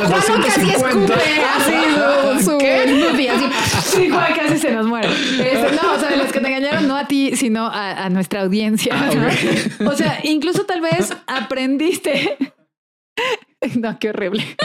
[0.06, 1.14] Juan casi escupe
[1.56, 2.58] así su,
[3.98, 5.08] Sí, Juan casi se nos muere.
[5.08, 8.42] Este, no, o sea, de los que te engañaron no a ti, sino a, nuestra
[8.42, 8.94] audiencia.
[8.94, 9.10] Ah,
[9.86, 12.36] o sea, incluso tal vez aprendiste
[13.78, 14.42] No, qué horrible.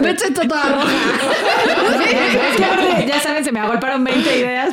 [0.00, 0.86] me siento toda roja.
[3.08, 4.72] ya saben, se me agolparon 20 ideas.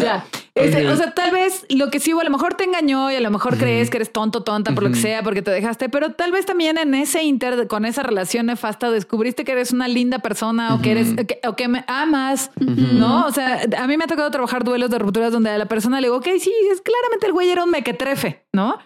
[0.00, 0.26] ya.
[0.54, 3.14] Este, o sea, tal vez lo que sí hubo, a lo mejor te engañó y
[3.14, 5.88] a lo mejor crees que eres tonto, tonta, por lo que sea, porque te dejaste,
[5.88, 9.88] pero tal vez también en ese inter, con esa relación nefasta, descubriste que eres una
[9.88, 11.14] linda persona o que eres,
[11.48, 13.24] o que me amas, ¿no?
[13.24, 16.02] O sea, a mí me ha tocado trabajar duelos de rupturas donde a la persona
[16.02, 18.78] le digo, ok, sí, es claramente el güey era un mequetrefe, ¿no?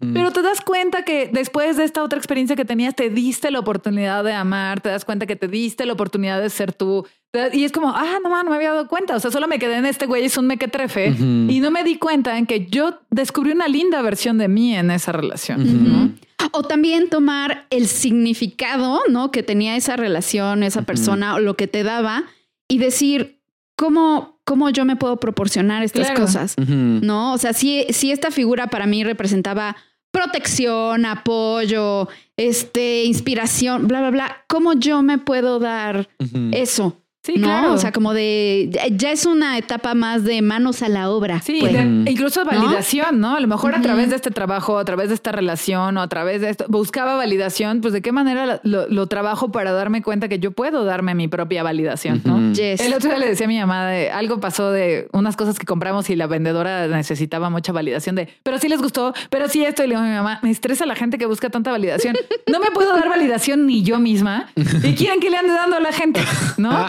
[0.00, 3.60] Pero te das cuenta que después de esta otra experiencia que tenías, te diste la
[3.60, 7.06] oportunidad de amar, te das cuenta que te diste la oportunidad de ser tú.
[7.52, 9.14] Y es como, ah, no, no me había dado cuenta.
[9.14, 11.08] O sea, solo me quedé en este güey, es un mequetrefe.
[11.08, 14.90] Y no me di cuenta en que yo descubrí una linda versión de mí en
[14.90, 16.16] esa relación.
[16.52, 19.30] O también tomar el significado, ¿no?
[19.30, 22.24] Que tenía esa relación, esa persona, o lo que te daba,
[22.68, 23.40] y decir,
[23.76, 27.34] ¿cómo cómo yo me puedo proporcionar estas cosas, ¿no?
[27.34, 29.76] O sea, si, si esta figura para mí representaba
[30.12, 32.08] protección, apoyo,
[32.38, 36.08] este, inspiración, bla, bla, bla, ¿cómo yo me puedo dar
[36.52, 37.02] eso?
[37.26, 37.72] Sí, claro.
[37.72, 41.40] O sea, como de, ya es una etapa más de manos a la obra.
[41.42, 41.74] Sí, pues.
[41.74, 43.34] incluso validación, ¿no?
[43.34, 46.08] A lo mejor a través de este trabajo, a través de esta relación o a
[46.08, 50.38] través de esto, buscaba validación, pues de qué manera lo, trabajo para darme cuenta que
[50.38, 52.52] yo puedo darme mi propia validación, ¿no?
[52.56, 55.66] El otro día le decía a mi mamá de algo pasó de unas cosas que
[55.66, 59.82] compramos y la vendedora necesitaba mucha validación de, pero sí les gustó, pero sí esto.
[59.82, 62.14] Y le digo a mi mamá, me estresa la gente que busca tanta validación.
[62.46, 64.48] No me puedo dar validación ni yo misma.
[64.54, 66.20] Y quieren que le ande dando a la gente,
[66.56, 66.86] ¿no?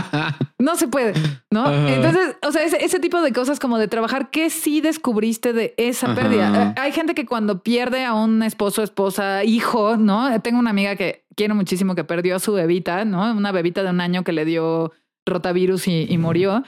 [0.59, 1.13] No se puede,
[1.51, 1.71] ¿no?
[1.71, 6.13] Entonces, o sea, ese, tipo de cosas como de trabajar, ¿qué sí descubriste de esa
[6.15, 6.73] pérdida?
[6.75, 10.39] Eh, hay gente que cuando pierde a un esposo, esposa, hijo, ¿no?
[10.41, 13.31] Tengo una amiga que quiero muchísimo que perdió a su bebita, ¿no?
[13.31, 14.91] Una bebita de un año que le dio
[15.25, 16.63] rotavirus y, murió.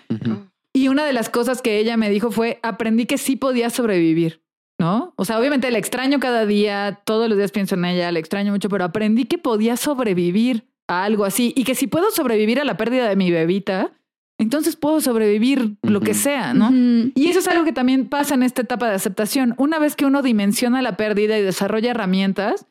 [0.73, 4.43] Y una de las cosas que ella me dijo fue, aprendí que sí podía sobrevivir.
[4.79, 5.13] ¿no?
[5.17, 8.53] O sea, obviamente la extraño cada día, todos los días pienso en ella, la extraño
[8.53, 12.65] mucho, pero aprendí que podía sobrevivir a algo así y que si puedo sobrevivir a
[12.65, 13.91] la pérdida de mi bebita,
[14.39, 16.71] entonces puedo sobrevivir lo que sea, ¿no?
[17.13, 19.53] Y eso es algo que también pasa en esta etapa de aceptación.
[19.57, 22.65] Una vez que uno dimensiona la pérdida y desarrolla herramientas,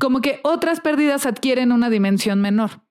[0.00, 2.82] como que otras pérdidas adquieren una dimensión menor.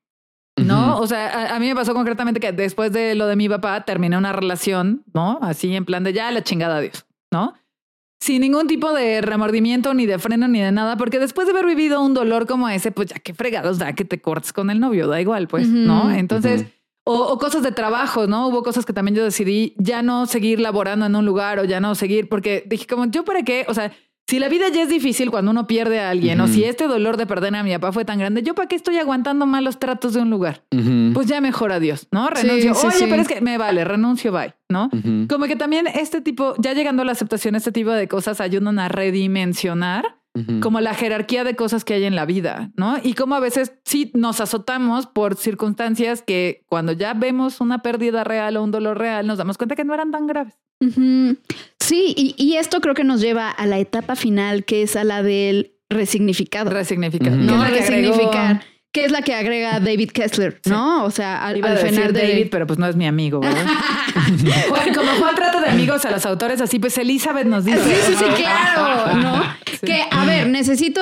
[0.57, 0.99] ¿No?
[0.99, 4.17] O sea, a, mí me pasó concretamente que después de lo de mi papá terminé
[4.17, 5.39] una relación, ¿no?
[5.41, 7.55] Así en plan de ya la chingada a Dios, ¿no?
[8.21, 11.65] Sin ningún tipo de remordimiento, ni de freno, ni de nada, porque después de haber
[11.65, 14.79] vivido un dolor como ese, pues ya qué fregados da que te cortes con el
[14.79, 16.11] novio, da igual, pues, ¿no?
[16.11, 16.67] Entonces,
[17.03, 18.47] o, cosas de trabajo, ¿no?
[18.47, 21.79] Hubo cosas que también yo decidí ya no seguir laborando en un lugar o ya
[21.79, 23.65] no seguir, porque dije como, ¿yo para qué?
[23.67, 23.91] O sea,
[24.31, 27.17] si la vida ya es difícil cuando uno pierde a alguien, o si este dolor
[27.17, 30.13] de perder a mi papá fue tan grande, ¿yo para qué estoy aguantando malos tratos
[30.13, 30.63] de un lugar?
[31.13, 32.29] Pues ya mejor adiós, ¿no?
[32.29, 32.71] Renuncio.
[32.71, 34.89] Oye, pero es que me vale, renuncio, bye, ¿no?
[35.27, 38.79] Como que también este tipo, ya llegando a la aceptación, este tipo de cosas ayudan
[38.79, 40.20] a redimensionar
[40.61, 42.97] como la jerarquía de cosas que hay en la vida, ¿no?
[43.03, 48.23] Y como a veces sí nos azotamos por circunstancias que cuando ya vemos una pérdida
[48.23, 50.57] real o un dolor real, nos damos cuenta que no eran tan graves.
[51.79, 55.21] Sí, y, esto creo que nos lleva a la etapa final, que es a la
[55.21, 56.71] del resignificado.
[56.71, 57.33] Resignificar.
[57.33, 58.63] No, resignificar.
[58.91, 61.05] Que es la que agrega David Kessler, ¿no?
[61.05, 63.65] O sea, al, final de David, pero pues no es mi amigo, ¿verdad?
[64.95, 67.81] como Juan trata de amigos a los autores así, pues Elizabeth nos dice.
[67.83, 69.43] Sí, sí, sí, claro, ¿no?
[69.81, 71.01] Que, a ver, necesito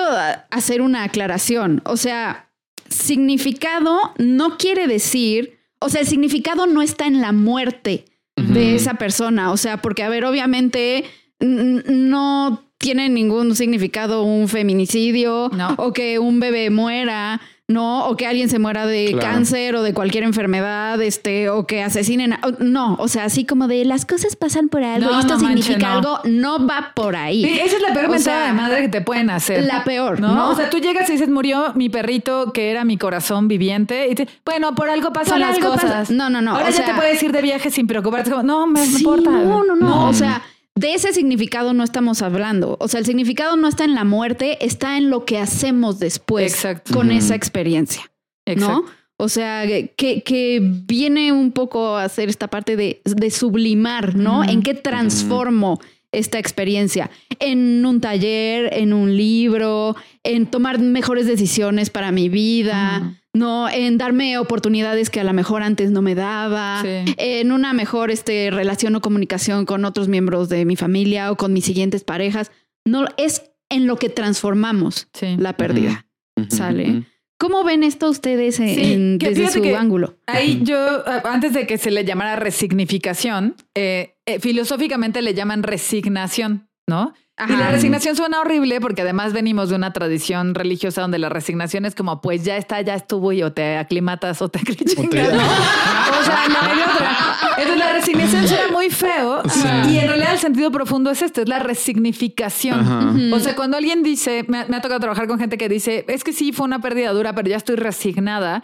[0.51, 1.81] hacer una aclaración.
[1.83, 2.49] O sea,
[2.87, 8.05] significado no quiere decir, o sea, el significado no está en la muerte
[8.35, 9.51] de esa persona.
[9.51, 11.05] O sea, porque, a ver, obviamente
[11.39, 17.41] no tiene ningún significado un feminicidio o que un bebé muera.
[17.69, 18.07] ¿No?
[18.07, 22.35] O que alguien se muera de cáncer o de cualquier enfermedad, este, o que asesinen.
[22.57, 26.19] No, o sea, así como de las cosas pasan por algo y esto significa algo,
[26.25, 27.45] no va por ahí.
[27.45, 29.63] esa es la peor mentada de madre que te pueden hacer.
[29.63, 30.49] La peor, ¿no?
[30.49, 34.07] O sea, tú llegas y dices, murió mi perrito que era mi corazón viviente.
[34.09, 36.09] Y te, bueno, por algo pasan las cosas.
[36.09, 36.55] No, no, no.
[36.55, 38.31] Ahora ya te puedes ir de viaje sin preocuparte.
[38.43, 39.29] no, me, importa.
[39.29, 40.09] No, no, no.
[40.09, 40.41] O sea
[40.79, 42.77] de ese significado no estamos hablando.
[42.79, 46.65] O sea, el significado no está en la muerte, está en lo que hacemos después
[46.93, 48.09] con esa experiencia.
[48.55, 48.85] ¿No?
[49.17, 54.45] O sea, que, que viene un poco a hacer esta parte de, de sublimar, ¿no?
[54.45, 57.09] ¿En qué transformo esta experiencia?
[57.39, 63.15] En un taller, en un libro, en tomar mejores decisiones para mi vida.
[63.33, 63.69] ¿no?
[63.69, 68.49] En darme oportunidades que a lo mejor antes no me daba, en una mejor este,
[68.51, 72.51] relación o comunicación con otros miembros de mi familia o con mis siguientes parejas.
[72.85, 75.07] No, es en lo que transformamos
[75.37, 76.07] la pérdida.
[76.49, 77.03] ¿Sale?
[77.39, 80.17] ¿Cómo ven esto ustedes desde su ángulo?
[80.27, 86.69] Ahí yo, antes de que se le llamara resignificación, eh, eh, filosóficamente le llaman resignación,
[86.85, 87.13] ¿no?
[87.47, 91.85] Y la resignación suena horrible porque además venimos de una tradición religiosa donde la resignación
[91.85, 94.63] es como, pues ya está, ya estuvo y o te aclimatas o te ¿no?
[94.67, 97.17] o sea, no hay otra.
[97.59, 99.41] Entonces la resignación suena muy feo
[99.89, 103.31] y en realidad el sentido profundo es esto, es la resignificación.
[103.33, 106.23] O sea, cuando alguien dice, me, me ha tocado trabajar con gente que dice, es
[106.23, 108.63] que sí fue una pérdida dura, pero ya estoy resignada.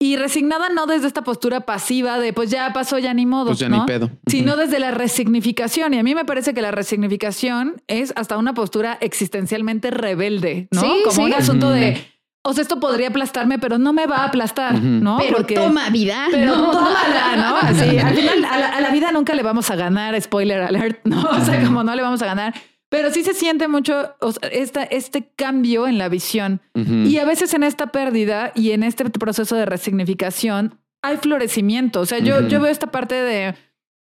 [0.00, 3.46] Y resignada no desde esta postura pasiva de pues ya pasó, ya ni modo.
[3.46, 4.10] Pues ya ni pedo.
[4.26, 5.94] Sino desde la resignificación.
[5.94, 10.82] Y a mí me parece que la resignificación es hasta una postura existencialmente rebelde, ¿no?
[11.06, 12.13] Como un asunto de.
[12.46, 15.16] O sea, esto podría aplastarme, pero no me va a aplastar, ¿no?
[15.18, 16.26] Pero Porque, toma vida.
[16.30, 16.70] Pero ¿no?
[16.70, 17.56] tómala, ¿no?
[17.62, 21.00] Así, al final, a la, a la, vida nunca le vamos a ganar, spoiler alert,
[21.04, 21.22] ¿no?
[21.22, 22.54] O sea, como no le vamos a ganar.
[22.94, 24.14] Pero sí se siente mucho
[24.52, 26.60] este cambio en la visión.
[26.74, 32.00] Y a veces en esta pérdida y en este proceso de resignificación hay florecimiento.
[32.00, 33.56] O sea, yo, yo veo esta parte de...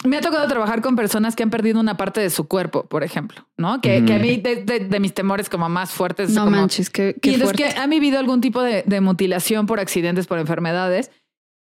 [0.05, 3.03] Me ha tocado trabajar con personas que han perdido una parte de su cuerpo, por
[3.03, 3.81] ejemplo, ¿no?
[3.81, 6.31] Que, que a mí, de, mis temores como más fuertes.
[6.31, 9.79] No como, manches, que, y es que han vivido algún tipo de, de mutilación por
[9.79, 11.11] accidentes, por enfermedades.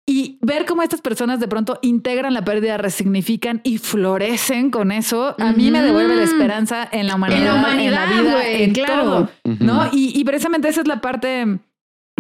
[0.08, 5.36] Y ver cómo estas personas de pronto integran la pérdida, resignifican y florecen con eso,
[5.40, 8.48] a mí me devuelve la esperanza en la humanidad, en la, humanidad, en la vida,
[8.48, 9.30] en claro.
[9.44, 9.90] ¿no?
[9.92, 11.58] Y, precisamente esa es la parte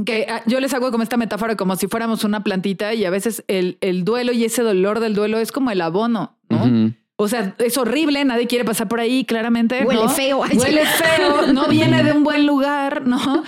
[0.04, 3.10] que ah, yo les hago como esta metáfora, como si fuéramos una plantita y a
[3.10, 6.94] veces el, el duelo y ese dolor del duelo es como el abono, ¿no?
[7.18, 9.86] O sea, es horrible, nadie quiere pasar por ahí, claramente.
[9.86, 10.40] Huele feo.
[10.40, 13.44] Huele feo, no viene de un buen lugar, ¿no?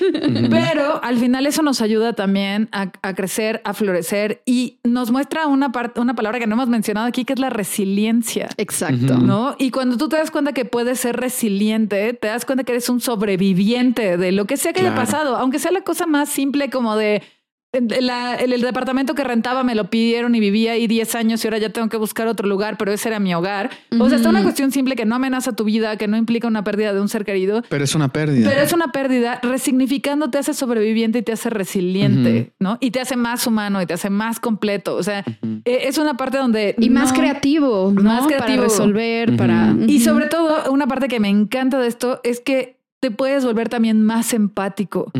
[0.49, 5.73] Pero al final eso nos ayuda también a, crecer, a florecer y nos muestra una,
[5.73, 8.47] parte, una palabra que no hemos mencionado aquí, que es la resiliencia.
[8.55, 9.17] Exacto.
[9.17, 9.55] ¿No?
[9.59, 12.87] Y cuando tú te das cuenta que puedes ser resiliente, te das cuenta que eres
[12.87, 16.69] un sobreviviente de lo que sea que haya pasado, aunque sea la cosa más simple
[16.69, 17.21] como de
[17.73, 21.69] el, departamento que rentaba me lo pidieron y vivía ahí 10 años y ahora ya
[21.69, 23.69] tengo que buscar otro lugar, pero ese era mi hogar.
[23.99, 26.63] O sea, está una cuestión simple que no amenaza tu vida, que no implica una
[26.63, 27.63] pérdida de un ser querido.
[27.69, 28.49] Pero es una pérdida.
[28.49, 29.39] Pero es una pérdida.
[29.43, 32.77] Resignificando te hace sobreviviente y te hace resiliente, ¿no?
[32.79, 34.95] Y te hace más humano y te hace más completo.
[34.95, 35.23] O sea,
[35.65, 36.75] e, es una parte donde...
[36.79, 38.57] Y más creativo, Más creativo.
[38.57, 39.75] Para resolver, para...
[39.87, 43.69] Y sobre todo, una parte que me encanta de esto es que te puedes volver
[43.69, 45.11] también más empático.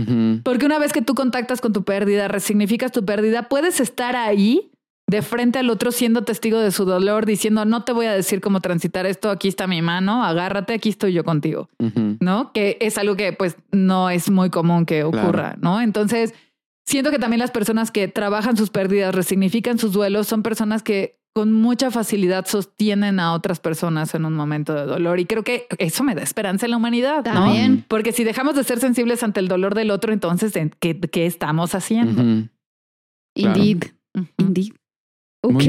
[0.43, 4.71] Porque una vez que tú contactas con tu pérdida, resignificas tu pérdida, puedes estar ahí
[5.09, 8.41] de frente al otro siendo testigo de su dolor, diciendo, no te voy a decir
[8.41, 11.69] cómo transitar esto, aquí está mi mano, agárrate, aquí estoy yo contigo,
[12.19, 12.51] ¿no?
[12.51, 15.79] Que es algo que pues no es muy común que ocurra, ¿no?
[15.79, 16.33] Entonces,
[16.85, 21.17] siento que también las personas que trabajan sus pérdidas, resignifican sus duelos, son personas que
[21.37, 25.19] con mucha facilidad sostienen a otras personas en un momento de dolor.
[25.19, 27.23] Y creo que eso me da esperanza en la humanidad.
[27.23, 27.85] También.
[27.87, 31.75] Porque si dejamos de ser sensibles ante el dolor del otro, entonces, ¿qué, qué estamos
[31.75, 32.49] haciendo?
[33.35, 33.83] Indeed.
[34.39, 34.73] Indeed.
[35.43, 35.61] Ok.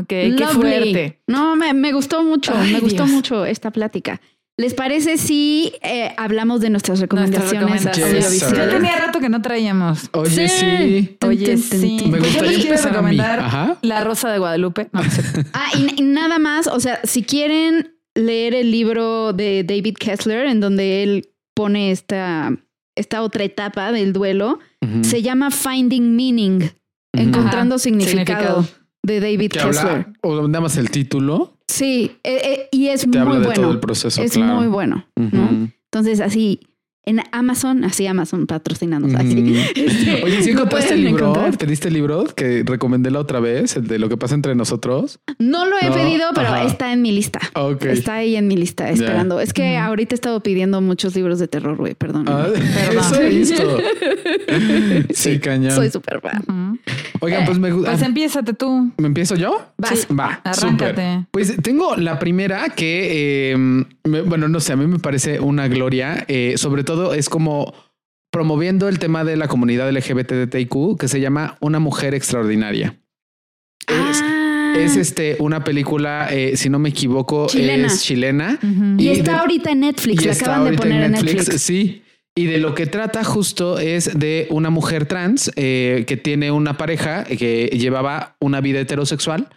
[0.00, 1.22] Ok, qué fuerte.
[1.26, 2.54] No, me, me gustó mucho.
[2.54, 4.20] me gustó mucho esta plática.
[4.58, 8.40] ¿Les parece si eh, hablamos de nuestras recomendaciones, audiovisuales?
[8.40, 10.08] Yo tenía rato que no traíamos.
[10.12, 11.18] Oye, sí.
[11.26, 11.98] Oye, sí.
[12.10, 14.88] Me gustaría yo les recomendar La Rosa de Guadalupe.
[15.52, 20.60] ah, y, nada más, o sea, si quieren leer el libro de David Kessler, en
[20.60, 22.56] donde él pone esta,
[22.94, 24.58] esta otra etapa del duelo,
[25.02, 26.70] se llama Finding Meaning,
[27.12, 28.66] Encontrando significado,
[29.02, 30.06] de David Kessler.
[30.22, 31.55] o nada más el título.
[31.68, 33.52] Sí, eh, eh, y es muy bueno.
[33.52, 35.06] todo el proceso, es muy bueno.
[35.16, 36.60] Entonces, así,
[37.06, 39.06] en Amazon, así Amazon patrocinando.
[39.76, 41.32] Este, Oye, ¿sí encontraste el libro?
[41.56, 44.54] ¿Te diste el libro que recomendé la otra vez, el de lo que pasa entre
[44.54, 45.20] nosotros?
[45.38, 47.40] No lo he pedido, pero está en mi lista.
[47.80, 49.40] Está ahí en mi lista esperando.
[49.40, 51.94] Es que ahorita he estado pidiendo muchos libros de terror, güey.
[51.94, 52.26] Perdón.
[52.28, 52.48] Ah,
[52.90, 53.78] eso he visto.
[55.10, 55.72] sí, cañón.
[55.72, 56.80] Soy súper fan.
[57.20, 57.92] Oigan, pues me gusta.
[57.92, 58.90] Pues empiézate tú.
[58.98, 59.66] ¿Me empiezo yo?
[59.78, 60.06] Vas.
[60.08, 60.40] Va.
[60.44, 61.26] Arráncate.
[61.30, 66.24] Pues tengo la primera que, em, bueno, no sé, a mí me parece una gloria.
[66.28, 67.74] Eh, sobre todo es como
[68.30, 72.98] promoviendo el tema de la comunidad LGBTIQ que se llama Una mujer extraordinaria.
[73.86, 74.74] Es, ah.
[74.98, 78.58] este una película, eh, si no me equivoco, es chilena.
[78.98, 81.62] Y, está ahorita en Netflix, la acaban de poner en Netflix.
[81.62, 82.02] Sí.
[82.38, 86.76] Y de lo que trata justo es de una mujer trans eh, que tiene una
[86.76, 89.48] pareja que llevaba una vida heterosexual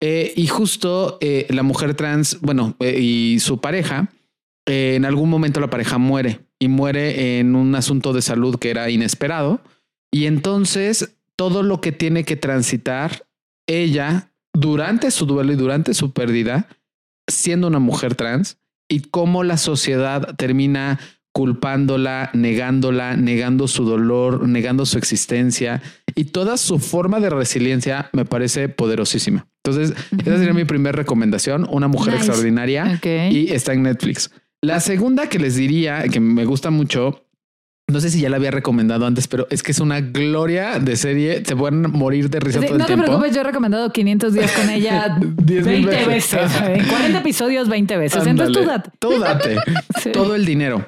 [0.00, 4.08] eh, y justo eh, la mujer trans, bueno, y su pareja,
[4.64, 8.88] en algún momento la pareja muere y muere en un asunto de salud que era
[8.88, 9.60] inesperado.
[10.12, 13.26] Y entonces todo lo que tiene que transitar
[13.66, 16.68] ella durante su duelo y durante su pérdida,
[17.28, 18.58] siendo una mujer trans,
[18.88, 21.00] y cómo la sociedad termina
[21.32, 25.82] culpándola, negándola, negando su dolor, negando su existencia
[26.14, 29.48] y toda su forma de resiliencia me parece poderosísima.
[29.64, 34.30] Entonces, esa sería mi primera recomendación, una mujer extraordinaria y está en Netflix.
[34.64, 37.26] La segunda que les diría, que me gusta mucho,
[37.90, 40.96] no sé si ya la había recomendado antes, pero es que es una gloria de
[40.96, 41.44] serie.
[41.44, 42.96] Se pueden morir de risa todo el tiempo.
[42.96, 46.52] No te preocupes, yo he recomendado 500 días con ella 20 veces.
[46.62, 48.26] En 40 episodios, 20 veces.
[48.26, 48.90] Entonces tú date.
[49.00, 49.56] Tú date.
[50.12, 50.86] Todo el dinero.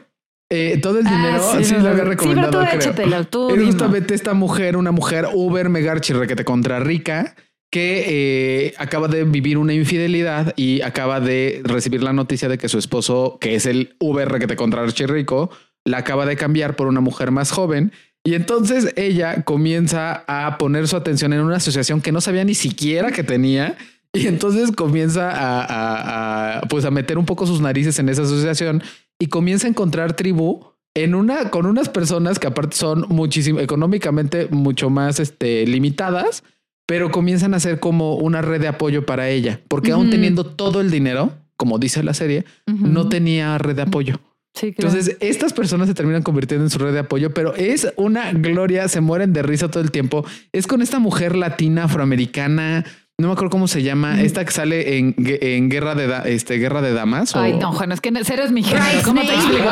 [0.50, 2.62] Eh, todo el ah, dinero sí, lo había recomendado.
[2.78, 3.54] Sí, pero tú creo.
[3.54, 7.34] tú es justamente esta mujer, una mujer uber mega te contra rica
[7.74, 12.68] que eh, acaba de vivir una infidelidad y acaba de recibir la noticia de que
[12.68, 15.50] su esposo, que es el uber que te contra rico,
[15.84, 17.90] la acaba de cambiar por una mujer más joven.
[18.22, 22.54] Y entonces ella comienza a poner su atención en una asociación que no sabía ni
[22.54, 23.76] siquiera que tenía.
[24.12, 28.84] Y entonces comienza a, pues a meter un poco sus narices en esa asociación
[29.18, 30.64] y comienza a encontrar tribu
[30.94, 36.44] en una con unas personas que aparte son muchísimo económicamente mucho más este, limitadas,
[36.86, 40.80] pero comienzan a ser como una red de apoyo para ella, porque aún teniendo todo
[40.80, 44.20] el dinero, como dice la serie, no tenía red de apoyo.
[44.60, 48.86] Entonces, estas personas se terminan convirtiendo en su red de apoyo, pero es una gloria,
[48.88, 50.24] se mueren de risa todo el tiempo.
[50.52, 52.84] Es con esta mujer latina afroamericana,
[53.18, 56.82] no me acuerdo cómo se llama, esta que sale en, en Guerra de este Guerra
[56.82, 57.34] de Damas.
[57.34, 58.84] Ay, no, Juan, es que cero es mi género.
[59.04, 59.70] ¿Cómo te explico?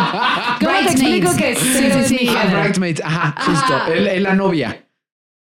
[0.60, 2.60] ¿Cómo te explico que cero es mi género?
[2.60, 4.84] Bridesmaids, ajá, justo, es la novia.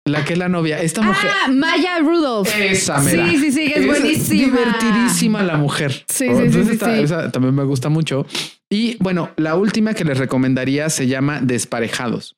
[0.07, 0.81] La que es la novia.
[0.81, 1.31] Esta mujer.
[1.35, 2.49] Ah, Maya Rudolph.
[2.57, 3.29] Esa mera.
[3.29, 4.45] Sí, sí, sí, es, buenísima.
[4.45, 6.05] Divertidísima la mujer.
[6.09, 8.25] Sí, sí, sí, Esa también me gusta mucho.
[8.71, 12.37] Y bueno, la última que les recomendaría se llama Desparejados.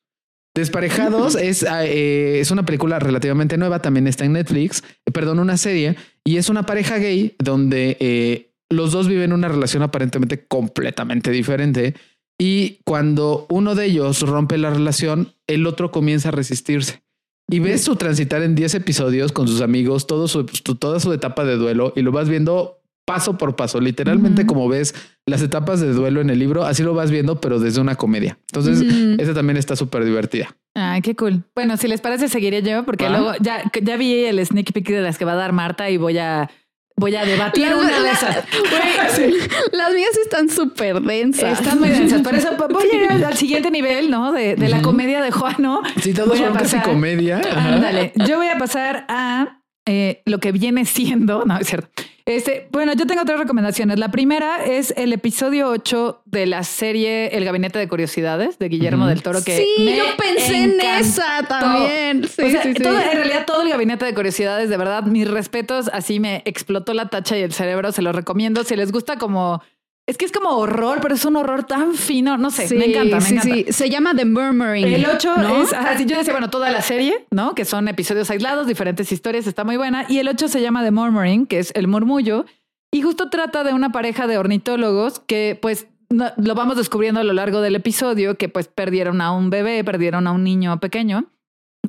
[0.55, 5.37] Desparejados es, ah, eh, es una película relativamente nueva, también está en Netflix, eh, perdón,
[5.37, 10.43] una serie, y es una pareja gay donde eh, los dos viven una relación aparentemente
[10.47, 11.93] completamente diferente.
[12.39, 17.03] Y cuando uno de ellos rompe la relación, el otro comienza a resistirse.
[17.49, 21.45] Y ves su transitar en 10 episodios con sus amigos, todo su, toda su etapa
[21.45, 24.93] de duelo y lo vas viendo paso por paso, literalmente como ves
[25.25, 28.37] las etapas de duelo en el libro, así lo vas viendo, pero desde una comedia.
[28.53, 28.83] Entonces,
[29.17, 30.55] esa también está súper divertida.
[30.75, 31.43] Ay, qué cool.
[31.55, 35.01] Bueno, si les parece, seguiré yo, porque luego ya, ya vi el sneak peek de
[35.01, 36.51] las que va a dar Marta y voy a
[36.99, 38.37] voy a debatir una de esas.
[39.71, 41.59] Las mías están súper densas.
[41.59, 42.21] Están muy densas.
[42.21, 44.31] Por eso voy a ir al siguiente nivel, ¿no?
[44.31, 45.81] De, la comedia de Juan, ¿no?
[46.01, 47.41] Sí, todos son casi comedia.
[47.55, 48.11] Ándale.
[48.27, 52.03] Yo voy a pasar a eh, lo que viene siendo, no, es cierto.
[52.29, 53.97] Este, bueno, yo tengo tres recomendaciones.
[53.97, 59.07] La primera es el episodio 8 de la serie El Gabinete de Curiosidades de Guillermo
[59.07, 59.43] del Toro.
[59.43, 62.27] Que sí, yo pensé en esa también.
[62.27, 66.43] Sí, sí, en realidad, todo el Gabinete de Curiosidades, de verdad, mis respetos, así me
[66.45, 67.91] explotó la tacha y el cerebro.
[67.91, 68.63] Se los recomiendo.
[68.63, 69.63] Si les gusta como
[70.09, 72.35] es que es como horror, pero es un horror tan fino.
[72.35, 73.55] No sé, me encanta, me sí, encanta.
[73.55, 74.87] Sí, se llama The Murmuring.
[74.87, 77.53] El 8 es, así yo decía, bueno, toda la serie, ¿no?
[77.53, 80.07] Que son episodios aislados, diferentes historias, está muy buena.
[80.09, 82.47] Y el 8 se llama The Murmuring, que es el murmullo.
[82.91, 87.33] Y justo trata de una pareja de ornitólogos que, pues, lo vamos descubriendo a lo
[87.33, 91.29] largo del episodio, que pues perdieron a un bebé, perdieron a un niño pequeño.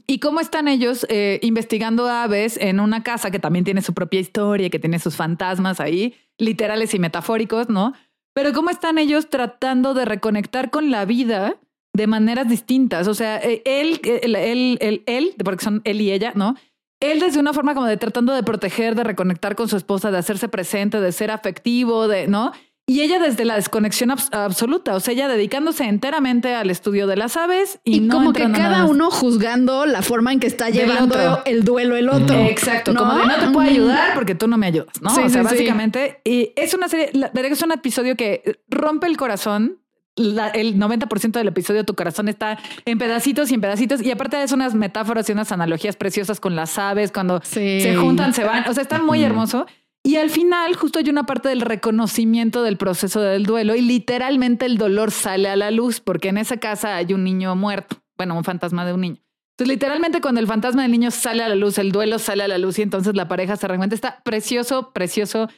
[0.06, 4.20] ¿Y cómo están ellos eh, investigando aves en una casa que también tiene su propia
[4.20, 7.94] historia, que tiene sus fantasmas ahí, literales y metafóricos, ¿no?
[8.34, 11.58] Pero cómo están ellos tratando de reconectar con la vida
[11.92, 13.08] de maneras distintas.
[13.08, 16.54] O sea, eh, él, él, él, él, porque son él y ella, ¿no?
[17.00, 20.18] Él desde una forma como de tratando de proteger, de reconectar con su esposa, de
[20.18, 22.52] hacerse presente, de ser afectivo, de, ¿no?
[22.90, 27.36] Y ella desde la desconexión absoluta, o sea, ella dedicándose enteramente al estudio de las
[27.36, 31.94] aves y, como que cada uno juzgando la forma en que está llevando el duelo
[31.94, 32.36] el otro.
[32.36, 35.14] Exacto, como de no te puedo ayudar porque tú no me ayudas, ¿no?
[35.14, 39.78] o sea, básicamente, y es una serie, la es un episodio que rompe el corazón.
[40.16, 44.50] el 90% del episodio tu corazón está en pedacitos y en pedacitos y aparte es
[44.50, 48.74] unas metáforas y unas analogías preciosas con las aves cuando se juntan, se van, o
[48.74, 49.66] sea, está muy hermoso.
[50.02, 54.64] Y al final justo hay una parte del reconocimiento del proceso del duelo y literalmente
[54.64, 58.36] el dolor sale a la luz porque en esa casa hay un niño muerto, bueno,
[58.36, 59.22] un fantasma de un niño.
[59.60, 62.48] Entonces, literalmente cuando el fantasma del niño sale a la luz, el duelo sale a
[62.48, 63.94] la luz y entonces la pareja se reencuentra.
[63.94, 65.48] Está precioso, precioso.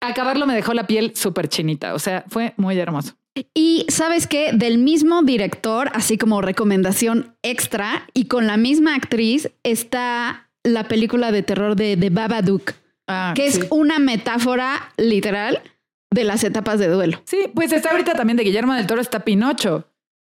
[0.00, 3.14] Acabarlo me dejó la piel súper chinita, o sea, fue muy hermoso.
[3.52, 9.50] Y sabes qué, del mismo director, así como recomendación extra, y con la misma actriz,
[9.62, 12.72] está la película de terror de, de Babadook,
[13.08, 15.62] ah, que es una metáfora literal
[16.10, 17.20] de las etapas de duelo.
[17.24, 19.88] Sí, pues está ahorita también de Guillermo del Toro, está Pinocho.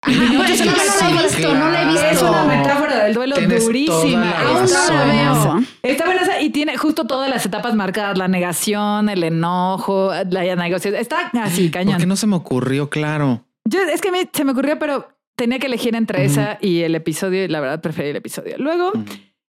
[0.00, 2.06] Ajá, no, no, he visto, no la he visto.
[2.06, 4.30] Es una metáfora del duelo durísima.
[4.30, 10.56] Aún Está buena y tiene justo todas las etapas marcadas: la negación, el enojo, la
[10.56, 10.94] negociación.
[10.94, 11.94] Está así, cañón.
[11.94, 13.44] Porque no se me ocurrió, claro.
[13.64, 16.94] Yo, es que me, se me ocurrió, pero tenía que elegir entre esa y el
[16.94, 18.56] episodio, y la verdad preferí el episodio.
[18.58, 18.92] Luego.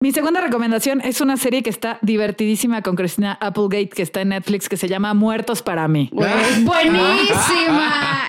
[0.06, 4.30] Mi segunda recomendación es una serie que está divertidísima con Christina Applegate, que está en
[4.30, 6.12] Netflix, que se llama Muertos para mí.
[6.14, 6.64] Buenísima.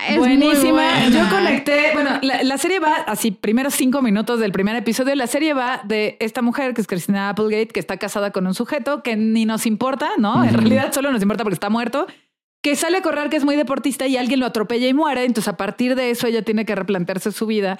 [0.09, 1.07] es buenísima.
[1.09, 5.13] Yo conecté, bueno, la, serie va así, primeros cinco minutos del primer episodio.
[5.13, 8.55] La serie va de esta mujer, que es Christina Applegate, que está casada con un
[8.55, 10.43] sujeto que ni nos importa, ¿no?
[10.43, 12.07] En realidad solo nos importa porque está muerto
[12.63, 15.25] que sale a correr, que es muy deportista y alguien lo atropella y muere.
[15.25, 17.77] Entonces, a partir de eso, ella tiene que replantearse su vida.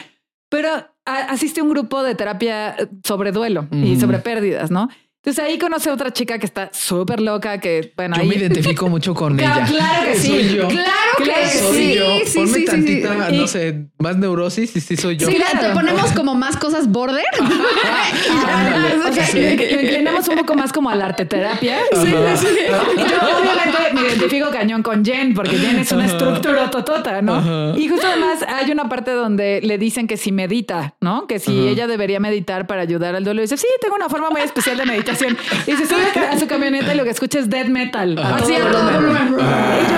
[0.49, 0.69] Pero
[1.05, 4.89] asiste un grupo de terapia sobre duelo y sobre pérdidas, ¿no?
[5.27, 8.87] Entonces ahí conoce a otra chica que está súper loca, que bueno, yo me identifico
[8.87, 9.65] mucho con ella.
[9.67, 10.27] Claro que sí.
[10.29, 10.67] Soy yo.
[10.69, 11.93] Claro que soy sí.
[11.95, 12.05] Yo.
[12.25, 15.27] Sí, Ponme tantita, no sé, más neurosis y sí soy yo.
[15.27, 17.25] Sí, te ponemos como más cosas border.
[19.09, 19.29] o sea,
[19.81, 21.77] inclinamos un poco más como a la arte terapia.
[21.91, 22.55] Sí, sí.
[22.97, 27.77] Yo obviamente me identifico cañón con Jen, porque Jen es una estructura totota, ¿no?
[27.77, 31.27] Y justo además hay una parte donde le dicen que si medita, ¿no?
[31.27, 33.41] Que si ella debería meditar para ayudar al duelo.
[33.41, 35.16] Y dice, sí, tengo una forma muy especial de meditar
[35.65, 38.18] y se sube a su camioneta y lo que escucha es death metal.
[38.18, 38.65] Así Y yo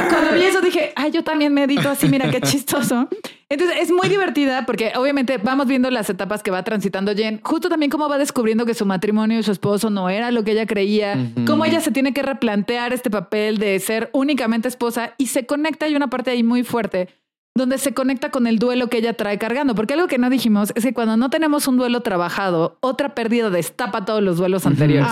[0.09, 3.07] cuando vi eso dije, ay, yo también medito así, mira qué chistoso.
[3.51, 7.67] Entonces es muy divertida porque obviamente vamos viendo las etapas que va transitando Jen, justo
[7.67, 10.67] también cómo va descubriendo que su matrimonio y su esposo no era lo que ella
[10.67, 11.17] creía,
[11.47, 15.87] cómo ella se tiene que replantear este papel de ser únicamente esposa y se conecta,
[15.87, 17.09] hay una parte ahí muy fuerte
[17.55, 19.75] donde se conecta con el duelo que ella trae cargando.
[19.75, 23.49] Porque algo que no dijimos es que cuando no tenemos un duelo trabajado, otra pérdida
[23.49, 25.09] destapa todos los duelos anteriores.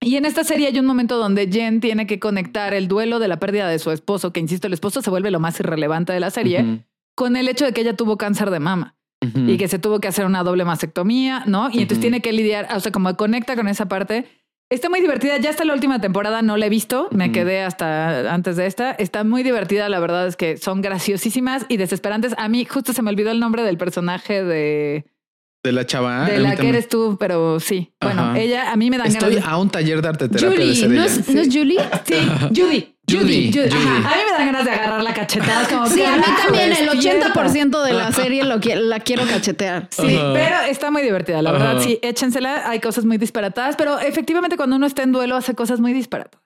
[0.00, 3.28] Y en esta serie hay un momento donde Jen tiene que conectar el duelo de
[3.28, 6.20] la pérdida de su esposo, que insisto, el esposo se vuelve lo más irrelevante de
[6.20, 6.84] la serie,
[7.14, 8.96] con el hecho de que ella tuvo cáncer de mama.
[9.34, 11.70] Y que se tuvo que hacer una doble mastectomía, ¿no?
[11.70, 14.26] Y entonces tiene que lidiar, o sea, como conecta con esa parte
[14.70, 15.36] Está muy divertida.
[15.38, 17.08] Ya está la última temporada, no la he visto.
[17.12, 18.92] Me quedé hasta antes de esta.
[18.92, 19.88] Está muy divertida.
[19.88, 22.34] La verdad es que son graciosísimas y desesperantes.
[22.38, 25.04] A mí justo se me olvidó el nombre del personaje de...
[25.62, 26.26] De la chava.
[26.26, 27.94] De la que eres tú, pero sí.
[28.00, 31.04] Bueno, ella a mí me dan Estoy a un taller de arte terapia Julie, ¿no
[31.04, 31.80] es, ¿no es Julie?
[32.04, 32.16] Sí,
[32.54, 32.93] Judy.
[33.10, 33.52] Judy.
[33.52, 33.70] Judy.
[33.70, 35.68] A mí me dan ganas de agarrar la cachetada.
[35.68, 39.88] Como sí, a mí también el 80% de la serie lo la quiero cachetear.
[39.90, 41.42] Sí, pero está muy divertida.
[41.42, 42.68] La verdad, sí, échensela.
[42.68, 46.40] Hay cosas muy disparatadas, pero efectivamente cuando uno está en duelo hace cosas muy disparatas.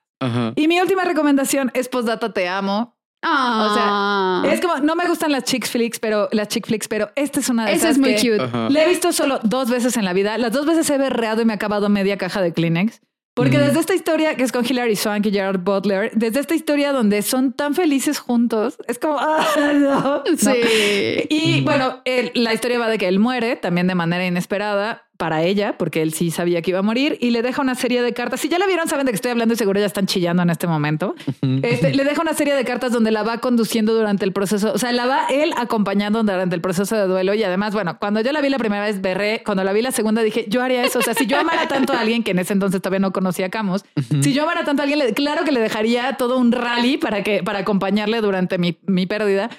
[0.57, 2.99] Y mi última recomendación es Postdata Te Amo.
[3.21, 4.43] O sea, ah.
[4.47, 7.49] es como, no me gustan las chick flicks, pero las chick flicks, pero esta es
[7.49, 7.93] una de esas.
[7.93, 8.49] es muy cute.
[8.71, 10.39] Le he visto solo dos veces en la vida.
[10.39, 13.01] Las dos veces he berreado y me ha acabado media caja de Kleenex.
[13.39, 16.93] Porque desde esta historia que es con Hilary Swank y Gerard Butler, desde esta historia
[16.93, 21.27] donde son tan felices juntos, es como, ah, Sí.
[21.31, 22.03] Y bueno,
[22.35, 26.15] la historia va de que él muere también de manera inesperada para ella, porque él
[26.15, 28.41] sí sabía que iba a morir, y le deja una serie de cartas.
[28.41, 30.51] Si ya la vieron, saben de que estoy hablando y seguro ya están chillando en
[30.51, 31.15] este momento.
[31.63, 34.79] Este, le deja una serie de cartas donde la va conduciendo durante el proceso, o
[34.79, 37.35] sea, la va él acompañando durante el proceso de duelo.
[37.35, 39.91] Y además, bueno, cuando yo la vi la primera vez, berré, cuando la vi la
[39.91, 41.01] segunda dije, yo haría eso.
[41.01, 43.47] O sea, si yo amara tanto a alguien, que en ese entonces todavía no conocía
[43.47, 43.85] a Camus,
[44.23, 47.43] si yo amara tanto a alguien, claro que le dejaría todo un rally para, que,
[47.43, 49.51] para acompañarle durante mi, mi pérdida.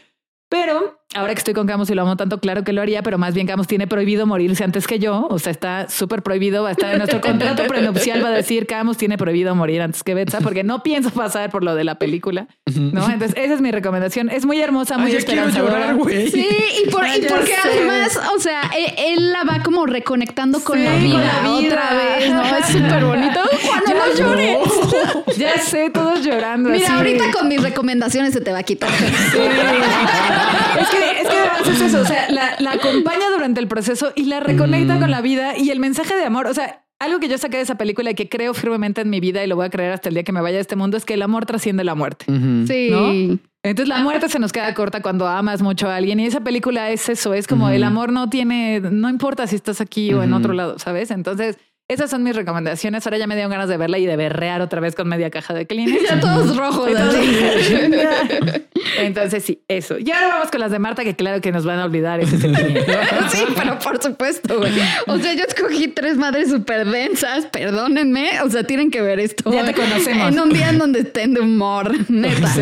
[0.48, 3.18] Pero ahora que estoy con Camus y lo amo tanto, claro que lo haría, pero
[3.18, 5.27] más bien Camus tiene prohibido morirse antes que yo.
[5.30, 6.64] O sea, está súper prohibido.
[6.64, 10.03] Va a estar en nuestro contrato prenupcial, va a decir Camus tiene prohibido morir antes
[10.03, 12.48] que Betsa, porque no pienso pasar por lo de la película.
[12.76, 13.10] ¿no?
[13.10, 14.30] Entonces, esa es mi recomendación.
[14.30, 15.98] Es muy hermosa, muy esperanzadora.
[16.31, 16.48] Sí,
[16.86, 20.95] y, por, y porque además, o sea, e, él, la va como reconectando con, la,
[20.95, 22.44] vida otra vez, ¿no?
[22.44, 23.40] Es súper bonito.
[23.65, 24.57] Cuando no llores.
[25.38, 26.69] ya sé, todos llorando.
[26.69, 28.90] Mira, ahorita con mis recomendaciones se te va a quitar.
[28.91, 29.40] Sí.
[30.80, 34.26] es que es que además es eso, o sea, la, acompaña durante el proceso y
[34.26, 37.38] la reconecta con la vida y el mensaje de amor, o sea, algo que yo
[37.38, 39.70] saqué de esa película y que creo firmemente en mi vida y lo voy a
[39.70, 41.84] creer hasta el día que me vaya de este mundo es que el amor trasciende
[41.84, 42.26] la muerte.
[42.68, 43.40] Sí.
[43.64, 46.92] Entonces la muerte se nos queda corta cuando amas mucho a alguien y esa película
[46.92, 50.34] es eso, es como el amor no tiene, no importa si estás aquí o en
[50.34, 51.12] otro lado, ¿sabes?
[51.12, 51.58] Entonces
[51.90, 53.06] esas son mis recomendaciones.
[53.07, 55.56] Ahora ya me dieron ganas de verla y de berrear otra vez con media caja
[55.56, 56.07] de Kleenex.
[56.07, 56.88] Ya todos rojos.
[58.99, 59.98] Entonces sí, eso.
[59.98, 62.38] Y ahora vamos con las de Marta, que claro que nos van a olvidar ese
[63.30, 64.72] sí, pero por supuesto, güey.
[65.07, 68.40] O sea, yo escogí tres madres súper densas, perdónenme.
[68.44, 69.52] O sea, tienen que ver esto.
[69.52, 70.32] Ya te conocemos.
[70.32, 72.53] En un día en donde estén de humor, neta.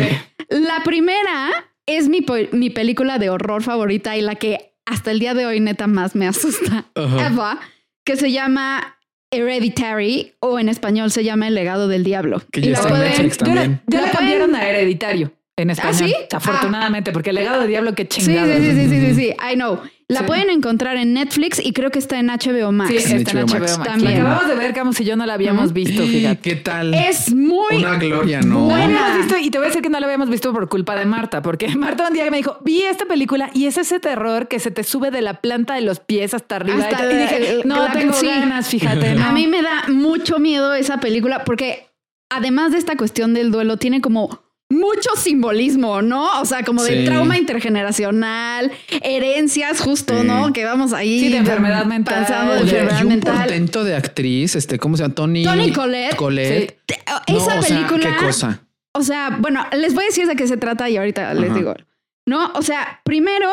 [0.48, 5.34] La primera es mi, mi película de horror favorita y la que hasta el día
[5.34, 6.86] de hoy neta más me asusta.
[6.94, 7.60] Eva,
[8.04, 8.94] que se llama
[9.30, 12.42] Hereditary o en español se llama El legado del diablo.
[12.50, 13.80] Que ya está en Netflix también.
[13.86, 16.12] Ya la cambiaron a Hereditario en ¿Ah, español.
[16.32, 18.52] Afortunadamente, porque el legado del diablo, qué chingado.
[18.56, 19.80] Sí, sí, sí, sí, sí, sí, I know.
[20.10, 22.88] La pueden encontrar en Netflix y creo que está en HBO Max.
[22.90, 23.78] Sí, está en HBO, Max.
[23.84, 24.14] También.
[24.14, 26.40] La acabamos de ver, Camus y yo no la habíamos visto, fíjate.
[26.40, 26.94] ¿Qué tal?
[26.94, 28.60] Es muy Una gloria, ¿no?
[28.60, 29.18] Buena.
[29.18, 31.42] Visto, y te voy a decir que no la habíamos visto por culpa de Marta,
[31.42, 34.70] porque Marta un día me dijo, vi esta película y es ese terror que se
[34.70, 36.84] te sube de la planta de los pies hasta arriba.
[36.84, 39.10] Hasta y, dije, no tengo ganas, fíjate.
[39.10, 41.88] A mí me da mucho miedo esa película porque
[42.30, 46.40] además de esta cuestión del duelo, tiene como mucho simbolismo, ¿no?
[46.40, 48.70] O sea, como de trauma intergeneracional,
[49.02, 50.52] herencias, justo, ¿no?
[50.52, 51.20] Que vamos ahí.
[51.20, 52.26] Sí, de enfermedad mental.
[52.26, 53.36] Pensando de enfermedad un mental.
[53.36, 55.14] portento de actriz, este, ¿cómo se llama?
[55.14, 55.44] Tony.
[55.44, 56.16] Tony Colette.
[56.16, 56.78] Colette.
[57.26, 58.16] Esa película.
[58.18, 58.62] ¿Qué cosa?
[58.92, 61.74] O sea, bueno, les voy a decir de qué se trata y ahorita les digo.
[62.26, 62.52] ¿No?
[62.54, 63.48] O sea, primero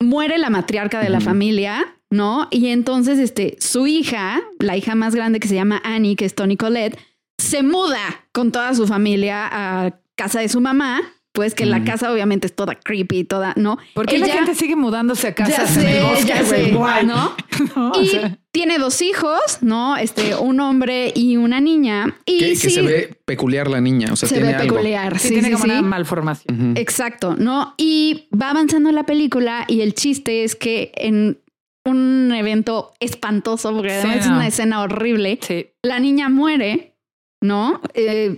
[0.00, 2.48] muere la matriarca de la familia, ¿no?
[2.50, 6.34] Y entonces, este, su hija, la hija más grande que se llama Annie, que es
[6.34, 6.98] Tony Colette,
[7.36, 11.02] se muda con toda su familia a casa de su mamá,
[11.36, 13.76] pues que la casa obviamente es toda creepy, toda, ¿no?
[13.92, 15.64] Porque la gente sigue mudándose a casa
[16.26, 17.36] ya sé, ¿no?
[18.00, 18.10] y
[18.50, 19.98] tiene dos hijos, ¿no?
[19.98, 22.16] Este, un hombre y una niña.
[22.24, 25.52] Y que, se ve peculiar la niña, o sea, se tiene ve peculiar, sí, tiene
[25.52, 26.74] como una malformación.
[26.74, 27.74] Exacto, ¿no?
[27.76, 31.38] Y va avanzando la película y el chiste es que en
[31.84, 35.38] un evento espantoso, porque además es una escena horrible,
[35.82, 36.96] la niña muere,
[37.42, 37.82] ¿no?
[37.92, 38.36] Eh,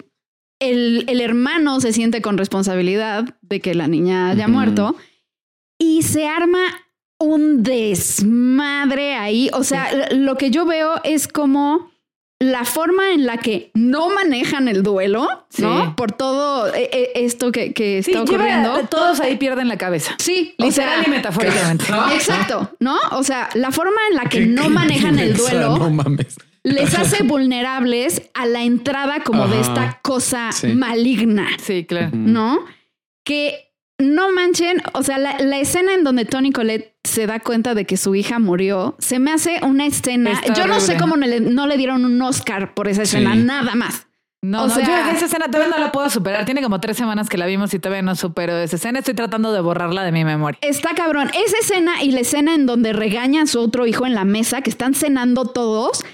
[0.60, 4.96] el, hermano se siente con responsabilidad de que la niña haya muerto
[5.78, 6.60] y se arma
[7.18, 9.50] un desmadre ahí.
[9.52, 11.90] O sea, lo que yo veo es como
[12.40, 15.26] la forma en la que no manejan el duelo,
[15.58, 15.96] ¿no?
[15.96, 18.86] Por todo eh, eh, esto que, que está ocurriendo.
[18.88, 20.14] todos ahí pierden la cabeza.
[20.18, 21.84] Sí, literal y metafóricamente.
[22.14, 22.96] Exacto, ¿no?
[23.12, 25.78] O sea, la forma en la que no manejan el duelo.
[25.78, 26.36] No mames
[26.68, 31.48] les hace vulnerables a la entrada como de esta cosa maligna.
[31.62, 32.10] Sí, claro.
[32.12, 32.58] ¿No?
[33.24, 37.84] Que no manchen, o sea, la, escena en donde Tony Colette se da cuenta de
[37.84, 40.40] que su hija murió, se me hace una escena.
[40.56, 44.08] yo no sé cómo no le dieron un Oscar por esa escena, nada más.
[44.40, 46.44] No, o sea, yo esa escena todavía no la puedo superar.
[46.44, 49.00] Tiene como tres semanas que la vimos y todavía no supero esa escena.
[49.00, 50.58] Estoy tratando de borrarla de mi memoria.
[50.62, 51.28] Está cabrón.
[51.30, 54.62] Esa escena y la escena en donde regaña a su otro hijo en la mesa,
[54.62, 56.04] que están cenando todos,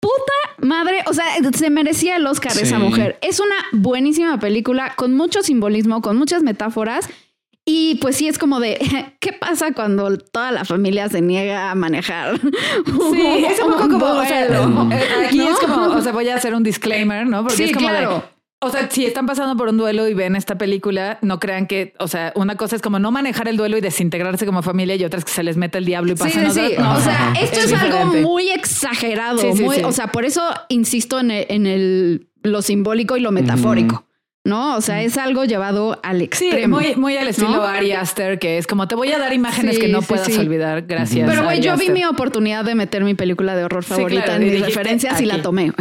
[0.00, 1.24] puta madre, o sea,
[1.56, 3.18] se merecía el Oscar esa mujer.
[3.20, 7.08] Es una buenísima película con mucho simbolismo, con muchas metáforas.
[7.70, 8.78] Y pues sí, es como de,
[9.20, 12.40] ¿qué pasa cuando toda la familia se niega a manejar?
[12.40, 14.46] Sí, es un poco como, o sea,
[15.26, 17.44] aquí es como, o sea, voy a hacer un disclaimer, ¿no?
[17.44, 18.24] Porque es como claro.
[18.60, 21.94] O sea, si están pasando por un duelo y ven esta película, no crean que,
[22.00, 25.04] o sea, una cosa es como no manejar el duelo y desintegrarse como familia y
[25.04, 26.82] otra es que se les mete el diablo y pasan sí, sí, sí.
[26.82, 29.54] O sea, esto es, algo muy exagerado.
[29.54, 34.07] muy, o sea, por eso insisto en, en el, lo simbólico y lo metafórico.
[34.48, 34.76] ¿No?
[34.76, 36.80] O sea, es algo llevado al extremo.
[36.80, 39.78] Sí, muy, muy al estilo Ari Aster, que es como te voy a dar imágenes
[39.78, 40.82] que no puedas olvidar.
[40.86, 41.28] Gracias.
[41.28, 44.60] Pero güey, yo vi mi oportunidad de meter mi película de horror favorita en mis
[44.60, 45.72] referencias y la tomé.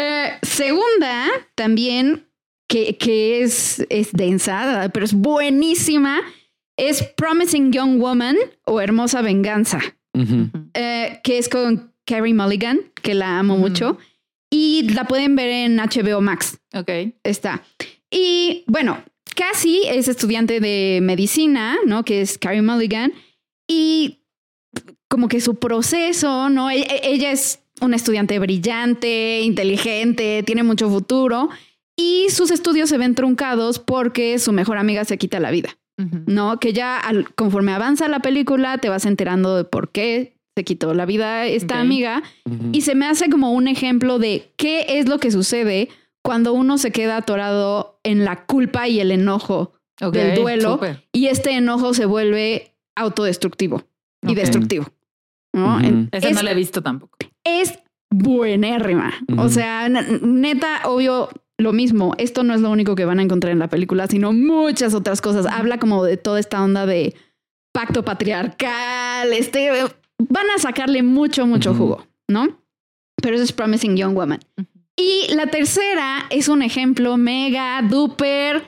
[0.00, 2.24] Eh, segunda, también,
[2.68, 6.20] que, que es, es densa, pero es buenísima,
[6.76, 9.80] es Promising Young Woman o Hermosa Venganza,
[10.74, 13.98] eh, que es con Carrie Mulligan, que la amo mucho.
[14.50, 16.58] Y la pueden ver en HBO Max.
[16.74, 16.90] Ok.
[17.22, 17.62] Está.
[18.10, 19.02] Y bueno,
[19.34, 22.04] Cassie es estudiante de medicina, ¿no?
[22.04, 23.12] Que es Carrie Mulligan.
[23.68, 24.20] Y
[25.08, 26.70] como que su proceso, ¿no?
[26.70, 31.48] E, e, ella es una estudiante brillante, inteligente, tiene mucho futuro.
[31.96, 35.76] Y sus estudios se ven truncados porque su mejor amiga se quita la vida.
[36.26, 36.60] ¿No?
[36.60, 37.02] Que ya
[37.34, 41.78] conforme avanza la película te vas enterando de por qué se quitó la vida esta
[41.78, 42.20] amiga
[42.72, 45.88] y se me hace como un ejemplo de qué es lo que sucede
[46.24, 50.80] cuando uno se queda atorado en la culpa y el enojo del duelo
[51.12, 53.84] y este enojo se vuelve autodestructivo
[54.26, 54.86] y destructivo.
[55.52, 55.78] ¿no?
[56.10, 57.16] Esa no la he visto tampoco.
[57.44, 57.78] Es
[58.10, 59.14] buenérrima.
[59.36, 62.14] O sea, neta, obvio, lo mismo.
[62.18, 65.20] Esto no es lo único que van a encontrar en la película, sino muchas otras
[65.20, 65.46] cosas.
[65.46, 67.14] Habla como de toda esta onda de
[67.72, 69.70] pacto patriarcal, este
[70.18, 72.60] van a sacarle mucho, mucho jugo, ¿no?
[73.22, 74.40] Pero eso es Promising Young Woman.
[74.96, 78.64] Y la tercera es un ejemplo mega, duper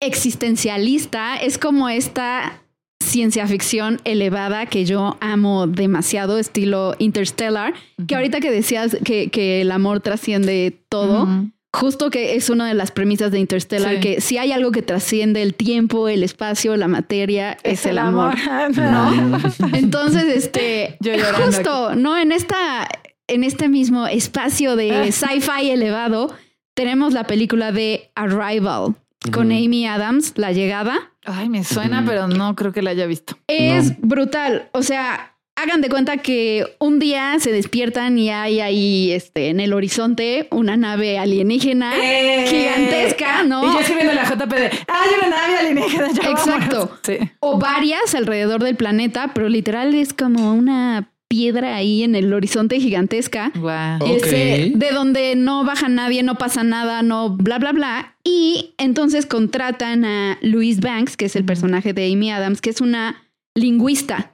[0.00, 1.36] existencialista.
[1.36, 2.62] Es como esta
[3.02, 7.74] ciencia ficción elevada que yo amo demasiado, estilo Interstellar,
[8.06, 11.26] que ahorita que decías que, que el amor trasciende todo,
[11.72, 15.42] justo que es una de las premisas de Interstellar, que si hay algo que trasciende
[15.42, 18.34] el tiempo, el espacio, la materia, es, el amor.
[18.76, 19.38] ¿no?
[19.72, 20.98] Entonces, este,
[21.44, 22.18] justo, ¿no?
[22.18, 22.88] En esta,
[23.28, 25.12] en este mismo espacio de ah.
[25.12, 26.34] sci-fi elevado,
[26.74, 28.94] tenemos la película de Arrival
[29.32, 31.12] con Amy Adams, La Llegada.
[31.24, 33.36] Ay, me suena, pero no creo que la haya visto.
[33.46, 34.70] Es brutal.
[34.72, 39.60] O sea, hagan de cuenta que un día se despiertan y hay ahí este, en
[39.60, 42.46] el horizonte una nave alienígena eh.
[42.48, 43.64] gigantesca, ¿no?
[43.64, 46.06] Y yo estoy viendo la JP de, hay una nave alienígena!
[46.30, 46.98] Exacto.
[47.40, 52.80] O varias alrededor del planeta, pero literal es como una piedra ahí en el horizonte
[52.80, 53.52] gigantesca.
[53.54, 53.98] Wow.
[54.00, 58.16] de donde no baja nadie, no pasa nada, no bla, bla, bla.
[58.24, 62.80] Y entonces contratan a Louise Banks, que es el personaje de Amy Adams, que es
[62.80, 64.32] una lingüista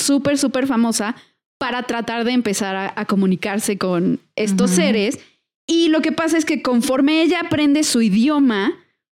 [0.00, 1.16] súper, súper famosa
[1.58, 5.18] para tratar de empezar a, comunicarse con estos seres.
[5.66, 8.72] Y lo que pasa es que conforme ella aprende su idioma,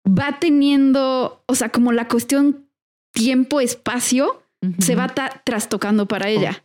[0.08, 2.68] va teniendo, o sea, como la cuestión
[3.14, 4.44] tiempo-espacio
[4.80, 5.08] se va
[5.44, 6.64] trastocando para ella.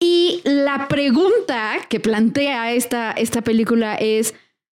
[0.00, 4.34] Y la pregunta que plantea esta, esta película es,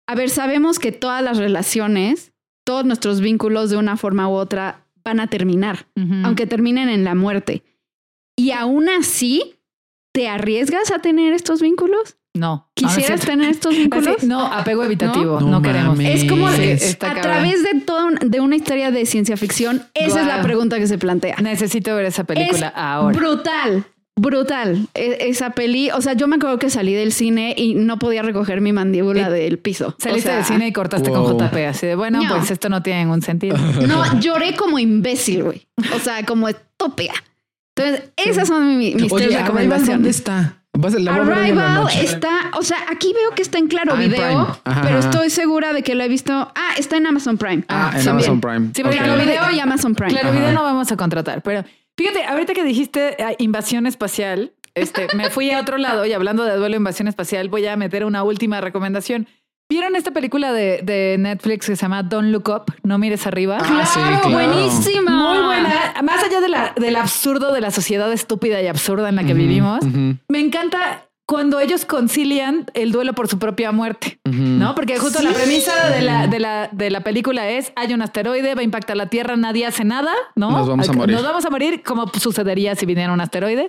[0.06, 2.32] a ver, sabemos que todas las relaciones,
[2.64, 5.86] todos nuestros vínculos de una forma u otra van a terminar,
[6.24, 7.62] aunque terminen en la muerte.
[8.38, 9.56] Y aún así,
[10.12, 12.16] ¿te arriesgas a tener estos vínculos?
[12.34, 12.70] No.
[12.74, 14.22] ¿Quisieras tener estos vínculos?
[14.22, 15.98] No, apego evitativo, no, queremos.
[15.98, 20.40] Es como a través de todo de una historia de ciencia ficción, esa es la
[20.42, 21.36] pregunta que se plantea.
[21.42, 23.18] Necesito ver esa película ahora.
[23.18, 23.84] Brutal.
[24.20, 25.90] Brutal, e, esa peli.
[25.92, 29.30] O sea, yo me acuerdo que salí del cine y no podía recoger mi mandíbula
[29.30, 29.94] del piso.
[29.98, 33.22] Saliste del cine y cortaste con JP, así de bueno, pues esto no tiene ningún
[33.22, 33.56] sentido.
[33.88, 35.66] No, lloré como imbécil, güey.
[35.94, 37.14] O sea, como estúpida.
[37.78, 39.88] Entonces, esas son mis, tres recomendaciones.
[39.88, 40.58] ¿Dónde está?
[40.80, 45.72] Arrival está, o sea, aquí veo que está en claro ah, video, pero estoy segura
[45.72, 46.32] de que lo he visto.
[46.32, 47.64] Ah, está en Amazon Prime.
[47.68, 48.70] Ah, en Amazon Prime.
[48.74, 50.10] Sí, pero claro video y Amazon Prime.
[50.10, 51.64] Claro video no vamos a contratar, pero
[51.96, 56.44] fíjate, ahorita que dijiste ah, invasión espacial, este, me fui a otro lado y hablando
[56.44, 59.26] de duelo invasión espacial, voy a meter una última recomendación.
[59.70, 62.74] ¿Vieron esta película de, de, Netflix que se llama Don't Look Up?
[62.84, 63.58] No mires arriba.
[63.60, 64.30] Ah, sí, claro.
[64.30, 65.10] buenísima.
[65.10, 65.94] Muy buena.
[66.02, 69.34] Más allá de la, del absurdo de la sociedad estúpida y absurda en la que
[69.34, 69.80] vivimos,
[70.28, 74.74] me encanta cuando ellos concilian el duelo por su propia muerte, ¿no?
[74.74, 78.54] Porque justo la premisa de la, de, la, de la película es, hay un asteroide,
[78.54, 80.50] va a impactar la Tierra, nadie hace nada, ¿no?
[80.50, 81.14] Nos vamos a morir.
[81.14, 83.68] Nos vamos a morir, como sucedería si viniera un asteroide.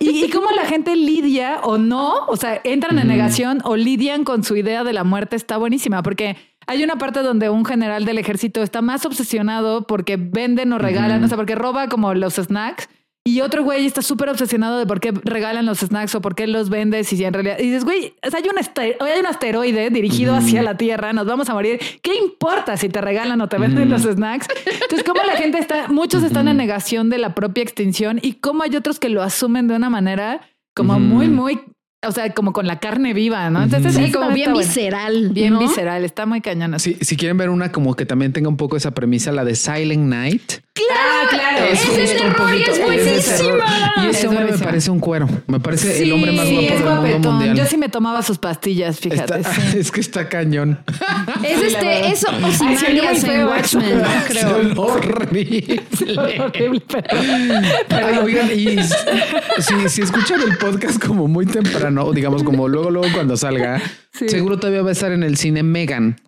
[0.00, 4.42] Y, cómo la gente lidia o no, o sea, entran en negación o lidian con
[4.42, 6.36] su idea de la muerte está buenísima, porque
[6.66, 11.22] hay una parte donde un general del ejército está más obsesionado porque venden o regalan,
[11.22, 12.88] o sea, porque roba como los snacks
[13.26, 16.46] y otro güey está súper obsesionado de por qué regalan los snacks o por qué
[16.46, 18.56] los vendes y en realidad y dices, güey, hay, un
[19.00, 21.80] hay un asteroide dirigido hacia la Tierra, nos vamos a morir.
[22.02, 24.46] ¿Qué importa si te regalan o te venden los snacks?
[24.64, 28.62] Entonces, cómo la gente está, muchos están en negación de la propia extinción y cómo
[28.62, 30.42] hay otros que lo asumen de una manera
[30.72, 31.58] como muy, muy
[32.06, 33.64] o sea, como con la carne viva, ¿no?
[33.64, 35.30] Entonces, sí, como bien visceral.
[35.30, 36.78] Bien visceral, está muy cañona.
[36.78, 39.56] Sí, si quieren ver una como que también tenga un poco esa premisa, la de
[39.56, 40.52] Silent Night.
[40.76, 41.00] ¡Claro!
[41.00, 41.64] Ah, claro.
[41.66, 43.64] Es ese terror es buenísima.
[44.04, 45.28] Y ese hombre me parece un cuero.
[45.46, 47.56] Me parece el hombre más guapo del mundo mundial.
[47.56, 49.42] Yo sí me tomaba sus pastillas, fíjate.
[49.76, 50.78] Es que está cañón.
[51.42, 54.80] Es este, eso, o si en Watchmen, creo.
[54.80, 55.82] horrible.
[56.40, 56.82] horrible,
[57.88, 58.24] pero...
[58.24, 58.78] oigan, y
[59.58, 63.80] si, si escuchan el podcast como muy temprano, no, digamos como luego, luego cuando salga,
[64.12, 66.20] seguro todavía va a estar en el cine Megan,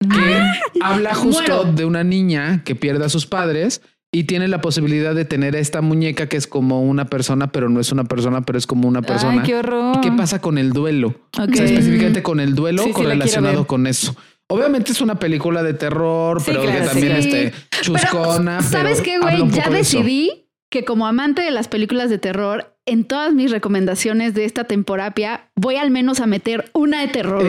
[0.00, 4.60] que ah, habla justo de una niña que pierde a sus padres y tiene la
[4.60, 8.40] posibilidad de tener esta muñeca que es como una persona, pero no es una persona,
[8.42, 9.42] pero es como una persona.
[9.42, 10.00] qué horror.
[10.00, 11.14] ¿Qué pasa con el duelo?
[11.36, 14.16] específicamente con el duelo relacionado con eso.
[14.50, 17.52] Obviamente es una película de terror, pero que también este
[17.82, 18.62] chuscona.
[18.62, 19.46] ¿Sabes qué, güey?
[19.50, 24.44] Ya decidí que como amante de las películas de terror, en todas mis recomendaciones de
[24.44, 27.42] esta temporada voy al menos a meter una de terror.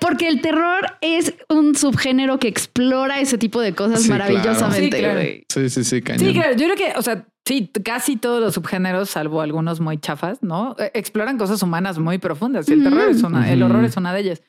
[0.00, 5.44] porque el terror es un subgénero que explora ese tipo de cosas maravillosamente.
[5.48, 6.56] Sí, sí, sí, Sí, claro.
[6.56, 10.76] Yo creo que, o sea, sí, casi todos los subgéneros, salvo algunos muy chafas, ¿no?
[10.78, 12.68] E, exploran cosas humanas muy profundas.
[12.68, 14.42] Y el terror es una, el horror es una de ellas.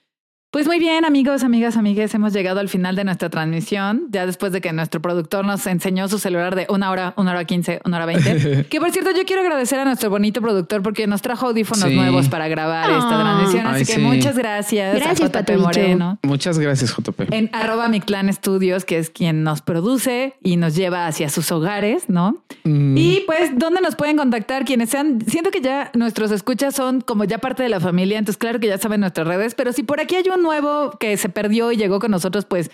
[0.49, 4.53] Pues muy bien, amigos, amigas, amigues, hemos llegado al final de nuestra transmisión, ya después
[4.53, 7.97] de que nuestro productor nos enseñó su celular de una hora, una hora quince, una
[7.97, 8.65] hora veinte.
[8.69, 12.29] que por cierto, yo quiero agradecer a nuestro bonito productor porque nos trajo audífonos nuevos
[12.29, 13.67] para grabar esta transmisión.
[13.67, 16.17] Así que muchas gracias, gracias a JP Moreno.
[16.23, 17.33] Muchas gracias, JP.
[17.33, 21.51] En arroba mi clan estudios, que es quien nos produce y nos lleva hacia sus
[21.51, 22.41] hogares, ¿no?
[22.63, 22.95] Mm.
[22.95, 24.63] Y pues, ¿dónde nos pueden contactar?
[24.63, 28.37] Quienes sean, siento que ya nuestros escuchas son como ya parte de la familia, entonces
[28.37, 31.18] claro que ya saben nuestras redes, pero si por aquí hay un uno nuevo que
[31.18, 32.72] se perdió y llegó con nosotros, pues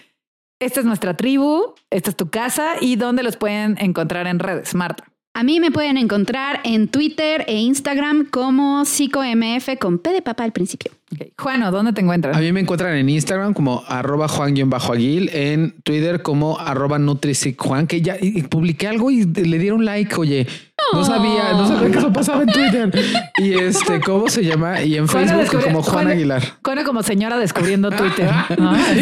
[0.60, 4.76] esta es nuestra tribu, esta es tu casa y dónde los pueden encontrar en redes,
[4.76, 5.06] Marta.
[5.36, 10.44] A mí me pueden encontrar en Twitter e Instagram como PsicoMF con P de papa
[10.44, 10.92] al principio.
[11.12, 11.34] Okay.
[11.40, 12.38] Juano, ¿dónde te encuentras?
[12.38, 17.00] A mí me encuentran en Instagram como arroba Juan-Aguil, en Twitter como arroba
[17.58, 18.16] Juan, que ya
[18.50, 20.48] publiqué algo y le dieron like, oye.
[20.92, 22.92] No sabía, no sabía que eso pasaba en Twitter.
[23.38, 24.82] Y este, ¿cómo se llama?
[24.82, 26.42] Y en Facebook como Juan Aguilar.
[26.64, 28.30] Juan como señora descubriendo Twitter.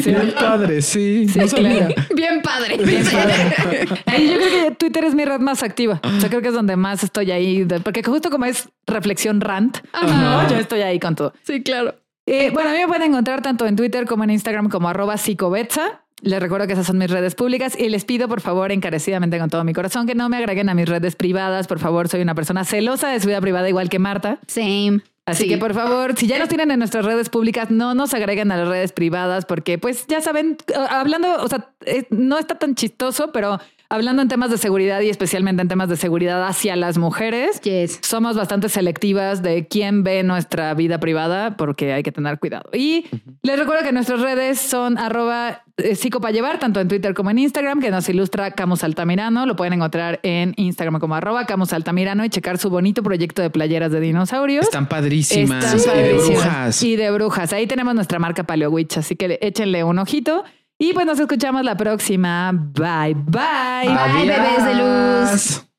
[0.06, 1.28] Bien padre, sí.
[1.36, 1.90] no sabía.
[2.16, 2.78] Bien padre.
[2.78, 3.88] Bien padre.
[3.88, 5.99] yo creo que Twitter es mi red más activa.
[6.03, 7.66] O sea, creo que es donde más estoy ahí.
[7.84, 9.80] Porque justo como es reflexión rant,
[10.49, 11.34] yo estoy ahí con todo.
[11.44, 11.95] Sí, claro.
[12.26, 15.18] Eh, bueno, a mí me pueden encontrar tanto en Twitter como en Instagram como arroba
[15.18, 16.01] psicobetza.
[16.22, 19.49] Les recuerdo que esas son mis redes públicas y les pido, por favor, encarecidamente con
[19.49, 21.68] todo mi corazón, que no me agreguen a mis redes privadas.
[21.68, 24.39] Por favor, soy una persona celosa de su vida privada, igual que Marta.
[24.48, 25.02] Same.
[25.26, 28.52] Así que por favor, si ya nos tienen en nuestras redes públicas, no nos agreguen
[28.52, 30.57] a las redes privadas porque pues ya saben,
[30.89, 33.60] hablando, o sea, eh, no está tan chistoso, pero
[33.92, 37.62] hablando en temas de seguridad y especialmente en temas de seguridad hacia las mujeres,
[38.02, 42.70] somos bastante selectivas de quién ve nuestra vida privada porque hay que tener cuidado.
[42.74, 43.06] Y
[43.44, 45.96] les recuerdo que nuestras redes son arroba eh,
[46.32, 49.46] llevar, tanto en Twitter como en Instagram, que nos ilustra Camus Altamirano.
[49.46, 53.50] Lo pueden encontrar en Instagram como arroba Camus Altamirano y checar su bonito proyecto de
[53.50, 54.66] playeras de dinosaurios.
[54.66, 55.74] Están padrísimas.
[55.74, 56.84] y de brujas.
[56.84, 57.54] Y de brujas.
[57.54, 60.44] Ahí tenemos nuestra marca Paleowitch, así que échenle un ojito.
[60.82, 62.52] Y pues nos escuchamos la próxima.
[62.52, 63.88] Bye, bye.
[63.88, 65.70] Bye, bebés de luz.